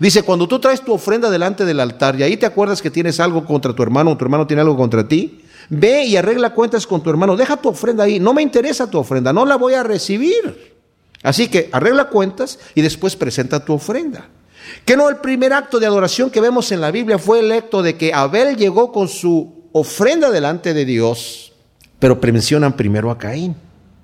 Dice, 0.00 0.22
cuando 0.22 0.46
tú 0.46 0.58
traes 0.58 0.82
tu 0.82 0.92
ofrenda 0.92 1.30
delante 1.30 1.64
del 1.64 1.80
altar 1.80 2.18
y 2.18 2.22
ahí 2.22 2.36
te 2.36 2.46
acuerdas 2.46 2.82
que 2.82 2.90
tienes 2.90 3.20
algo 3.20 3.44
contra 3.44 3.74
tu 3.74 3.82
hermano 3.82 4.12
o 4.12 4.16
tu 4.16 4.24
hermano 4.24 4.46
tiene 4.46 4.62
algo 4.62 4.76
contra 4.76 5.06
ti, 5.06 5.40
ve 5.70 6.04
y 6.04 6.16
arregla 6.16 6.50
cuentas 6.50 6.86
con 6.86 7.02
tu 7.02 7.10
hermano. 7.10 7.36
Deja 7.36 7.56
tu 7.56 7.68
ofrenda 7.68 8.04
ahí. 8.04 8.20
No 8.20 8.34
me 8.34 8.42
interesa 8.42 8.90
tu 8.90 8.98
ofrenda, 8.98 9.32
no 9.32 9.44
la 9.44 9.56
voy 9.56 9.74
a 9.74 9.82
recibir. 9.82 10.75
Así 11.26 11.48
que 11.48 11.68
arregla 11.72 12.08
cuentas 12.08 12.60
y 12.76 12.82
después 12.82 13.16
presenta 13.16 13.64
tu 13.64 13.72
ofrenda. 13.72 14.28
Que 14.84 14.96
no 14.96 15.08
el 15.08 15.16
primer 15.16 15.52
acto 15.52 15.80
de 15.80 15.86
adoración 15.86 16.30
que 16.30 16.40
vemos 16.40 16.70
en 16.70 16.80
la 16.80 16.92
Biblia 16.92 17.18
fue 17.18 17.40
el 17.40 17.50
acto 17.50 17.82
de 17.82 17.96
que 17.96 18.14
Abel 18.14 18.56
llegó 18.56 18.92
con 18.92 19.08
su 19.08 19.64
ofrenda 19.72 20.30
delante 20.30 20.72
de 20.72 20.84
Dios, 20.84 21.52
pero 21.98 22.20
mencionan 22.22 22.76
primero 22.76 23.10
a 23.10 23.18
Caín. 23.18 23.56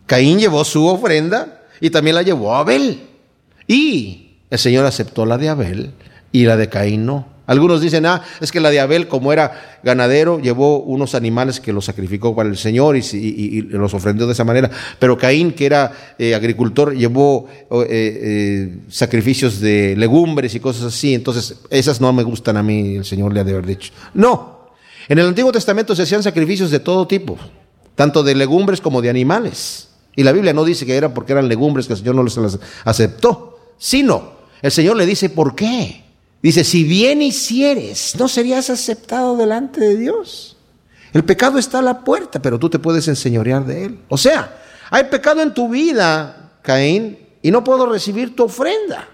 Caín 0.06 0.40
llevó 0.40 0.64
su 0.64 0.84
ofrenda 0.84 1.62
y 1.80 1.90
también 1.90 2.16
la 2.16 2.22
llevó 2.22 2.56
a 2.56 2.58
Abel. 2.58 3.00
Y 3.68 4.38
el 4.50 4.58
Señor 4.58 4.84
aceptó 4.84 5.24
la 5.24 5.38
de 5.38 5.48
Abel 5.48 5.94
y 6.32 6.44
la 6.44 6.56
de 6.56 6.68
Caín 6.68 7.06
no. 7.06 7.28
Algunos 7.46 7.80
dicen, 7.80 8.06
ah, 8.06 8.22
es 8.40 8.52
que 8.52 8.60
la 8.60 8.70
de 8.70 8.78
Abel, 8.78 9.08
como 9.08 9.32
era 9.32 9.80
ganadero, 9.82 10.38
llevó 10.38 10.78
unos 10.78 11.14
animales 11.14 11.58
que 11.58 11.72
los 11.72 11.84
sacrificó 11.84 12.36
para 12.36 12.48
el 12.48 12.56
Señor 12.56 12.96
y, 12.96 13.62
los 13.62 13.94
ofrendió 13.94 14.26
de 14.26 14.32
esa 14.32 14.44
manera. 14.44 14.70
Pero 14.98 15.18
Caín, 15.18 15.52
que 15.52 15.66
era 15.66 15.92
eh, 16.18 16.34
agricultor, 16.34 16.94
llevó 16.94 17.48
eh, 17.70 17.86
eh, 17.90 18.78
sacrificios 18.88 19.60
de 19.60 19.96
legumbres 19.96 20.54
y 20.54 20.60
cosas 20.60 20.84
así. 20.84 21.14
Entonces, 21.14 21.56
esas 21.70 22.00
no 22.00 22.12
me 22.12 22.22
gustan 22.22 22.56
a 22.56 22.62
mí, 22.62 22.96
el 22.96 23.04
Señor 23.04 23.32
le 23.32 23.40
ha 23.40 23.44
de 23.44 23.52
haber 23.52 23.66
dicho. 23.66 23.92
No. 24.14 24.70
En 25.08 25.18
el 25.18 25.26
Antiguo 25.26 25.50
Testamento 25.50 25.96
se 25.96 26.02
hacían 26.02 26.22
sacrificios 26.22 26.70
de 26.70 26.78
todo 26.78 27.08
tipo, 27.08 27.36
tanto 27.96 28.22
de 28.22 28.36
legumbres 28.36 28.80
como 28.80 29.02
de 29.02 29.10
animales. 29.10 29.88
Y 30.14 30.22
la 30.22 30.30
Biblia 30.30 30.52
no 30.52 30.64
dice 30.64 30.86
que 30.86 30.94
era 30.94 31.12
porque 31.12 31.32
eran 31.32 31.48
legumbres 31.48 31.88
que 31.88 31.94
el 31.94 31.98
Señor 31.98 32.14
no 32.14 32.22
les 32.22 32.38
aceptó, 32.84 33.58
sino 33.78 34.32
el 34.60 34.70
Señor 34.70 34.96
le 34.96 35.06
dice 35.06 35.28
por 35.28 35.56
qué. 35.56 36.01
Dice, 36.42 36.64
si 36.64 36.82
bien 36.82 37.22
hicieres, 37.22 38.16
¿no 38.18 38.26
serías 38.26 38.68
aceptado 38.68 39.36
delante 39.36 39.80
de 39.80 39.96
Dios? 39.96 40.56
El 41.12 41.24
pecado 41.24 41.58
está 41.58 41.78
a 41.78 41.82
la 41.82 42.00
puerta, 42.00 42.42
pero 42.42 42.58
tú 42.58 42.68
te 42.68 42.80
puedes 42.80 43.06
enseñorear 43.06 43.64
de 43.64 43.84
él. 43.84 43.98
O 44.08 44.18
sea, 44.18 44.60
hay 44.90 45.04
pecado 45.04 45.40
en 45.40 45.54
tu 45.54 45.68
vida, 45.68 46.52
Caín, 46.62 47.18
y 47.42 47.50
no 47.50 47.62
puedo 47.62 47.86
recibir 47.86 48.34
tu 48.34 48.44
ofrenda. 48.44 49.08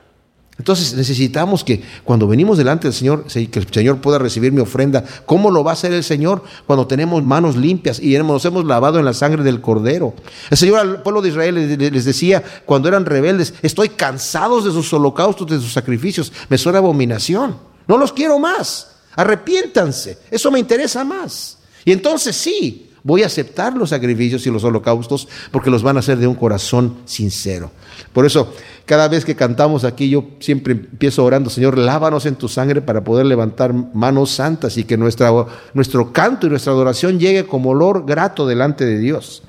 Entonces 0.59 0.95
necesitamos 0.95 1.63
que 1.63 1.83
cuando 2.03 2.27
venimos 2.27 2.59
delante 2.59 2.89
del 2.89 2.95
Señor, 2.95 3.27
que 3.27 3.59
el 3.59 3.73
Señor 3.73 4.01
pueda 4.01 4.19
recibir 4.19 4.51
mi 4.51 4.61
ofrenda. 4.61 5.05
¿Cómo 5.25 5.53
lo 5.53 5.63
va 5.63 5.71
a 5.71 5.75
hacer 5.75 5.93
el 5.93 6.03
Señor? 6.03 6.43
Cuando 6.67 6.89
tenemos 6.89 7.23
manos 7.23 7.57
limpias 7.57 8.01
y 8.01 8.19
nos 8.19 8.45
hemos 8.45 8.65
lavado 8.65 8.99
en 8.99 9.05
la 9.05 9.15
sangre 9.15 9.45
del 9.45 9.61
Cordero. 9.61 10.15
El 10.51 10.59
Señor 10.59 10.81
al 10.81 11.03
pueblo 11.03 11.23
de 11.23 11.29
Israel 11.29 11.79
les 11.79 12.05
decía 12.05 12.43
cuando 12.67 12.89
eran 12.89 13.07
rebeldes, 13.07 13.55
estoy 13.63 13.91
cansados 13.91 14.65
de 14.65 14.73
sus 14.73 14.93
holocaustos, 14.93 15.47
de 15.47 15.61
sus 15.61 15.73
sacrificios. 15.73 16.33
Me 16.49 16.59
suena 16.59 16.79
abominación. 16.79 17.57
No 17.87 17.97
los 17.97 18.13
quiero 18.13 18.41
más. 18.41 18.89
Arrepiéntanse. 19.15 20.19
Eso 20.29 20.51
me 20.51 20.59
interesa 20.59 21.05
más. 21.05 21.59
Y 21.85 21.93
entonces 21.93 22.35
sí, 22.35 22.88
Voy 23.03 23.23
a 23.23 23.27
aceptar 23.27 23.77
los 23.77 23.91
sacrificios 23.91 24.47
y 24.47 24.51
los 24.51 24.65
holocaustos 24.65 25.29
porque 25.51 25.71
los 25.71 25.83
van 25.83 25.97
a 25.97 26.01
hacer 26.01 26.19
de 26.19 26.27
un 26.27 26.35
corazón 26.35 26.99
sincero. 27.05 27.71
Por 28.13 28.27
eso, 28.27 28.53
cada 28.85 29.09
vez 29.09 29.25
que 29.25 29.37
cantamos 29.37 29.85
aquí, 29.85 30.09
yo 30.09 30.25
siempre 30.41 30.73
empiezo 30.73 31.25
orando, 31.25 31.51
Señor, 31.51 31.79
lávanos 31.79 32.27
en 32.27 32.37
tu 32.37 32.49
sangre 32.49 32.83
para 32.83 33.05
poder 33.05 33.27
levantar 33.27 33.73
manos 33.73 34.31
santas 34.31 34.77
y 34.77 34.85
que 34.85 34.97
nuestra, 34.97 35.31
nuestro 35.75 36.13
canto 36.13 36.47
y 36.47 36.51
nuestra 36.51 36.73
adoración 36.73 37.19
llegue 37.19 37.47
como 37.47 37.71
olor 37.71 38.05
grato 38.07 38.47
delante 38.47 38.85
de 38.85 38.99
Dios. 38.99 39.43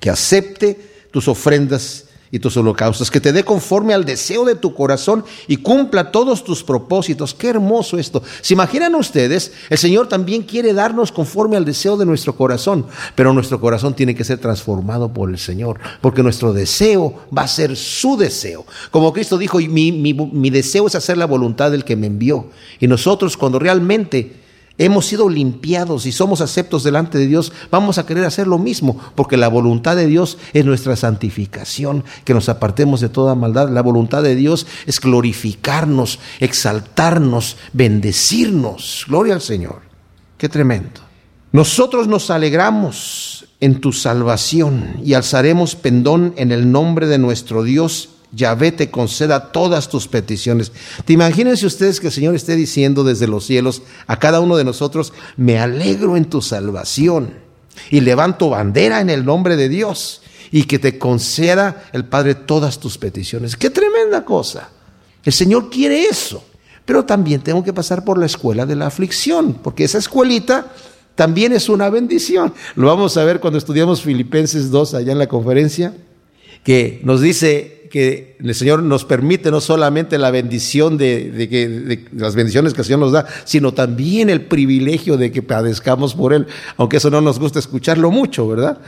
Que 0.00 0.10
acepte 0.10 0.78
tus 1.10 1.28
ofrendas 1.28 2.05
y 2.30 2.38
tus 2.38 2.56
holocaustos, 2.56 3.10
que 3.10 3.20
te 3.20 3.32
dé 3.32 3.44
conforme 3.44 3.94
al 3.94 4.04
deseo 4.04 4.44
de 4.44 4.54
tu 4.54 4.74
corazón 4.74 5.24
y 5.46 5.58
cumpla 5.58 6.10
todos 6.10 6.44
tus 6.44 6.62
propósitos. 6.62 7.34
Qué 7.34 7.48
hermoso 7.48 7.98
esto. 7.98 8.22
¿Se 8.40 8.54
imaginan 8.54 8.94
ustedes? 8.94 9.52
El 9.70 9.78
Señor 9.78 10.08
también 10.08 10.42
quiere 10.42 10.72
darnos 10.72 11.12
conforme 11.12 11.56
al 11.56 11.64
deseo 11.64 11.96
de 11.96 12.06
nuestro 12.06 12.36
corazón, 12.36 12.86
pero 13.14 13.32
nuestro 13.32 13.60
corazón 13.60 13.94
tiene 13.94 14.14
que 14.14 14.24
ser 14.24 14.38
transformado 14.38 15.12
por 15.12 15.30
el 15.30 15.38
Señor, 15.38 15.78
porque 16.00 16.22
nuestro 16.22 16.52
deseo 16.52 17.26
va 17.36 17.42
a 17.42 17.48
ser 17.48 17.76
su 17.76 18.16
deseo. 18.16 18.64
Como 18.90 19.12
Cristo 19.12 19.38
dijo, 19.38 19.58
mi, 19.58 19.92
mi, 19.92 20.14
mi 20.14 20.50
deseo 20.50 20.86
es 20.86 20.94
hacer 20.94 21.16
la 21.18 21.26
voluntad 21.26 21.70
del 21.70 21.84
que 21.84 21.96
me 21.96 22.06
envió. 22.06 22.50
Y 22.80 22.88
nosotros 22.88 23.36
cuando 23.36 23.58
realmente 23.58 24.45
hemos 24.78 25.06
sido 25.06 25.28
limpiados 25.28 26.06
y 26.06 26.12
somos 26.12 26.40
aceptos 26.40 26.84
delante 26.84 27.18
de 27.18 27.26
Dios, 27.26 27.52
vamos 27.70 27.98
a 27.98 28.06
querer 28.06 28.24
hacer 28.24 28.46
lo 28.46 28.58
mismo, 28.58 28.98
porque 29.14 29.36
la 29.36 29.48
voluntad 29.48 29.96
de 29.96 30.06
Dios 30.06 30.38
es 30.52 30.64
nuestra 30.64 30.96
santificación, 30.96 32.04
que 32.24 32.34
nos 32.34 32.48
apartemos 32.48 33.00
de 33.00 33.08
toda 33.08 33.34
maldad. 33.34 33.70
La 33.70 33.82
voluntad 33.82 34.22
de 34.22 34.34
Dios 34.36 34.66
es 34.86 35.00
glorificarnos, 35.00 36.18
exaltarnos, 36.40 37.56
bendecirnos. 37.72 39.04
Gloria 39.08 39.34
al 39.34 39.42
Señor. 39.42 39.82
Qué 40.38 40.48
tremendo. 40.48 41.00
Nosotros 41.52 42.06
nos 42.08 42.30
alegramos 42.30 43.46
en 43.60 43.80
tu 43.80 43.92
salvación 43.92 44.96
y 45.02 45.14
alzaremos 45.14 45.74
pendón 45.74 46.34
en 46.36 46.52
el 46.52 46.70
nombre 46.70 47.06
de 47.06 47.18
nuestro 47.18 47.62
Dios 47.62 48.10
Yahvé 48.36 48.70
te 48.70 48.90
conceda 48.90 49.50
todas 49.50 49.88
tus 49.88 50.06
peticiones. 50.06 50.70
¿Te 51.04 51.14
imagínense 51.14 51.66
ustedes 51.66 51.98
que 51.98 52.08
el 52.08 52.12
Señor 52.12 52.34
esté 52.34 52.54
diciendo 52.54 53.02
desde 53.02 53.26
los 53.26 53.46
cielos 53.46 53.82
a 54.06 54.18
cada 54.18 54.40
uno 54.40 54.56
de 54.56 54.64
nosotros, 54.64 55.12
me 55.36 55.58
alegro 55.58 56.16
en 56.16 56.26
tu 56.26 56.42
salvación 56.42 57.34
y 57.90 58.00
levanto 58.00 58.50
bandera 58.50 59.00
en 59.00 59.10
el 59.10 59.24
nombre 59.24 59.56
de 59.56 59.68
Dios 59.68 60.22
y 60.52 60.64
que 60.64 60.78
te 60.78 60.98
conceda 60.98 61.88
el 61.92 62.04
Padre 62.04 62.34
todas 62.34 62.78
tus 62.78 62.98
peticiones? 62.98 63.56
¡Qué 63.56 63.70
tremenda 63.70 64.24
cosa! 64.24 64.68
El 65.24 65.32
Señor 65.32 65.70
quiere 65.70 66.04
eso. 66.04 66.44
Pero 66.84 67.04
también 67.04 67.40
tengo 67.40 67.64
que 67.64 67.72
pasar 67.72 68.04
por 68.04 68.16
la 68.16 68.26
escuela 68.26 68.64
de 68.64 68.76
la 68.76 68.86
aflicción, 68.86 69.54
porque 69.54 69.82
esa 69.82 69.98
escuelita 69.98 70.72
también 71.16 71.52
es 71.52 71.68
una 71.68 71.90
bendición. 71.90 72.54
Lo 72.76 72.86
vamos 72.86 73.16
a 73.16 73.24
ver 73.24 73.40
cuando 73.40 73.58
estudiamos 73.58 74.02
Filipenses 74.02 74.70
2 74.70 74.94
allá 74.94 75.10
en 75.10 75.18
la 75.18 75.26
conferencia, 75.26 75.94
que 76.62 77.00
nos 77.02 77.20
dice 77.20 77.75
que 77.96 78.36
el 78.40 78.54
Señor 78.54 78.82
nos 78.82 79.06
permite 79.06 79.50
no 79.50 79.62
solamente 79.62 80.18
la 80.18 80.30
bendición 80.30 80.98
de, 80.98 81.48
que, 81.48 82.04
las 82.12 82.34
bendiciones 82.34 82.74
que 82.74 82.82
el 82.82 82.84
Señor 82.84 83.00
nos 83.00 83.12
da, 83.12 83.24
sino 83.44 83.72
también 83.72 84.28
el 84.28 84.42
privilegio 84.42 85.16
de 85.16 85.32
que 85.32 85.40
padezcamos 85.40 86.14
por 86.14 86.34
Él, 86.34 86.46
aunque 86.76 86.98
eso 86.98 87.08
no 87.08 87.22
nos 87.22 87.38
gusta 87.38 87.58
escucharlo 87.58 88.10
mucho, 88.10 88.46
¿verdad? 88.46 88.80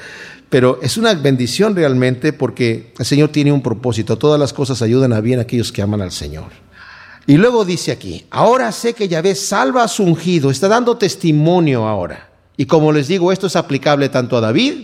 Pero 0.50 0.78
es 0.82 0.98
una 0.98 1.14
bendición 1.14 1.74
realmente 1.74 2.34
porque 2.34 2.92
el 2.98 3.06
Señor 3.06 3.30
tiene 3.30 3.50
un 3.50 3.62
propósito. 3.62 4.18
Todas 4.18 4.38
las 4.38 4.52
cosas 4.52 4.82
ayudan 4.82 5.14
a 5.14 5.22
bien 5.22 5.38
a 5.38 5.42
aquellos 5.42 5.72
que 5.72 5.80
aman 5.80 6.02
al 6.02 6.12
Señor. 6.12 6.50
Y 7.26 7.38
luego 7.38 7.64
dice 7.64 7.90
aquí, 7.92 8.26
ahora 8.28 8.70
sé 8.72 8.92
que 8.92 9.08
Yahvé 9.08 9.34
salva 9.34 9.84
a 9.84 9.88
su 9.88 10.02
ungido, 10.04 10.50
está 10.50 10.68
dando 10.68 10.98
testimonio 10.98 11.88
ahora. 11.88 12.28
Y 12.58 12.66
como 12.66 12.92
les 12.92 13.08
digo, 13.08 13.32
esto 13.32 13.46
es 13.46 13.56
aplicable 13.56 14.10
tanto 14.10 14.36
a 14.36 14.42
David 14.42 14.74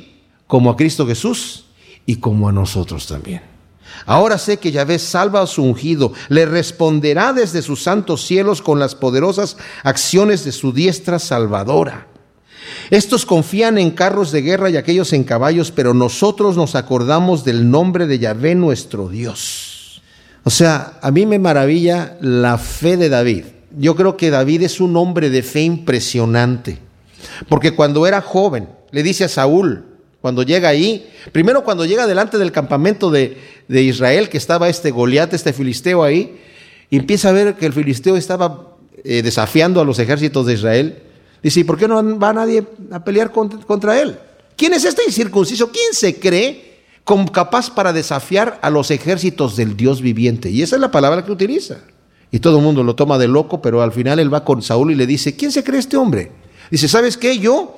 como 0.47 0.71
a 0.71 0.77
Cristo 0.77 1.07
Jesús 1.07 1.67
y 2.07 2.17
como 2.17 2.49
a 2.49 2.53
nosotros 2.53 3.07
también. 3.07 3.54
Ahora 4.07 4.39
sé 4.39 4.59
que 4.59 4.73
Yahvé 4.73 4.99
salva 4.99 5.43
a 5.43 5.47
su 5.47 5.63
ungido, 5.63 6.13
le 6.29 6.47
responderá 6.47 7.33
desde 7.33 7.63
sus 7.63 7.83
santos 7.83 8.27
cielos 8.27 8.63
con 8.63 8.79
las 8.79 8.95
poderosas 8.95 9.57
acciones 9.83 10.45
de 10.45 10.53
su 10.53 10.73
diestra 10.73 11.19
salvadora. 11.19 12.07
Estos 12.91 13.25
confían 13.27 13.79
en 13.79 13.91
carros 13.91 14.31
de 14.31 14.43
guerra 14.43 14.71
y 14.71 14.77
aquellos 14.77 15.13
en 15.13 15.25
caballos, 15.25 15.71
pero 15.71 15.95
nosotros 15.95 16.57
nos 16.57 16.75
acordamos 16.75 17.45
del 17.45 17.71
nombre 17.71 18.07
de 18.07 18.19
Yahvé 18.19 18.55
nuestro 18.55 19.09
Dios. 19.09 20.03
O 20.45 20.51
sea, 20.51 20.99
a 21.01 21.11
mí 21.11 21.25
me 21.25 21.39
maravilla 21.39 22.17
la 22.21 22.59
fe 22.59 22.97
de 22.97 23.09
David. 23.09 23.45
Yo 23.77 23.97
creo 23.97 24.17
que 24.17 24.31
David 24.31 24.63
es 24.63 24.81
un 24.81 24.97
hombre 24.97 25.31
de 25.31 25.43
fe 25.43 25.63
impresionante, 25.63 26.79
porque 27.49 27.75
cuando 27.75 28.07
era 28.07 28.21
joven 28.21 28.69
le 28.93 29.03
dice 29.03 29.25
a 29.25 29.29
Saúl, 29.29 29.94
cuando 30.25 30.43
llega 30.43 30.71
ahí, 30.71 31.07
primero 31.33 31.65
cuando 31.65 31.85
llega 31.85 32.07
delante 32.07 32.39
del 32.39 32.51
campamento 32.51 33.11
de, 33.11 33.37
Israel, 33.69 34.31
que 34.31 34.39
estaba 34.39 34.71
este 34.71 34.91
Goliat, 34.91 35.35
este 35.35 35.53
filisteo 35.53 36.03
ahí, 36.03 36.41
y 36.89 36.97
empieza 36.97 37.29
a 37.29 37.33
ver 37.33 37.57
que 37.57 37.67
el 37.67 37.75
filisteo 37.75 38.17
estaba 38.17 38.75
eh, 39.05 39.21
desafiando 39.21 39.83
a 39.83 39.85
los 39.85 39.99
ejércitos 39.99 40.47
de 40.47 40.55
Israel, 40.55 41.03
dice, 41.43 41.61
¿y 41.61 41.65
por 41.65 41.77
qué 41.77 41.87
no 41.87 42.19
va 42.19 42.33
nadie 42.33 42.65
a 42.91 43.05
pelear 43.05 43.33
contra, 43.33 43.59
contra 43.67 44.01
él? 44.01 44.17
¿Quién 44.57 44.73
es 44.73 44.87
este 44.87 45.03
incircunciso? 45.07 45.71
¿Quién 45.71 45.93
se 45.93 46.19
cree 46.19 46.79
capaz 47.31 47.69
para 47.69 47.93
desafiar 47.93 48.59
a 48.63 48.71
los 48.71 48.91
ejércitos 48.91 49.57
del 49.57 49.77
Dios 49.77 50.01
viviente? 50.01 50.49
Y 50.49 50.63
esa 50.63 50.77
es 50.77 50.81
la 50.81 50.91
palabra 50.91 51.23
que 51.27 51.33
utiliza. 51.33 51.81
Y 52.31 52.39
todo 52.39 52.57
el 52.61 52.65
mundo 52.65 52.83
lo 52.83 52.97
toma 52.97 53.19
de 53.19 53.29
loco, 53.29 53.61
pero 53.61 53.83
al 53.83 53.93
final 53.93 54.19
él 54.19 54.33
va 54.33 54.43
con 54.43 54.63
Saúl 54.63 54.91
y 54.91 54.95
le 54.95 55.07
dice, 55.07 55.37
¿quién 55.37 55.53
se 55.53 55.63
cree 55.63 55.81
este 55.81 55.99
hombre? 55.99 56.33
Dice, 56.71 56.89
¿sabes 56.89 57.19
qué? 57.19 57.39
Yo 57.39 57.77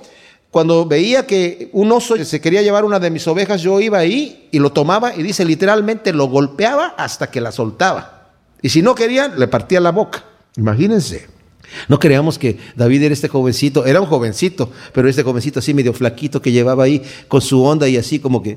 cuando 0.56 0.86
veía 0.86 1.26
que 1.26 1.68
un 1.74 1.92
oso 1.92 2.16
se 2.24 2.40
quería 2.40 2.62
llevar 2.62 2.86
una 2.86 2.98
de 2.98 3.10
mis 3.10 3.28
ovejas, 3.28 3.60
yo 3.60 3.78
iba 3.78 3.98
ahí 3.98 4.48
y 4.50 4.58
lo 4.58 4.72
tomaba 4.72 5.14
y 5.14 5.22
dice 5.22 5.44
literalmente 5.44 6.14
lo 6.14 6.28
golpeaba 6.28 6.94
hasta 6.96 7.30
que 7.30 7.42
la 7.42 7.52
soltaba. 7.52 8.30
Y 8.62 8.70
si 8.70 8.80
no 8.80 8.94
quería, 8.94 9.28
le 9.28 9.48
partía 9.48 9.82
la 9.82 9.92
boca. 9.92 10.24
Imagínense. 10.56 11.26
No 11.88 11.98
creamos 11.98 12.38
que 12.38 12.58
David 12.74 13.02
era 13.02 13.12
este 13.12 13.28
jovencito, 13.28 13.84
era 13.84 14.00
un 14.00 14.06
jovencito, 14.06 14.70
pero 14.94 15.10
este 15.10 15.22
jovencito 15.22 15.58
así 15.58 15.74
medio 15.74 15.92
flaquito 15.92 16.40
que 16.40 16.52
llevaba 16.52 16.84
ahí 16.84 17.02
con 17.28 17.42
su 17.42 17.62
onda 17.62 17.86
y 17.86 17.98
así 17.98 18.18
como 18.18 18.42
que 18.42 18.56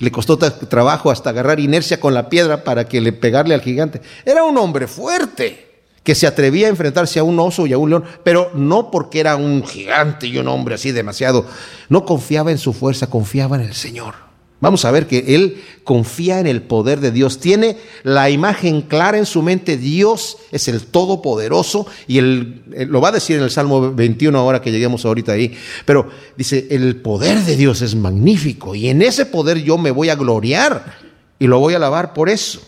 le 0.00 0.10
costó 0.10 0.38
trabajo 0.38 1.12
hasta 1.12 1.30
agarrar 1.30 1.60
inercia 1.60 2.00
con 2.00 2.14
la 2.14 2.28
piedra 2.28 2.64
para 2.64 2.88
que 2.88 3.00
le 3.00 3.12
pegarle 3.12 3.54
al 3.54 3.62
gigante. 3.62 4.00
Era 4.24 4.42
un 4.42 4.58
hombre 4.58 4.88
fuerte 4.88 5.69
que 6.02 6.14
se 6.14 6.26
atrevía 6.26 6.66
a 6.66 6.70
enfrentarse 6.70 7.18
a 7.18 7.24
un 7.24 7.38
oso 7.38 7.66
y 7.66 7.72
a 7.72 7.78
un 7.78 7.90
león, 7.90 8.04
pero 8.24 8.50
no 8.54 8.90
porque 8.90 9.20
era 9.20 9.36
un 9.36 9.64
gigante 9.64 10.26
y 10.26 10.38
un 10.38 10.48
hombre 10.48 10.74
así 10.74 10.92
demasiado, 10.92 11.46
no 11.88 12.04
confiaba 12.04 12.50
en 12.50 12.58
su 12.58 12.72
fuerza, 12.72 13.08
confiaba 13.08 13.56
en 13.56 13.62
el 13.62 13.74
Señor. 13.74 14.30
Vamos 14.60 14.84
a 14.84 14.90
ver 14.90 15.06
que 15.06 15.34
él 15.34 15.62
confía 15.84 16.38
en 16.38 16.46
el 16.46 16.60
poder 16.60 17.00
de 17.00 17.12
Dios, 17.12 17.40
tiene 17.40 17.78
la 18.02 18.28
imagen 18.28 18.82
clara 18.82 19.16
en 19.16 19.24
su 19.24 19.40
mente, 19.40 19.78
Dios 19.78 20.36
es 20.52 20.68
el 20.68 20.82
Todopoderoso, 20.82 21.86
y 22.06 22.18
él, 22.18 22.62
lo 22.88 23.00
va 23.00 23.08
a 23.08 23.12
decir 23.12 23.38
en 23.38 23.42
el 23.42 23.50
Salmo 23.50 23.92
21 23.92 24.38
ahora 24.38 24.60
que 24.60 24.70
lleguemos 24.70 25.06
ahorita 25.06 25.32
ahí, 25.32 25.56
pero 25.86 26.10
dice, 26.36 26.66
el 26.70 26.96
poder 26.96 27.42
de 27.44 27.56
Dios 27.56 27.80
es 27.80 27.94
magnífico, 27.94 28.74
y 28.74 28.88
en 28.88 29.00
ese 29.00 29.24
poder 29.24 29.62
yo 29.62 29.78
me 29.78 29.90
voy 29.92 30.10
a 30.10 30.14
gloriar, 30.14 30.94
y 31.38 31.46
lo 31.46 31.58
voy 31.58 31.72
a 31.72 31.78
alabar 31.78 32.12
por 32.12 32.28
eso. 32.28 32.60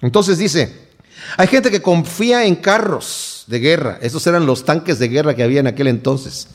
Entonces 0.00 0.38
dice, 0.38 0.85
hay 1.36 1.46
gente 1.46 1.70
que 1.70 1.82
confía 1.82 2.44
en 2.44 2.56
carros 2.56 3.44
de 3.46 3.58
guerra. 3.58 3.98
Esos 4.02 4.26
eran 4.26 4.46
los 4.46 4.64
tanques 4.64 4.98
de 4.98 5.08
guerra 5.08 5.34
que 5.34 5.42
había 5.42 5.60
en 5.60 5.66
aquel 5.66 5.88
entonces. 5.88 6.48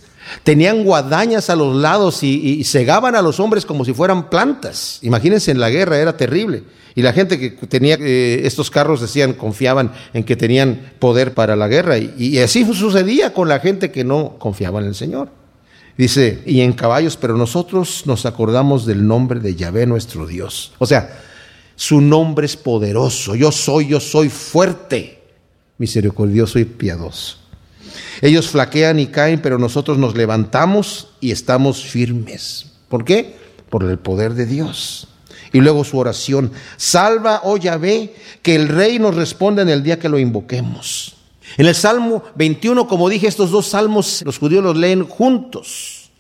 Tenían 0.44 0.84
guadañas 0.84 1.50
a 1.50 1.56
los 1.56 1.76
lados 1.76 2.24
y, 2.24 2.64
cegaban 2.64 3.16
a 3.16 3.22
los 3.22 3.40
hombres 3.40 3.66
como 3.66 3.86
si 3.86 3.94
fueran 3.94 4.30
plantas. 4.30 5.00
Imagínense 5.02 5.52
en 5.52 5.60
la 5.60 5.70
guerra, 5.70 5.98
era 5.98 6.16
terrible. 6.16 6.64
Y 6.94 7.02
la 7.02 7.14
gente 7.14 7.40
que 7.40 7.52
tenía 7.68 7.98
eh, 8.00 8.42
estos 8.44 8.70
carros 8.70 9.02
decían, 9.02 9.34
confiaban 9.34 9.94
en 10.14 10.24
que 10.24 10.36
tenían 10.36 10.94
poder 11.00 11.34
para 11.34 11.56
la 11.56 11.68
guerra. 11.68 11.98
Y, 11.98 12.14
y 12.18 12.40
así 12.40 12.66
sucedía 12.74 13.34
con 13.34 13.48
la 13.48 13.60
gente 13.60 13.92
que 13.92 14.04
no 14.04 14.36
confiaba 14.38 14.80
en 14.80 14.88
el 14.88 14.96
Señor. 14.96 15.30
Dice, 15.98 16.42
y 16.46 16.62
en 16.62 16.74
caballos, 16.74 17.18
pero 17.18 17.38
nosotros 17.38 18.04
nos 18.06 18.26
acordamos 18.26 18.86
del 18.86 19.06
nombre 19.06 19.40
de 19.40 19.56
Yahvé 19.56 19.86
nuestro 19.86 20.26
Dios. 20.26 20.74
O 20.80 20.86
sea, 20.86 21.10
su 21.82 22.00
nombre 22.00 22.46
es 22.46 22.58
poderoso. 22.58 23.34
Yo 23.34 23.52
soy, 23.52 23.88
yo 23.88 24.00
soy 24.00 24.30
fuerte, 24.30 25.20
misericordioso 25.80 26.60
y 26.60 26.66
piadoso. 26.66 27.38
Ellos 28.22 28.50
flaquean 28.50 29.00
y 29.00 29.08
caen, 29.08 29.42
pero 29.42 29.58
nosotros 29.58 29.98
nos 29.98 30.16
levantamos 30.16 31.08
y 31.22 31.32
estamos 31.32 31.84
firmes. 31.84 32.74
¿Por 32.88 33.04
qué? 33.04 33.36
Por 33.72 33.84
el 33.84 33.98
poder 33.98 34.36
de 34.36 34.46
Dios. 34.46 35.08
Y 35.54 35.60
luego 35.60 35.84
su 35.84 35.98
oración, 35.98 36.52
salva, 36.78 37.42
oh 37.46 37.58
Yahvé, 37.58 38.14
que 38.44 38.54
el 38.54 38.68
rey 38.68 39.00
nos 39.00 39.16
responda 39.16 39.64
en 39.64 39.70
el 39.70 39.82
día 39.82 39.98
que 39.98 40.08
lo 40.08 40.20
invoquemos. 40.20 41.16
En 41.58 41.66
el 41.66 41.74
Salmo 41.74 42.24
21, 42.36 42.88
como 42.88 43.10
dije, 43.10 43.26
estos 43.26 43.50
dos 43.50 43.66
salmos 43.66 44.22
los 44.24 44.38
judíos 44.38 44.64
los 44.64 44.78
leen 44.78 45.04
juntos. 45.08 46.12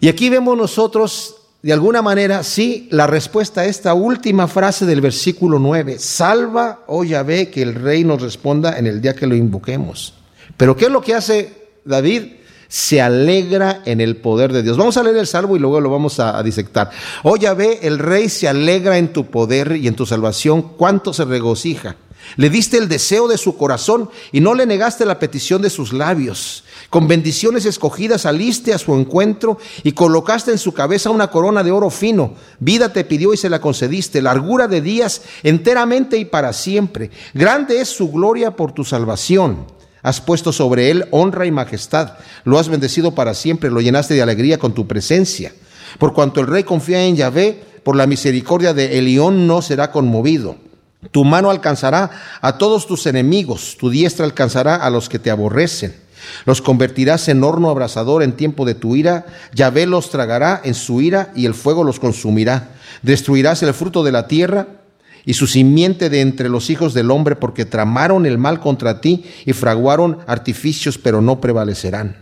Y 0.00 0.08
aquí 0.08 0.28
vemos 0.28 0.58
nosotros, 0.58 1.36
de 1.62 1.72
alguna 1.72 2.02
manera, 2.02 2.42
sí, 2.42 2.88
la 2.90 3.06
respuesta 3.06 3.60
a 3.60 3.66
esta 3.66 3.94
última 3.94 4.48
frase 4.48 4.84
del 4.84 5.00
versículo 5.00 5.60
9. 5.60 5.98
Salva, 6.00 6.80
oh 6.88 7.04
Yahvé, 7.04 7.50
que 7.50 7.62
el 7.62 7.76
rey 7.76 8.02
nos 8.02 8.20
responda 8.20 8.78
en 8.78 8.88
el 8.88 9.00
día 9.00 9.14
que 9.14 9.28
lo 9.28 9.36
invoquemos. 9.36 10.14
Pero 10.56 10.76
¿qué 10.76 10.86
es 10.86 10.90
lo 10.90 11.00
que 11.00 11.14
hace 11.14 11.70
David? 11.84 12.22
se 12.72 13.02
alegra 13.02 13.82
en 13.84 14.00
el 14.00 14.16
poder 14.16 14.50
de 14.50 14.62
Dios. 14.62 14.78
Vamos 14.78 14.96
a 14.96 15.02
leer 15.02 15.18
el 15.18 15.26
salmo 15.26 15.56
y 15.56 15.58
luego 15.58 15.78
lo 15.78 15.90
vamos 15.90 16.18
a, 16.18 16.42
disectar. 16.42 16.90
Oh 17.22 17.36
Yahvé, 17.36 17.80
el 17.82 17.98
rey 17.98 18.30
se 18.30 18.48
alegra 18.48 18.96
en 18.96 19.12
tu 19.12 19.26
poder 19.26 19.76
y 19.76 19.88
en 19.88 19.94
tu 19.94 20.06
salvación, 20.06 20.62
cuánto 20.78 21.12
se 21.12 21.26
regocija. 21.26 21.96
Le 22.36 22.50
diste 22.50 22.78
el 22.78 22.88
deseo 22.88 23.28
de 23.28 23.38
su 23.38 23.56
corazón 23.56 24.08
y 24.32 24.40
no 24.40 24.54
le 24.54 24.66
negaste 24.66 25.04
la 25.04 25.18
petición 25.18 25.62
de 25.62 25.70
sus 25.70 25.92
labios. 25.92 26.64
Con 26.90 27.08
bendiciones 27.08 27.64
escogidas 27.64 28.22
saliste 28.22 28.72
a 28.72 28.78
su 28.78 28.94
encuentro 28.94 29.58
y 29.82 29.92
colocaste 29.92 30.50
en 30.50 30.58
su 30.58 30.72
cabeza 30.72 31.10
una 31.10 31.28
corona 31.28 31.62
de 31.62 31.72
oro 31.72 31.90
fino. 31.90 32.34
Vida 32.58 32.92
te 32.92 33.04
pidió 33.04 33.34
y 33.34 33.36
se 33.36 33.50
la 33.50 33.60
concediste, 33.60 34.22
largura 34.22 34.68
de 34.68 34.80
días 34.80 35.22
enteramente 35.42 36.16
y 36.16 36.24
para 36.24 36.52
siempre. 36.52 37.10
Grande 37.34 37.80
es 37.80 37.88
su 37.88 38.10
gloria 38.10 38.56
por 38.56 38.72
tu 38.72 38.84
salvación. 38.84 39.66
Has 40.02 40.20
puesto 40.20 40.52
sobre 40.52 40.90
él 40.90 41.06
honra 41.12 41.46
y 41.46 41.52
majestad. 41.52 42.14
Lo 42.44 42.58
has 42.58 42.68
bendecido 42.68 43.14
para 43.14 43.34
siempre. 43.34 43.70
Lo 43.70 43.80
llenaste 43.80 44.14
de 44.14 44.22
alegría 44.22 44.58
con 44.58 44.74
tu 44.74 44.86
presencia. 44.86 45.52
Por 45.98 46.12
cuanto 46.12 46.40
el 46.40 46.46
rey 46.46 46.64
confía 46.64 47.04
en 47.04 47.16
Yahvé, 47.16 47.62
por 47.84 47.96
la 47.96 48.06
misericordia 48.06 48.74
de 48.74 48.98
Elión 48.98 49.46
no 49.46 49.62
será 49.62 49.92
conmovido. 49.92 50.56
Tu 51.10 51.24
mano 51.24 51.50
alcanzará 51.50 52.10
a 52.40 52.58
todos 52.58 52.86
tus 52.86 53.06
enemigos. 53.06 53.76
Tu 53.78 53.90
diestra 53.90 54.24
alcanzará 54.24 54.76
a 54.76 54.90
los 54.90 55.08
que 55.08 55.18
te 55.18 55.30
aborrecen. 55.30 55.94
Los 56.46 56.62
convertirás 56.62 57.28
en 57.28 57.42
horno 57.42 57.70
abrasador 57.70 58.22
en 58.22 58.32
tiempo 58.32 58.64
de 58.64 58.74
tu 58.74 58.94
ira. 58.94 59.26
Yahvé 59.52 59.86
los 59.86 60.10
tragará 60.10 60.60
en 60.62 60.74
su 60.74 61.00
ira 61.00 61.32
y 61.34 61.46
el 61.46 61.54
fuego 61.54 61.82
los 61.82 61.98
consumirá. 61.98 62.70
Destruirás 63.02 63.62
el 63.62 63.74
fruto 63.74 64.04
de 64.04 64.12
la 64.12 64.28
tierra 64.28 64.68
y 65.24 65.34
su 65.34 65.46
simiente 65.46 66.10
de 66.10 66.20
entre 66.20 66.48
los 66.48 66.70
hijos 66.70 66.94
del 66.94 67.10
hombre, 67.10 67.36
porque 67.36 67.64
tramaron 67.64 68.26
el 68.26 68.38
mal 68.38 68.60
contra 68.60 69.00
ti 69.00 69.24
y 69.44 69.52
fraguaron 69.52 70.18
artificios, 70.26 70.98
pero 70.98 71.20
no 71.20 71.40
prevalecerán. 71.40 72.16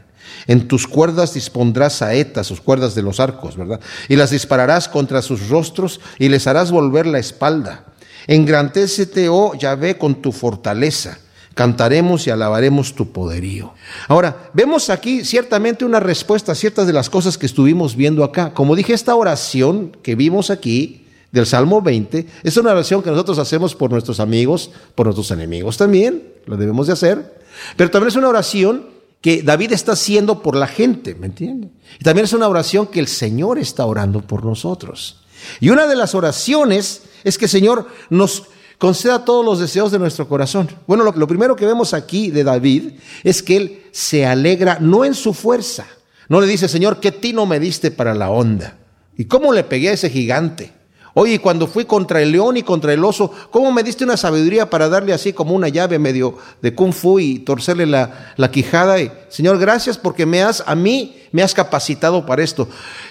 En 0.47 0.69
tus 0.69 0.87
cuerdas 0.87 1.35
dispondrás 1.35 1.95
saetas, 1.95 2.47
sus 2.47 2.61
cuerdas 2.61 2.95
de 2.95 3.03
los 3.03 3.21
arcos, 3.21 3.57
¿verdad? 3.57 3.81
Y 4.09 4.17
las 4.17 4.31
dispararás 4.31 4.89
contra 4.89 5.23
sus 5.23 5.49
rostros 5.49 6.01
y 6.19 6.29
les 6.29 6.47
harás 6.47 6.71
volver 6.71 7.07
la 7.07 7.19
espalda. 7.19 7.85
Engrandécete, 8.31 9.29
oh 9.29 9.55
Yahvé, 9.55 9.99
con 9.99 10.23
tu 10.23 10.31
fortaleza. 10.31 11.19
Cantaremos 11.55 12.29
y 12.29 12.31
alabaremos 12.31 12.95
tu 12.95 13.11
poderío. 13.11 13.75
Ahora, 14.07 14.51
vemos 14.53 14.89
aquí 14.89 15.25
ciertamente 15.25 15.85
una 15.85 15.99
respuesta 15.99 16.53
a 16.53 16.55
ciertas 16.55 16.87
de 16.87 16.93
las 16.93 17.11
cosas 17.11 17.37
que 17.37 17.47
estuvimos 17.47 17.97
viendo 17.97 18.23
acá. 18.23 18.55
Como 18.55 18.77
dije, 18.77 18.93
esta 18.93 19.17
oración 19.17 19.97
que 20.01 20.15
vimos 20.15 20.51
aquí 20.51 21.09
del 21.33 21.45
Salmo 21.45 21.83
20 21.83 22.25
es 22.45 22.57
una 22.57 22.71
oración 22.71 23.03
que 23.03 23.11
nosotros 23.11 23.41
hacemos 23.41 23.75
por 23.75 23.91
nuestros 23.91 24.21
amigos, 24.21 24.71
por 24.95 25.07
nuestros 25.07 25.33
enemigos 25.33 25.77
también, 25.77 26.23
lo 26.47 26.57
debemos 26.57 26.87
de 26.87 26.93
hacer, 26.93 27.43
pero 27.77 27.91
también 27.91 28.11
es 28.11 28.17
una 28.17 28.29
oración 28.29 28.87
que 29.21 29.43
David 29.43 29.73
está 29.73 29.93
haciendo 29.93 30.41
por 30.41 30.55
la 30.55 30.69
gente, 30.69 31.17
¿me 31.17 31.27
entiende? 31.27 31.69
Y 31.99 32.05
también 32.05 32.27
es 32.27 32.33
una 32.33 32.47
oración 32.47 32.87
que 32.87 33.01
el 33.01 33.09
Señor 33.09 33.59
está 33.59 33.87
orando 33.87 34.21
por 34.21 34.45
nosotros. 34.45 35.25
Y 35.59 35.71
una 35.71 35.89
de 35.89 35.97
las 35.97 36.15
oraciones 36.15 37.03
es 37.25 37.39
que 37.39 37.49
Señor 37.49 37.87
nos 38.09 38.45
conceda 38.79 39.25
todos 39.25 39.45
los 39.45 39.59
deseos 39.59 39.93
de 39.93 39.99
nuestro 39.99 40.27
corazón. 40.27 40.69
Bueno, 40.87 41.05
lo, 41.05 41.13
lo 41.13 41.27
primero 41.27 41.55
que 41.55 41.67
vemos 41.67 41.93
aquí 41.93 42.31
de 42.31 42.45
David 42.45 42.93
es 43.23 43.43
que 43.43 43.57
él 43.57 43.83
se 43.93 44.25
alegra 44.25 44.79
no 44.81 45.05
en 45.05 45.15
su 45.15 45.35
fuerza, 45.35 45.87
no 46.29 46.41
le 46.41 46.47
dice, 46.47 46.69
Señor, 46.69 47.01
¿qué 47.01 47.13
tino 47.13 47.45
me 47.45 47.61
diste 47.61 47.91
para 47.91 48.15
la 48.15 48.31
onda? 48.31 48.77
¿Y 49.17 49.25
cómo 49.27 49.53
le 49.53 49.65
pegué 49.65 49.91
a 49.91 49.93
ese 49.93 50.09
gigante? 50.09 50.73
Oye, 51.15 51.41
cuando 51.41 51.67
fui 51.67 51.85
contra 51.85 52.23
el 52.23 52.31
león 52.31 52.57
y 52.57 52.63
contra 52.63 52.93
el 52.93 53.05
oso, 53.05 53.33
¿cómo 53.51 53.73
me 53.73 53.83
diste 53.83 54.05
una 54.05 54.17
sabiduría 54.17 54.71
para 54.71 54.89
darle 54.89 55.13
así 55.13 55.33
como 55.33 55.55
una 55.55 55.69
llave 55.69 55.99
medio 55.99 56.39
de 56.63 56.75
kung 56.75 56.93
fu 56.93 57.19
y 57.19 57.41
torcerle 57.41 57.85
la, 57.85 58.33
la 58.37 58.51
quijada? 58.51 59.01
Y, 59.01 59.11
Señor, 59.29 59.59
gracias 59.59 59.99
porque 59.99 60.25
me 60.25 60.43
has, 60.43 60.63
a 60.67 60.75
mí 60.75 61.21
me 61.33 61.43
has 61.43 61.53
capacitado 61.53 62.25
para 62.25 62.45
esto. 62.45 62.69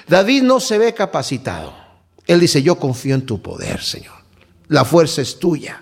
David 0.07 0.43
no 0.43 0.59
se 0.59 0.77
ve 0.77 0.93
capacitado. 0.93 1.88
Él 2.29 2.39
dice, 2.39 2.61
yo 2.61 2.75
confío 2.75 3.15
en 3.15 3.25
tu 3.25 3.41
poder, 3.41 3.81
Señor. 3.81 4.13
La 4.67 4.85
fuerza 4.85 5.23
es 5.23 5.39
tuya. 5.39 5.81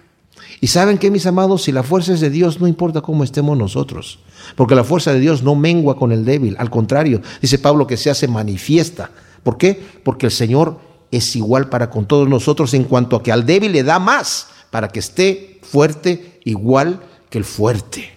Y 0.62 0.68
saben 0.68 0.98
que, 0.98 1.12
mis 1.12 1.26
amados, 1.26 1.64
si 1.64 1.74
la 1.74 1.84
fuerza 1.84 2.14
es 2.14 2.22
de 2.22 2.30
Dios, 2.30 2.62
no 2.62 2.68
importa 2.70 3.02
cómo 3.02 3.26
estemos 3.26 3.58
nosotros, 3.58 4.20
porque 4.56 4.74
la 4.74 4.86
fuerza 4.86 5.12
de 5.12 5.20
Dios 5.20 5.44
no 5.44 5.56
mengua 5.56 5.98
con 5.98 6.14
el 6.14 6.24
débil, 6.24 6.56
al 6.58 6.70
contrario, 6.70 7.22
dice 7.42 7.60
Pablo 7.60 7.86
que 7.86 7.98
se 7.98 8.10
hace 8.10 8.30
manifiesta. 8.30 9.12
¿Por 9.44 9.58
qué? 9.58 9.78
Porque 10.06 10.28
el 10.28 10.32
Señor 10.32 10.80
es 11.12 11.36
igual 11.36 11.68
para 11.68 11.90
con 11.90 12.06
todos 12.06 12.30
nosotros 12.30 12.74
en 12.74 12.86
cuanto 12.86 13.18
a 13.18 13.24
que 13.24 13.34
al 13.34 13.46
débil 13.46 13.74
le 13.74 13.84
da 13.84 14.00
más 14.00 14.48
para 14.72 14.88
que 14.88 15.00
esté 15.00 15.60
fuerte 15.64 16.40
igual 16.46 17.02
que 17.30 17.40
el 17.40 17.44
fuerte. 17.44 18.10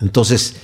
Entonces, 0.00 0.54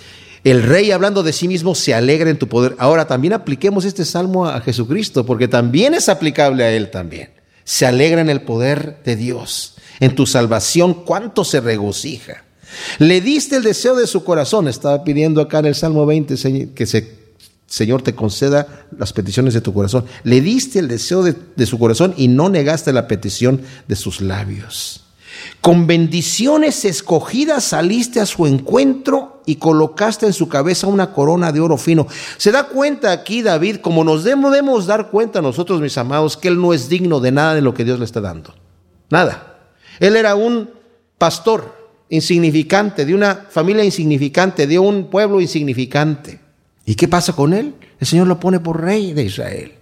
el 0.44 0.62
rey 0.62 0.90
hablando 0.90 1.22
de 1.22 1.32
sí 1.32 1.48
mismo 1.48 1.74
se 1.74 1.94
alegra 1.94 2.30
en 2.30 2.38
tu 2.38 2.48
poder. 2.48 2.74
Ahora 2.78 3.06
también 3.06 3.32
apliquemos 3.32 3.84
este 3.84 4.04
salmo 4.04 4.46
a 4.46 4.60
Jesucristo, 4.60 5.26
porque 5.26 5.48
también 5.48 5.94
es 5.94 6.08
aplicable 6.08 6.64
a 6.64 6.72
él 6.72 6.90
también. 6.90 7.30
Se 7.64 7.86
alegra 7.86 8.20
en 8.20 8.30
el 8.30 8.42
poder 8.42 9.02
de 9.04 9.16
Dios, 9.16 9.76
en 10.00 10.14
tu 10.14 10.26
salvación, 10.26 11.04
cuánto 11.04 11.44
se 11.44 11.60
regocija. 11.60 12.44
Le 12.98 13.20
diste 13.20 13.56
el 13.56 13.62
deseo 13.62 13.94
de 13.96 14.06
su 14.06 14.24
corazón, 14.24 14.68
estaba 14.68 15.04
pidiendo 15.04 15.40
acá 15.40 15.58
en 15.58 15.66
el 15.66 15.74
Salmo 15.74 16.06
20 16.06 16.70
que 16.74 16.86
se 16.86 17.20
Señor 17.70 18.02
te 18.02 18.16
conceda 18.16 18.88
las 18.98 19.12
peticiones 19.12 19.54
de 19.54 19.60
tu 19.60 19.72
corazón. 19.72 20.04
Le 20.24 20.40
diste 20.40 20.80
el 20.80 20.88
deseo 20.88 21.22
de, 21.22 21.36
de, 21.54 21.66
su 21.66 21.78
corazón 21.78 22.14
y 22.16 22.26
no 22.26 22.48
negaste 22.48 22.92
la 22.92 23.06
petición 23.06 23.62
de 23.86 23.94
sus 23.94 24.20
labios. 24.20 25.04
Con 25.60 25.86
bendiciones 25.86 26.84
escogidas 26.84 27.62
saliste 27.62 28.18
a 28.18 28.26
su 28.26 28.48
encuentro 28.48 29.39
y 29.50 29.56
colocaste 29.56 30.26
en 30.26 30.32
su 30.32 30.48
cabeza 30.48 30.86
una 30.86 31.12
corona 31.12 31.50
de 31.50 31.58
oro 31.58 31.76
fino. 31.76 32.06
Se 32.36 32.52
da 32.52 32.68
cuenta 32.68 33.10
aquí 33.10 33.42
David, 33.42 33.78
como 33.78 34.04
nos 34.04 34.22
debemos 34.22 34.86
dar 34.86 35.10
cuenta 35.10 35.42
nosotros, 35.42 35.80
mis 35.80 35.98
amados, 35.98 36.36
que 36.36 36.46
él 36.46 36.60
no 36.60 36.72
es 36.72 36.88
digno 36.88 37.18
de 37.18 37.32
nada 37.32 37.56
de 37.56 37.60
lo 37.60 37.74
que 37.74 37.82
Dios 37.82 37.98
le 37.98 38.04
está 38.04 38.20
dando. 38.20 38.54
Nada. 39.10 39.58
Él 39.98 40.14
era 40.14 40.36
un 40.36 40.70
pastor 41.18 41.74
insignificante, 42.10 43.04
de 43.04 43.12
una 43.12 43.46
familia 43.50 43.82
insignificante, 43.82 44.68
de 44.68 44.78
un 44.78 45.10
pueblo 45.10 45.40
insignificante. 45.40 46.38
¿Y 46.84 46.94
qué 46.94 47.08
pasa 47.08 47.32
con 47.32 47.52
él? 47.52 47.74
El 47.98 48.06
Señor 48.06 48.28
lo 48.28 48.38
pone 48.38 48.60
por 48.60 48.80
rey 48.80 49.12
de 49.12 49.24
Israel. 49.24 49.72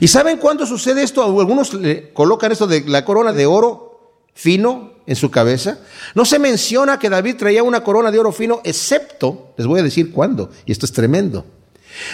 ¿Y 0.00 0.08
saben 0.08 0.38
cuándo 0.38 0.64
sucede 0.64 1.02
esto? 1.02 1.22
Algunos 1.22 1.74
le 1.74 2.14
colocan 2.14 2.50
esto 2.50 2.66
de 2.66 2.82
la 2.86 3.04
corona 3.04 3.34
de 3.34 3.44
oro 3.44 4.22
fino 4.32 4.91
en 5.06 5.16
su 5.16 5.30
cabeza. 5.30 5.78
No 6.14 6.24
se 6.24 6.38
menciona 6.38 6.98
que 6.98 7.10
David 7.10 7.36
traía 7.36 7.62
una 7.62 7.82
corona 7.82 8.10
de 8.10 8.18
oro 8.18 8.32
fino, 8.32 8.60
excepto, 8.64 9.54
les 9.56 9.66
voy 9.66 9.80
a 9.80 9.84
decir 9.84 10.12
cuándo, 10.12 10.50
y 10.66 10.72
esto 10.72 10.86
es 10.86 10.92
tremendo. 10.92 11.44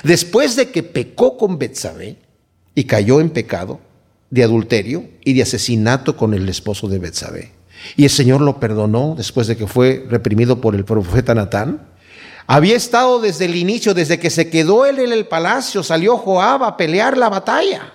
Después 0.02 0.56
de 0.56 0.70
que 0.70 0.82
pecó 0.82 1.36
con 1.36 1.58
Betsabé 1.58 2.16
y 2.74 2.84
cayó 2.84 3.20
en 3.20 3.30
pecado 3.30 3.80
de 4.30 4.44
adulterio 4.44 5.04
y 5.24 5.34
de 5.34 5.42
asesinato 5.42 6.16
con 6.16 6.34
el 6.34 6.48
esposo 6.48 6.88
de 6.88 6.98
Betsabé. 6.98 7.52
Y 7.96 8.04
el 8.04 8.10
Señor 8.10 8.40
lo 8.40 8.58
perdonó 8.58 9.14
después 9.16 9.46
de 9.46 9.56
que 9.56 9.66
fue 9.66 10.06
reprimido 10.08 10.60
por 10.60 10.74
el 10.74 10.84
profeta 10.84 11.34
Natán. 11.34 11.88
Había 12.46 12.76
estado 12.76 13.20
desde 13.20 13.44
el 13.44 13.56
inicio, 13.56 13.94
desde 13.94 14.18
que 14.18 14.30
se 14.30 14.50
quedó 14.50 14.86
él 14.86 14.98
en 14.98 15.12
el 15.12 15.26
palacio, 15.26 15.82
salió 15.82 16.16
Joab 16.16 16.64
a 16.64 16.76
pelear 16.76 17.16
la 17.16 17.28
batalla. 17.28 17.92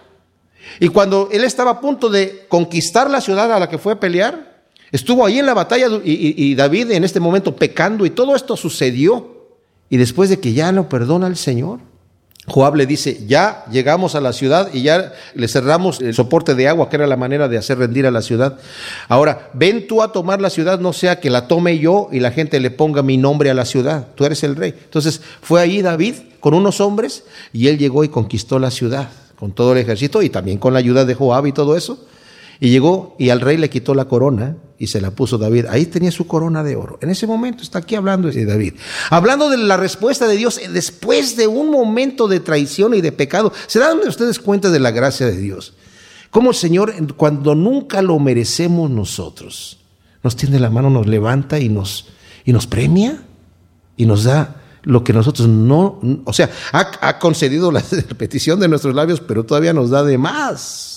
Y 0.80 0.88
cuando 0.88 1.30
él 1.32 1.44
estaba 1.44 1.72
a 1.72 1.82
punto 1.82 2.10
de 2.10 2.46
conquistar 2.48 3.10
la 3.10 3.22
ciudad 3.22 3.52
a 3.52 3.60
la 3.60 3.70
que 3.70 3.78
fue 3.78 3.94
a 3.94 4.00
pelear, 4.00 4.53
estuvo 4.94 5.26
ahí 5.26 5.40
en 5.40 5.46
la 5.46 5.54
batalla 5.54 5.88
y, 6.06 6.56
David 6.56 6.92
en 6.92 7.04
este 7.04 7.20
momento 7.20 7.56
pecando 7.56 8.06
y 8.06 8.12
todo 8.12 8.36
esto 8.36 8.56
sucedió. 8.56 9.34
Y 9.90 9.98
después 9.98 10.30
de 10.30 10.40
que 10.40 10.54
ya 10.54 10.72
lo 10.72 10.88
perdona 10.88 11.28
el 11.28 11.36
Señor, 11.36 11.80
Joab 12.46 12.76
le 12.76 12.86
dice, 12.86 13.26
ya 13.26 13.64
llegamos 13.72 14.16
a 14.16 14.22
la 14.22 14.34
ciudad 14.34 14.70
y 14.74 14.84
ya 14.84 15.14
le 15.34 15.48
cerramos 15.48 16.02
el 16.02 16.14
soporte 16.14 16.56
de 16.56 16.68
agua, 16.68 16.90
que 16.90 16.98
era 16.98 17.08
la 17.08 17.16
manera 17.16 17.48
de 17.48 17.58
hacer 17.58 17.78
rendir 17.78 18.06
a 18.06 18.12
la 18.12 18.22
ciudad. 18.22 18.60
Ahora, 19.08 19.50
ven 19.54 19.88
tú 19.88 20.02
a 20.02 20.12
tomar 20.12 20.42
la 20.42 20.50
ciudad, 20.50 20.80
no 20.80 20.94
sea 20.94 21.20
que 21.20 21.30
la 21.30 21.48
tome 21.48 21.80
yo 21.80 22.10
y 22.12 22.20
la 22.20 22.32
gente 22.32 22.60
le 22.60 22.70
ponga 22.70 23.02
mi 23.02 23.18
nombre 23.18 23.50
a 23.50 23.54
la 23.54 23.66
ciudad. 23.66 24.08
Tú 24.16 24.26
eres 24.26 24.44
el 24.44 24.56
rey. 24.56 24.74
Entonces 24.84 25.22
fue 25.42 25.62
ahí 25.62 25.82
David 25.82 26.16
con 26.40 26.54
unos 26.54 26.82
hombres 26.82 27.24
y 27.52 27.68
él 27.68 27.78
llegó 27.78 28.04
y 28.04 28.10
conquistó 28.10 28.60
la 28.60 28.72
ciudad 28.72 29.10
con 29.40 29.54
todo 29.54 29.72
el 29.72 29.80
ejército 29.80 30.22
y 30.22 30.30
también 30.30 30.58
con 30.58 30.74
la 30.74 30.80
ayuda 30.80 31.06
de 31.06 31.16
Joab 31.16 31.48
y 31.48 31.52
todo 31.52 31.78
eso. 31.78 32.06
Y 32.60 32.70
llegó 32.70 33.16
y 33.18 33.30
al 33.30 33.42
rey 33.42 33.58
le 33.58 33.70
quitó 33.70 33.96
la 33.96 34.06
corona 34.06 34.58
y 34.78 34.88
se 34.88 35.02
la 35.02 35.12
puso 35.12 35.38
David. 35.38 35.66
Ahí 35.70 35.86
tenía 35.86 36.12
su 36.12 36.28
corona 36.28 36.64
de 36.64 36.76
oro. 36.76 36.98
En 37.02 37.10
ese 37.10 37.28
momento 37.28 37.64
está 37.64 37.80
aquí 37.80 37.96
hablando 37.96 38.30
de 38.30 38.46
David. 38.46 38.74
Hablando 39.10 39.50
de 39.50 39.58
la 39.58 39.78
respuesta 39.78 40.28
de 40.28 40.38
Dios 40.38 40.60
después 40.72 41.36
de 41.38 41.48
un 41.48 41.72
momento 41.72 42.28
de 42.28 42.40
traición 42.40 42.94
y 42.94 43.02
de 43.02 43.12
pecado. 43.12 43.54
¿Se 43.68 43.80
dan 43.80 44.00
ustedes 44.08 44.40
cuenta 44.40 44.70
de 44.70 44.80
la 44.80 44.92
gracia 44.92 45.28
de 45.28 45.38
Dios? 45.38 45.74
Como 46.32 46.50
el 46.50 46.56
Señor, 46.56 46.94
cuando 47.16 47.54
nunca 47.54 48.02
lo 48.02 48.18
merecemos 48.20 48.90
nosotros, 48.90 49.80
nos 50.24 50.36
tiende 50.36 50.60
la 50.60 50.72
mano, 50.72 50.90
nos 50.90 51.06
levanta 51.06 51.60
y 51.60 51.70
nos, 51.70 52.08
y 52.44 52.54
nos 52.54 52.66
premia 52.66 53.24
y 53.96 54.06
nos 54.06 54.24
da 54.24 54.62
lo 54.82 55.04
que 55.04 55.14
nosotros 55.14 55.48
no, 55.48 56.02
o 56.26 56.34
sea, 56.34 56.50
ha, 56.72 56.92
ha 57.02 57.20
concedido 57.20 57.72
la 57.72 57.82
petición 58.18 58.60
de 58.60 58.68
nuestros 58.68 58.96
labios, 58.96 59.22
pero 59.22 59.46
todavía 59.46 59.74
nos 59.74 59.92
da 59.92 60.04
de 60.04 60.18
más. 60.18 60.93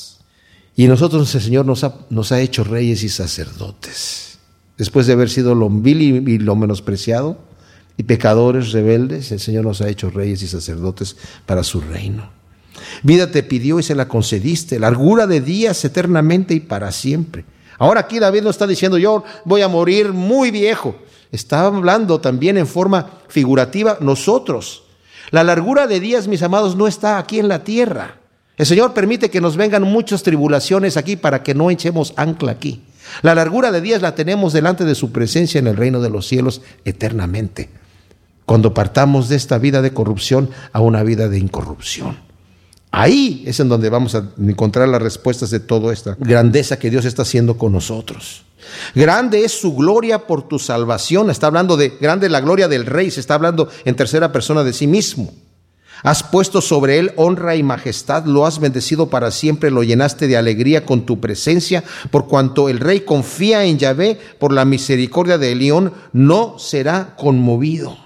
Y 0.77 0.87
nosotros 0.89 1.35
el 1.35 1.41
Señor 1.41 1.65
nos 1.65 1.85
ha, 1.85 1.95
nos 2.11 2.33
ha 2.33 2.41
hecho 2.41 2.63
reyes 2.63 3.03
y 3.03 3.09
sacerdotes. 3.09 4.39
Después 4.77 5.07
de 5.07 5.15
haber 5.15 5.31
sido 5.31 5.55
lo 5.55 5.71
vil 5.71 6.03
y, 6.03 6.39
lo 6.39 6.55
menospreciado 6.55 7.39
y 7.97 8.03
pecadores 8.03 8.73
rebeldes, 8.73 9.33
el 9.33 9.41
Señor 9.41 9.65
nos 9.65 9.81
ha 9.81 9.89
hecho 9.89 10.11
reyes 10.11 10.43
y 10.43 10.49
sacerdotes 10.49 11.17
para 11.47 11.65
su 11.65 11.81
reino. 11.81 12.29
Vida 13.03 13.31
te 13.31 13.43
pidió 13.43 13.81
y 13.81 13.83
se 13.83 13.95
la 13.95 14.07
concediste, 14.07 14.79
largura 14.79 15.27
de 15.27 15.41
días 15.41 15.83
eternamente 15.83 16.53
y 16.53 16.61
para 16.61 16.93
siempre. 16.93 17.47
Ahora 17.79 18.01
aquí 18.01 18.19
David 18.19 18.43
no 18.43 18.51
está 18.51 18.67
diciendo 18.67 18.99
yo 18.99 19.25
voy 19.47 19.63
a 19.63 19.69
morir 19.69 20.13
muy 20.13 20.51
viejo. 20.51 20.97
Está 21.33 21.65
hablando 21.65 22.21
también 22.21 22.59
en 22.59 22.67
forma 22.67 23.11
figurativa 23.29 23.97
nosotros. 24.01 24.85
La 25.31 25.43
largura 25.43 25.87
de 25.87 26.01
días, 26.01 26.29
mis 26.29 26.43
amados, 26.43 26.77
no 26.77 26.87
está 26.87 27.17
aquí 27.17 27.39
en 27.39 27.49
la 27.49 27.65
tierra. 27.65 28.21
El 28.57 28.67
Señor 28.67 28.95
permite 28.95 29.31
que 29.31 29.41
nos 29.41 29.57
vengan 29.57 29.83
muchas 29.83 30.23
tribulaciones 30.23 30.97
aquí 30.97 31.17
para 31.17 31.43
que 31.43 31.55
no 31.55 31.71
echemos 31.71 32.15
ancla 32.17 32.53
aquí. 32.53 32.83
La 33.23 33.35
largura 33.35 33.71
de 33.71 33.81
días 33.81 34.03
la 34.03 34.15
tenemos 34.15 34.53
delante 34.53 34.85
de 34.85 34.95
su 34.95 35.13
presencia 35.13 35.59
en 35.59 35.67
el 35.67 35.77
reino 35.77 36.01
de 36.01 36.11
los 36.11 36.27
cielos 36.27 36.63
eternamente. 36.85 37.69
Cuando 38.47 38.75
partamos 38.75 39.29
de 39.29 39.37
esta 39.37 39.59
vida 39.59 39.83
de 39.83 39.93
corrupción 39.93 40.51
a 40.73 40.81
una 40.81 41.03
vida 41.03 41.29
de 41.29 41.39
incorrupción. 41.39 42.17
Ahí 42.91 43.43
es 43.47 43.61
en 43.61 43.69
donde 43.69 43.91
vamos 43.91 44.15
a 44.15 44.31
encontrar 44.39 44.89
las 44.89 45.03
respuestas 45.03 45.51
de 45.51 45.61
toda 45.61 45.93
esta 45.93 46.17
grandeza 46.19 46.79
que 46.79 46.89
Dios 46.89 47.05
está 47.05 47.23
haciendo 47.23 47.59
con 47.59 47.73
nosotros. 47.73 48.45
Grande 48.95 49.45
es 49.45 49.53
su 49.53 49.75
gloria 49.75 50.27
por 50.27 50.49
tu 50.49 50.59
salvación. 50.59 51.31
Está 51.31 51.49
hablando 51.49 51.77
de 51.77 51.91
grande 52.01 52.31
la 52.31 52.41
gloria 52.41 52.69
del 52.69 52.87
rey. 52.87 53.11
Se 53.11 53.21
está 53.21 53.35
hablando 53.35 53.69
en 53.85 53.97
tercera 53.97 54.33
persona 54.33 54.65
de 54.65 54.73
sí 54.73 54.87
mismo. 54.87 55.33
Has 56.03 56.23
puesto 56.23 56.61
sobre 56.61 56.99
él 56.99 57.13
honra 57.17 57.57
y 57.57 57.63
majestad, 57.63 58.27
lo 58.27 58.47
has 58.47 58.59
bendecido 58.59 59.09
para 59.09 59.31
siempre, 59.31 59.71
lo 59.71 59.83
llenaste 59.83 60.29
de 60.29 60.37
alegría 60.37 60.85
con 60.85 61.07
tu 61.07 61.21
presencia, 61.21 61.83
por 62.11 62.27
cuanto 62.27 62.69
el 62.69 62.81
rey 62.81 63.01
confía 63.01 63.65
en 63.65 63.79
Yahvé, 63.79 64.19
por 64.39 64.53
la 64.53 64.65
misericordia 64.65 65.39
de 65.39 65.55
León, 65.55 65.93
no 66.13 66.59
será 66.59 67.15
conmovido. 67.17 67.97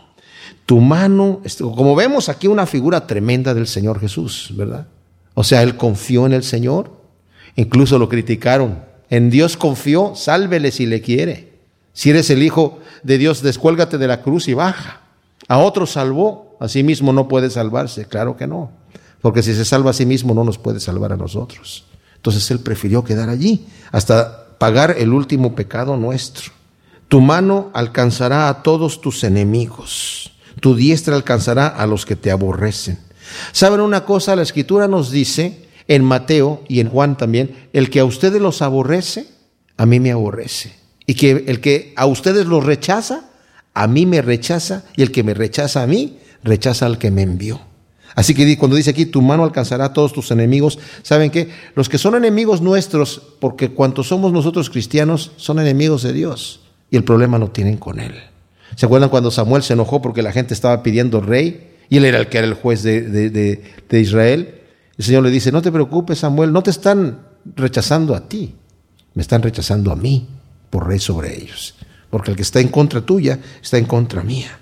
Tu 0.67 0.79
mano, 0.81 1.43
como 1.59 1.97
vemos 1.97 2.29
aquí 2.29 2.47
una 2.47 2.67
figura 2.67 3.07
tremenda 3.07 3.55
del 3.55 3.67
Señor 3.67 3.99
Jesús, 3.99 4.53
¿verdad? 4.55 4.87
O 5.35 5.43
sea, 5.43 5.63
él 5.63 5.77
confió 5.77 6.27
en 6.27 6.33
el 6.33 6.45
Señor, 6.45 6.93
incluso 7.57 7.99
lo 7.99 8.09
criticaron. 8.09 8.85
En 9.09 9.31
Dios 9.31 9.57
confió, 9.57 10.13
sálvele 10.15 10.71
si 10.71 10.87
le 10.87 11.01
quiere. 11.01 11.51
Si 11.93 12.11
eres 12.11 12.31
el 12.31 12.43
Hijo 12.43 12.79
de 13.03 13.19
Dios, 13.19 13.43
descuélgate 13.43 13.99
de 13.99 14.07
la 14.07 14.23
cruz 14.23 14.47
y 14.47 14.55
baja. 14.55 15.01
A 15.51 15.59
otro 15.59 15.85
salvó, 15.85 16.57
a 16.61 16.69
sí 16.69 16.85
mismo 16.85 17.13
no 17.13 17.27
puede 17.27 17.51
salvarse. 17.51 18.05
Claro 18.05 18.37
que 18.37 18.47
no. 18.47 18.71
Porque 19.21 19.43
si 19.43 19.53
se 19.53 19.65
salva 19.65 19.91
a 19.91 19.93
sí 19.93 20.07
mismo 20.07 20.33
no 20.33 20.45
nos 20.45 20.59
puede 20.59 20.79
salvar 20.79 21.13
a 21.13 21.17
nosotros. 21.17 21.87
Entonces 22.15 22.49
Él 22.53 22.61
prefirió 22.61 23.03
quedar 23.03 23.29
allí 23.29 23.67
hasta 23.91 24.57
pagar 24.59 24.95
el 24.97 25.13
último 25.13 25.57
pecado 25.57 25.97
nuestro. 25.97 26.53
Tu 27.09 27.21
mano 27.21 27.71
alcanzará 27.75 28.49
a 28.49 28.63
todos 28.63 29.01
tus 29.01 29.25
enemigos. 29.25 30.31
Tu 30.61 30.77
diestra 30.77 31.17
alcanzará 31.17 31.67
a 31.67 31.85
los 31.85 32.07
que 32.07 32.15
te 32.15 32.31
aborrecen. 32.31 33.01
¿Saben 33.51 33.81
una 33.81 34.05
cosa? 34.05 34.37
La 34.37 34.43
escritura 34.43 34.87
nos 34.87 35.11
dice 35.11 35.67
en 35.89 36.05
Mateo 36.05 36.63
y 36.69 36.79
en 36.79 36.91
Juan 36.91 37.17
también, 37.17 37.69
el 37.73 37.91
que 37.91 37.99
a 37.99 38.05
ustedes 38.05 38.41
los 38.41 38.63
aborrece, 38.63 39.27
a 39.77 39.85
mí 39.85 39.99
me 39.99 40.13
aborrece. 40.13 40.77
Y 41.07 41.15
que 41.15 41.43
el 41.49 41.61
que 41.61 41.93
a 41.97 42.07
ustedes 42.07 42.47
los 42.47 42.65
rechaza, 42.65 43.30
a 43.75 43.87
mí 43.87 44.07
me 44.07 44.23
rechaza. 44.23 44.85
Y 44.97 45.03
el 45.03 45.13
que 45.13 45.23
me 45.23 45.35
rechaza 45.35 45.83
a 45.83 45.87
mí, 45.87 46.19
rechaza 46.43 46.87
al 46.87 46.99
que 46.99 47.11
me 47.11 47.23
envió. 47.23 47.61
Así 48.15 48.35
que 48.35 48.59
cuando 48.59 48.77
dice 48.77 48.91
aquí, 48.91 49.07
tu 49.07 49.23
mano 49.23 49.45
alcanzará 49.45 49.87
a 49.87 49.93
todos 49.93 50.13
tus 50.13 50.31
enemigos, 50.31 50.79
¿saben 51.03 51.31
qué? 51.31 51.49
Los 51.77 51.89
que 51.89 51.99
son 51.99 52.17
enemigos 52.17 52.61
nuestros, 52.61 53.23
porque 53.39 53.71
cuantos 53.71 54.09
somos 54.09 54.33
nosotros 54.33 54.69
cristianos, 54.69 55.33
son 55.37 55.61
enemigos 55.61 56.03
de 56.03 56.13
Dios. 56.13 56.61
Y 56.91 56.97
el 56.97 57.05
problema 57.05 57.39
lo 57.39 57.51
tienen 57.51 57.77
con 57.77 58.01
Él. 58.01 58.15
¿Se 58.75 58.87
acuerdan 58.87 59.11
cuando 59.11 59.31
Samuel 59.31 59.63
se 59.63 59.75
enojó 59.75 60.03
porque 60.03 60.23
la 60.23 60.33
gente 60.33 60.55
estaba 60.55 60.83
pidiendo 60.83 61.21
rey? 61.21 61.69
Y 61.89 61.97
él 61.97 62.05
era 62.05 62.19
el 62.19 62.29
que 62.29 62.39
era 62.39 62.47
el 62.47 62.55
juez 62.55 62.83
de, 62.83 63.03
de 63.03 64.01
Israel. 64.01 64.61
El 64.97 65.05
Señor 65.05 65.23
le 65.23 65.31
dice, 65.31 65.51
no 65.51 65.63
te 65.63 65.73
preocupes 65.73 66.19
Samuel, 66.19 66.53
no 66.53 66.63
te 66.63 66.71
están 66.71 67.21
rechazando 67.57 68.15
a 68.15 68.29
ti, 68.29 68.55
me 69.15 69.23
están 69.23 69.43
rechazando 69.43 69.91
a 69.91 69.97
mí 69.97 70.29
por 70.69 70.87
rey 70.87 70.99
sobre 70.99 71.37
ellos. 71.37 71.75
Porque 72.11 72.33
el 72.33 72.37
que 72.37 72.43
está 72.43 72.61
en 72.61 72.69
contra 72.69 73.01
tuya 73.01 73.39
está 73.63 73.79
en 73.79 73.87
contra 73.87 74.23
mía. 74.23 74.59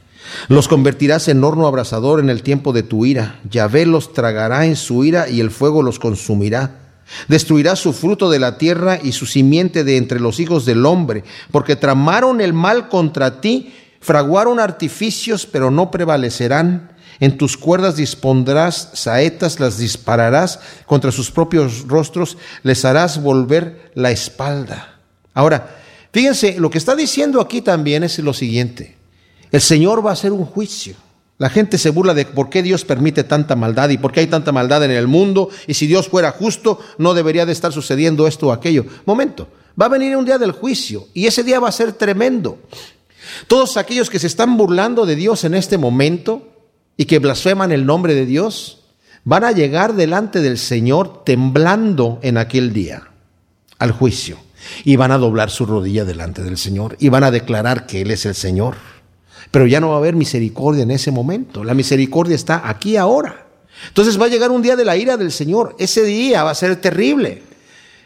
Los 0.49 0.69
convertirás 0.69 1.29
en 1.29 1.43
horno 1.43 1.67
abrasador 1.67 2.21
en 2.21 2.31
el 2.31 2.43
tiempo 2.43 2.73
de 2.73 2.83
tu 2.83 3.07
ira. 3.07 3.41
Yahvé 3.51 3.87
los 3.87 4.13
tragará 4.13 4.67
en 4.67 4.77
su 4.77 5.05
ira 5.05 5.29
y 5.29 5.41
el 5.41 5.51
fuego 5.51 5.83
los 5.83 5.99
consumirá. 5.99 6.89
Destruirá 7.29 7.75
su 7.77 7.93
fruto 7.93 8.31
de 8.31 8.39
la 8.39 8.59
tierra 8.59 8.99
y 9.03 9.13
su 9.13 9.27
simiente 9.27 9.83
de 9.83 9.97
entre 9.97 10.21
los 10.21 10.41
hijos 10.41 10.67
del 10.67 10.85
hombre, 10.85 11.25
porque 11.51 11.75
tramaron 11.75 12.43
el 12.43 12.53
mal 12.53 12.89
contra 12.89 13.41
ti, 13.41 13.73
fraguaron 14.01 14.61
artificios, 14.61 15.47
pero 15.47 15.71
no 15.71 15.91
prevalecerán. 15.91 16.93
En 17.21 17.37
tus 17.39 17.57
cuerdas 17.57 17.97
dispondrás 17.97 18.91
saetas, 18.93 19.59
las 19.59 19.79
dispararás 19.79 20.61
contra 20.87 21.11
sus 21.11 21.31
propios 21.31 21.89
rostros, 21.89 22.37
les 22.63 22.85
harás 22.85 23.21
volver 23.23 23.91
la 23.95 24.11
espalda. 24.11 24.99
Ahora, 25.35 25.79
fíjense, 26.19 26.59
lo 26.59 26.69
que 26.69 26.79
está 26.79 26.97
diciendo 26.97 27.41
aquí 27.41 27.61
también 27.61 28.03
es 28.03 28.19
lo 28.19 28.35
siguiente. 28.35 28.97
El 29.53 29.61
Señor 29.61 30.05
va 30.05 30.11
a 30.11 30.15
hacer 30.15 30.33
un 30.33 30.47
juicio. 30.47 30.97
La 31.39 31.49
gente 31.49 31.79
se 31.79 31.91
burla 31.91 32.13
de 32.13 32.25
por 32.25 32.51
qué 32.51 32.61
Dios 32.61 32.85
permite 32.85 33.23
tanta 33.23 33.55
maldad 33.55 33.89
y 33.91 33.99
por 33.99 34.11
qué 34.11 34.19
hay 34.19 34.27
tanta 34.27 34.51
maldad 34.51 34.83
en 34.83 34.91
el 34.91 35.07
mundo 35.07 35.49
y 35.69 35.75
si 35.75 35.87
Dios 35.87 36.09
fuera 36.09 36.33
justo 36.33 36.81
no 36.99 37.15
debería 37.15 37.47
de 37.47 37.53
estar 37.53 37.73
sucediendo 37.73 38.27
esto 38.27 38.49
o 38.49 38.53
aquello. 38.53 38.85
Momento, 39.07 39.47
va 39.81 39.87
a 39.87 39.91
venir 39.91 40.17
un 40.17 40.25
día 40.25 40.39
del 40.39 40.51
juicio 40.51 41.07
y 41.15 41.29
ese 41.29 41.45
día 41.45 41.61
va 41.61 41.69
a 41.69 41.73
ser 41.73 41.93
tremendo. 41.93 42.59
Todos 43.47 43.77
aquellos 43.77 44.11
que 44.11 44.19
se 44.19 44.27
están 44.27 44.57
burlando 44.57 45.07
de 45.07 45.15
Dios 45.15 45.45
en 45.45 45.55
este 45.55 45.79
momento 45.79 46.49
y 46.97 47.05
que 47.05 47.21
blasfeman 47.21 47.71
el 47.71 47.87
nombre 47.87 48.17
de 48.17 48.27
Dios 48.27 48.81
van 49.23 49.45
a 49.45 49.53
llegar 49.53 49.95
delante 49.95 50.41
del 50.41 50.59
Señor 50.59 51.23
temblando 51.23 52.19
en 52.23 52.39
aquel 52.39 52.73
día 52.73 53.05
al 53.79 53.93
juicio 53.93 54.48
y 54.85 54.97
van 54.97 55.13
a 55.13 55.19
doblar 55.19 55.51
su 55.51 55.67
rodilla 55.67 56.05
delante 56.05 56.43
del 56.43 56.59
Señor 56.59 56.97
y 56.99 57.09
van 57.09 57.25
a 57.25 57.31
declarar 57.31 57.87
que 57.87 58.03
Él 58.03 58.11
es 58.11 58.27
el 58.27 58.35
Señor. 58.35 58.77
Pero 59.51 59.67
ya 59.67 59.81
no 59.81 59.89
va 59.89 59.95
a 59.95 59.99
haber 59.99 60.15
misericordia 60.15 60.83
en 60.83 60.91
ese 60.91 61.11
momento. 61.11 61.65
La 61.65 61.75
misericordia 61.75 62.35
está 62.35 62.69
aquí 62.69 62.97
ahora. 62.97 63.47
Entonces 63.89 64.21
va 64.21 64.27
a 64.27 64.29
llegar 64.29 64.51
un 64.51 64.63
día 64.63 64.77
de 64.77 64.85
la 64.85 64.97
ira 64.97 65.17
del 65.17 65.33
Señor. 65.33 65.75
Ese 65.79 66.03
día 66.03 66.45
va 66.45 66.51
a 66.51 66.55
ser 66.55 66.77
terrible. 66.77 67.43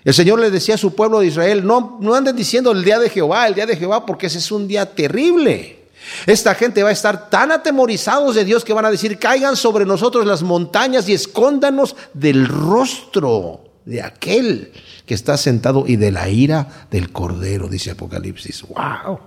El 0.05 0.15
Señor 0.15 0.41
le 0.41 0.51
decía 0.51 0.75
a 0.75 0.79
su 0.79 0.95
pueblo 0.95 1.21
de 1.21 1.27
Israel, 1.27 1.65
no, 1.65 1.99
no 2.01 2.15
anden 2.15 2.37
diciendo 2.37 2.73
el 2.73 2.85
día 2.85 2.99
de 2.99 3.09
Jehová, 3.09 3.47
el 3.47 3.55
día 3.55 3.67
de 3.67 3.77
Jehová, 3.77 4.05
porque 4.05 4.27
ese 4.27 4.39
es 4.39 4.51
un 4.51 4.67
día 4.67 4.87
terrible. 4.87 5.83
Esta 6.27 6.55
gente 6.55 6.83
va 6.83 6.89
a 6.89 6.93
estar 6.93 7.31
tan 7.31 7.53
atemorizados 7.53 8.35
de 8.35 8.45
Dios 8.45 8.65
que 8.65 8.73
van 8.73 8.85
a 8.85 8.91
decir, 8.91 9.19
caigan 9.19 9.55
sobre 9.57 9.87
nosotros 9.87 10.27
las 10.27 10.43
montañas 10.43 11.09
y 11.09 11.15
escóndanos 11.15 11.95
del 12.13 12.49
rostro 12.49 13.65
de 13.85 14.03
aquel 14.03 14.73
que 15.07 15.15
está 15.15 15.37
sentado 15.37 15.85
y 15.87 15.97
de 15.97 16.13
la 16.13 16.29
ira 16.29 16.87
del 16.91 17.13
Cordero, 17.13 17.69
dice 17.69 17.91
Apocalipsis. 17.91 18.63
¡Wow! 18.63 19.19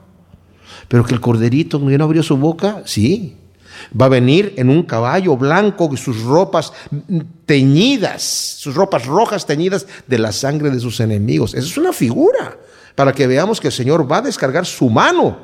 Pero 0.88 1.06
que 1.06 1.14
el 1.14 1.22
corderito 1.22 1.80
no 1.80 2.04
abrió 2.04 2.24
su 2.24 2.38
boca, 2.38 2.84
sí. 2.86 3.38
Va 4.00 4.06
a 4.06 4.10
venir 4.10 4.54
en 4.58 4.70
un 4.70 4.84
caballo 4.84 5.36
blanco 5.36 5.90
y 5.94 5.98
sus 5.98 6.24
ropas 6.24 6.72
teñidas, 7.46 8.24
sus 8.24 8.74
ropas 8.74 9.06
rojas 9.06 9.46
teñidas 9.46 9.86
de 10.08 10.18
la 10.18 10.32
sangre 10.32 10.70
de 10.70 10.80
sus 10.80 11.00
enemigos. 11.00 11.54
Esa 11.54 11.68
es 11.68 11.78
una 11.78 11.92
figura 11.92 12.58
para 12.96 13.12
que 13.12 13.28
veamos 13.28 13.60
que 13.60 13.68
el 13.68 13.74
Señor 13.74 14.10
va 14.10 14.18
a 14.18 14.22
descargar 14.22 14.66
su 14.66 14.90
mano, 14.90 15.38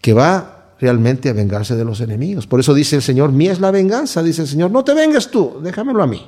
que 0.00 0.12
va 0.12 0.74
realmente 0.78 1.30
a 1.30 1.32
vengarse 1.32 1.74
de 1.74 1.84
los 1.84 2.00
enemigos. 2.00 2.46
Por 2.46 2.60
eso 2.60 2.74
dice 2.74 2.96
el 2.96 3.02
Señor, 3.02 3.32
mía 3.32 3.52
es 3.52 3.60
la 3.60 3.70
venganza, 3.70 4.22
dice 4.22 4.42
el 4.42 4.48
Señor, 4.48 4.70
no 4.70 4.84
te 4.84 4.94
vengas 4.94 5.30
tú, 5.30 5.60
déjamelo 5.62 6.02
a 6.02 6.06
mí. 6.06 6.26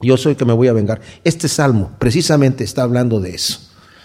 Yo 0.00 0.16
soy 0.16 0.32
el 0.32 0.38
que 0.38 0.44
me 0.44 0.52
voy 0.52 0.68
a 0.68 0.72
vengar. 0.72 1.00
Este 1.24 1.48
salmo 1.48 1.92
precisamente 1.98 2.64
está 2.64 2.82
hablando 2.82 3.20
de 3.20 3.34
eso. 3.34 3.60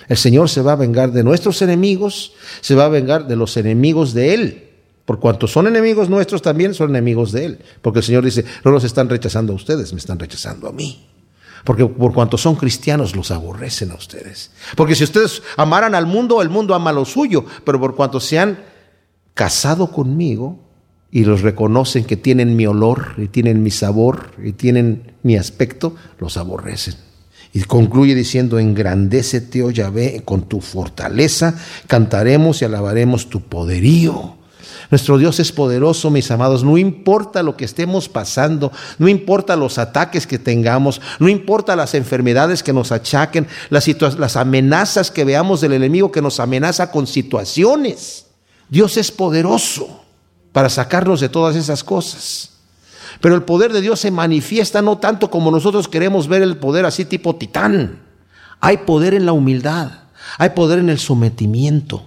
El 0.08 0.18
Señor 0.18 0.50
se 0.50 0.62
va 0.62 0.74
a 0.74 0.76
vengar 0.76 1.12
de 1.12 1.24
nuestros 1.24 1.62
enemigos, 1.62 2.34
se 2.62 2.76
va 2.76 2.86
a 2.86 2.90
vengar 2.90 3.28
de 3.28 3.36
los 3.36 3.58
enemigos 3.58 4.14
de 4.14 4.34
Él. 4.34 4.70
Por 5.06 5.20
cuanto 5.20 5.48
son 5.48 5.68
enemigos 5.68 6.10
nuestros, 6.10 6.42
también 6.42 6.74
son 6.74 6.90
enemigos 6.90 7.32
de 7.32 7.46
Él. 7.46 7.60
Porque 7.82 8.00
el 8.00 8.06
Señor 8.06 8.26
dice, 8.26 8.44
no 8.64 8.72
los 8.72 8.84
están 8.84 9.10
rechazando 9.10 9.54
a 9.54 9.56
ustedes, 9.56 9.94
me 9.94 10.00
están 10.00 10.20
rechazando 10.20 10.68
a 10.68 10.72
mí. 10.72 11.08
Porque 11.64 11.86
por 11.86 12.14
cuanto 12.14 12.38
son 12.38 12.56
cristianos 12.56 13.16
los 13.16 13.32
aborrecen 13.32 13.92
a 13.92 13.96
ustedes. 13.96 14.52
Porque 14.76 14.96
si 14.96 15.04
ustedes 15.04 15.42
amaran 15.58 15.96
al 15.96 16.06
mundo, 16.06 16.42
el 16.42 16.50
mundo 16.50 16.76
ama 16.76 16.92
lo 16.92 17.06
suyo. 17.06 17.46
Pero 17.64 17.80
por 17.80 17.96
cuanto 17.96 18.20
se 18.20 18.38
han 18.38 18.60
casado 19.34 19.92
conmigo 19.92 20.60
y 21.12 21.24
los 21.24 21.42
reconocen 21.42 22.04
que 22.04 22.18
tienen 22.18 22.56
mi 22.56 22.66
olor 22.66 23.14
y 23.18 23.28
tienen 23.28 23.64
mi 23.64 23.72
sabor 23.72 24.32
y 24.44 24.52
tienen 24.52 25.14
mi 25.24 25.38
aspecto, 25.38 25.96
los 26.20 26.38
aborrecen. 26.38 26.96
Y 27.54 27.62
concluye 27.62 28.16
diciendo, 28.16 28.60
engrandécete, 28.60 29.64
oh 29.64 29.72
Yahvé, 29.72 30.24
con 30.26 30.50
tu 30.50 30.60
fortaleza, 30.60 31.58
cantaremos 31.88 32.62
y 32.62 32.66
alabaremos 32.66 33.30
tu 33.30 33.42
poderío. 33.42 34.36
Nuestro 34.92 35.18
Dios 35.18 35.40
es 35.40 35.52
poderoso, 35.52 36.12
mis 36.12 36.30
amados. 36.32 36.64
No 36.64 36.78
importa 36.78 37.44
lo 37.44 37.56
que 37.56 37.66
estemos 37.66 38.10
pasando, 38.10 38.72
no 39.00 39.08
importa 39.08 39.56
los 39.56 39.78
ataques 39.78 40.28
que 40.28 40.38
tengamos, 40.38 41.02
no 41.20 41.30
importa 41.30 41.76
las 41.76 41.94
enfermedades 41.96 42.62
que 42.62 42.74
nos 42.74 42.92
achaquen, 42.92 43.48
las, 43.70 43.88
las 44.18 44.36
amenazas 44.36 45.10
que 45.10 45.24
veamos 45.24 45.62
del 45.62 45.74
enemigo 45.74 46.12
que 46.12 46.22
nos 46.22 46.40
amenaza 46.40 46.92
con 46.92 47.08
situaciones. 47.08 48.26
Dios 48.70 48.98
es 48.98 49.12
poderoso 49.12 50.05
para 50.56 50.70
sacarnos 50.70 51.20
de 51.20 51.28
todas 51.28 51.58
esas 51.58 51.84
cosas. 51.84 52.52
Pero 53.20 53.36
el 53.36 53.44
poder 53.44 53.74
de 53.74 53.82
Dios 53.82 54.00
se 54.00 54.10
manifiesta 54.10 54.82
no 54.82 55.00
tanto 55.00 55.30
como 55.30 55.52
nosotros 55.52 55.90
queremos 55.90 56.30
ver 56.30 56.42
el 56.44 56.56
poder 56.56 56.86
así 56.86 57.04
tipo 57.04 57.36
titán. 57.36 58.00
Hay 58.62 58.78
poder 58.78 59.14
en 59.14 59.26
la 59.26 59.34
humildad, 59.34 59.92
hay 60.38 60.52
poder 60.52 60.80
en 60.80 60.88
el 60.88 60.98
sometimiento, 60.98 62.06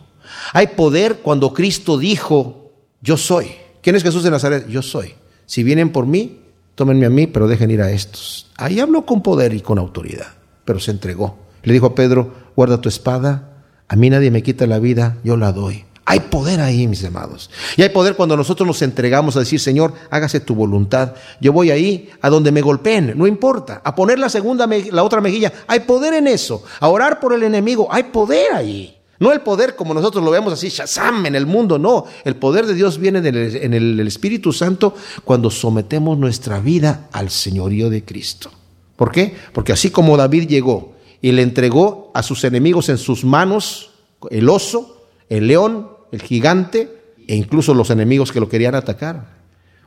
hay 0.55 0.68
poder 0.68 1.18
cuando 1.18 1.53
Cristo 1.53 1.99
dijo, 1.99 2.72
yo 3.03 3.18
soy. 3.18 3.51
¿Quién 3.82 3.96
es 3.96 4.03
Jesús 4.03 4.22
de 4.22 4.30
Nazaret? 4.30 4.66
Yo 4.66 4.80
soy. 4.80 5.12
Si 5.44 5.62
vienen 5.62 5.92
por 5.92 6.07
mí, 6.07 6.40
tómenme 6.74 7.05
a 7.05 7.11
mí, 7.11 7.26
pero 7.26 7.49
dejen 7.49 7.70
ir 7.70 7.82
a 7.82 7.90
estos. 7.90 8.46
Ahí 8.57 8.80
habló 8.80 9.05
con 9.05 9.22
poder 9.22 9.53
y 9.53 9.61
con 9.61 9.78
autoridad, 9.78 10.28
pero 10.64 10.80
se 10.80 10.90
entregó. 10.90 11.36
Le 11.64 11.74
dijo 11.74 11.84
a 11.84 11.94
Pedro, 11.94 12.32
guarda 12.57 12.80
tu 12.80 12.88
espada, 12.88 13.59
a 13.88 13.94
mí 13.94 14.09
nadie 14.09 14.30
me 14.30 14.42
quita 14.42 14.66
la 14.66 14.78
vida, 14.78 15.18
yo 15.22 15.36
la 15.36 15.53
doy. 15.53 15.84
Hay 16.11 16.20
poder 16.20 16.59
ahí, 16.61 16.88
mis 16.88 17.04
amados. 17.04 17.50
Y 17.76 17.82
hay 17.82 17.90
poder 17.90 18.16
cuando 18.16 18.34
nosotros 18.34 18.66
nos 18.66 18.80
entregamos 18.80 19.36
a 19.36 19.40
decir, 19.40 19.61
Señor, 19.61 19.92
hágase 20.09 20.40
tu 20.40 20.54
voluntad. 20.54 21.12
Yo 21.38 21.52
voy 21.52 21.70
ahí 21.70 22.09
a 22.22 22.30
donde 22.30 22.50
me 22.50 22.62
golpeen, 22.62 23.12
no 23.14 23.26
importa. 23.26 23.82
A 23.84 23.94
poner 23.94 24.18
la 24.18 24.30
segunda, 24.30 24.66
la 24.66 25.04
otra 25.04 25.20
mejilla. 25.20 25.52
Hay 25.66 25.80
poder 25.80 26.14
en 26.14 26.26
eso. 26.26 26.64
A 26.80 26.88
orar 26.88 27.20
por 27.20 27.34
el 27.34 27.42
enemigo. 27.42 27.88
Hay 27.90 28.04
poder 28.04 28.54
ahí. 28.54 28.96
No 29.18 29.34
el 29.34 29.42
poder 29.42 29.76
como 29.76 29.92
nosotros 29.92 30.24
lo 30.24 30.30
vemos 30.30 30.50
así, 30.50 30.70
Shazam, 30.70 31.26
en 31.26 31.34
el 31.34 31.44
mundo, 31.44 31.78
no. 31.78 32.06
El 32.24 32.36
poder 32.36 32.64
de 32.64 32.72
Dios 32.72 32.96
viene 32.96 33.18
en 33.18 33.74
el, 33.74 34.00
Espíritu 34.00 34.54
Santo 34.54 34.94
cuando 35.26 35.50
sometemos 35.50 36.16
nuestra 36.16 36.59
vida 36.59 37.11
al 37.12 37.28
señorío 37.28 37.90
de 37.90 38.02
Cristo. 38.02 38.50
¿Por 38.96 39.12
qué? 39.12 39.36
Porque 39.52 39.74
así 39.74 39.90
como 39.90 40.16
David 40.16 40.48
llegó 40.48 40.94
y 41.20 41.32
le 41.32 41.42
entregó 41.42 42.11
a 42.14 42.22
sus 42.22 42.44
enemigos 42.44 42.88
en 42.88 42.96
sus 42.96 43.26
manos, 43.26 43.90
el 44.30 44.48
oso, 44.48 45.04
el 45.28 45.48
león, 45.48 45.97
el 46.12 46.22
gigante 46.22 46.90
e 47.26 47.36
incluso 47.36 47.74
los 47.74 47.90
enemigos 47.90 48.32
que 48.32 48.40
lo 48.40 48.48
querían 48.48 48.74
atacar, 48.74 49.36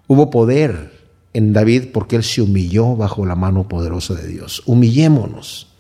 hubo 0.07 0.29
poder 0.29 0.91
en 1.33 1.53
David 1.53 1.89
porque 1.93 2.15
él 2.15 2.23
se 2.23 2.41
humilló 2.41 2.95
bajo 2.95 3.25
la 3.25 3.35
mano 3.35 3.67
poderosa 3.67 4.13
de 4.13 4.27
Dios. 4.27 4.63
Humillémonos 4.65 5.71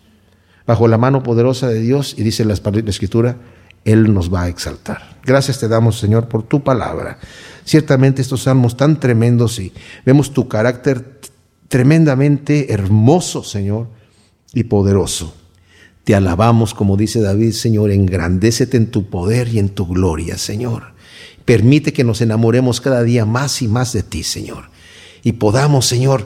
bajo 0.65 0.87
la 0.87 0.97
mano 0.97 1.23
poderosa 1.23 1.67
de 1.67 1.81
Dios 1.81 2.15
y 2.17 2.23
dice 2.23 2.45
la 2.45 2.53
Escritura, 2.53 3.37
Él 3.83 4.13
nos 4.13 4.33
va 4.33 4.43
a 4.43 4.47
exaltar. 4.47 5.17
Gracias 5.23 5.59
te 5.59 5.67
damos, 5.67 5.99
Señor, 5.99 6.27
por 6.27 6.43
tu 6.43 6.63
palabra. 6.63 7.19
Ciertamente 7.65 8.21
estos 8.21 8.43
salmos 8.43 8.77
tan 8.77 8.99
tremendos 8.99 9.59
y 9.59 9.73
vemos 10.05 10.31
tu 10.31 10.47
carácter 10.47 11.19
tremendamente 11.67 12.73
hermoso, 12.73 13.43
Señor, 13.43 13.87
y 14.53 14.63
poderoso. 14.63 15.35
Te 16.03 16.15
alabamos, 16.15 16.73
como 16.73 16.97
dice 16.97 17.21
David, 17.21 17.51
Señor, 17.51 17.91
engrandécete 17.91 18.77
en 18.77 18.87
tu 18.87 19.09
poder 19.09 19.49
y 19.49 19.59
en 19.59 19.69
tu 19.69 19.85
gloria, 19.87 20.37
Señor. 20.37 20.93
Permite 21.45 21.93
que 21.93 22.03
nos 22.03 22.21
enamoremos 22.21 22.81
cada 22.81 23.03
día 23.03 23.25
más 23.25 23.61
y 23.61 23.67
más 23.67 23.93
de 23.93 24.03
ti, 24.03 24.23
Señor. 24.23 24.69
Y 25.23 25.33
podamos, 25.33 25.85
Señor, 25.85 26.25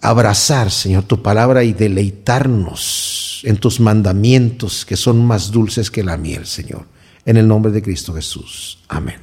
abrazar, 0.00 0.70
Señor, 0.70 1.04
tu 1.04 1.22
palabra 1.22 1.64
y 1.64 1.72
deleitarnos 1.72 3.40
en 3.44 3.56
tus 3.56 3.80
mandamientos 3.80 4.84
que 4.84 4.96
son 4.96 5.24
más 5.24 5.50
dulces 5.50 5.90
que 5.90 6.04
la 6.04 6.16
miel, 6.16 6.46
Señor. 6.46 6.86
En 7.24 7.36
el 7.36 7.46
nombre 7.48 7.72
de 7.72 7.82
Cristo 7.82 8.14
Jesús. 8.14 8.78
Amén. 8.88 9.18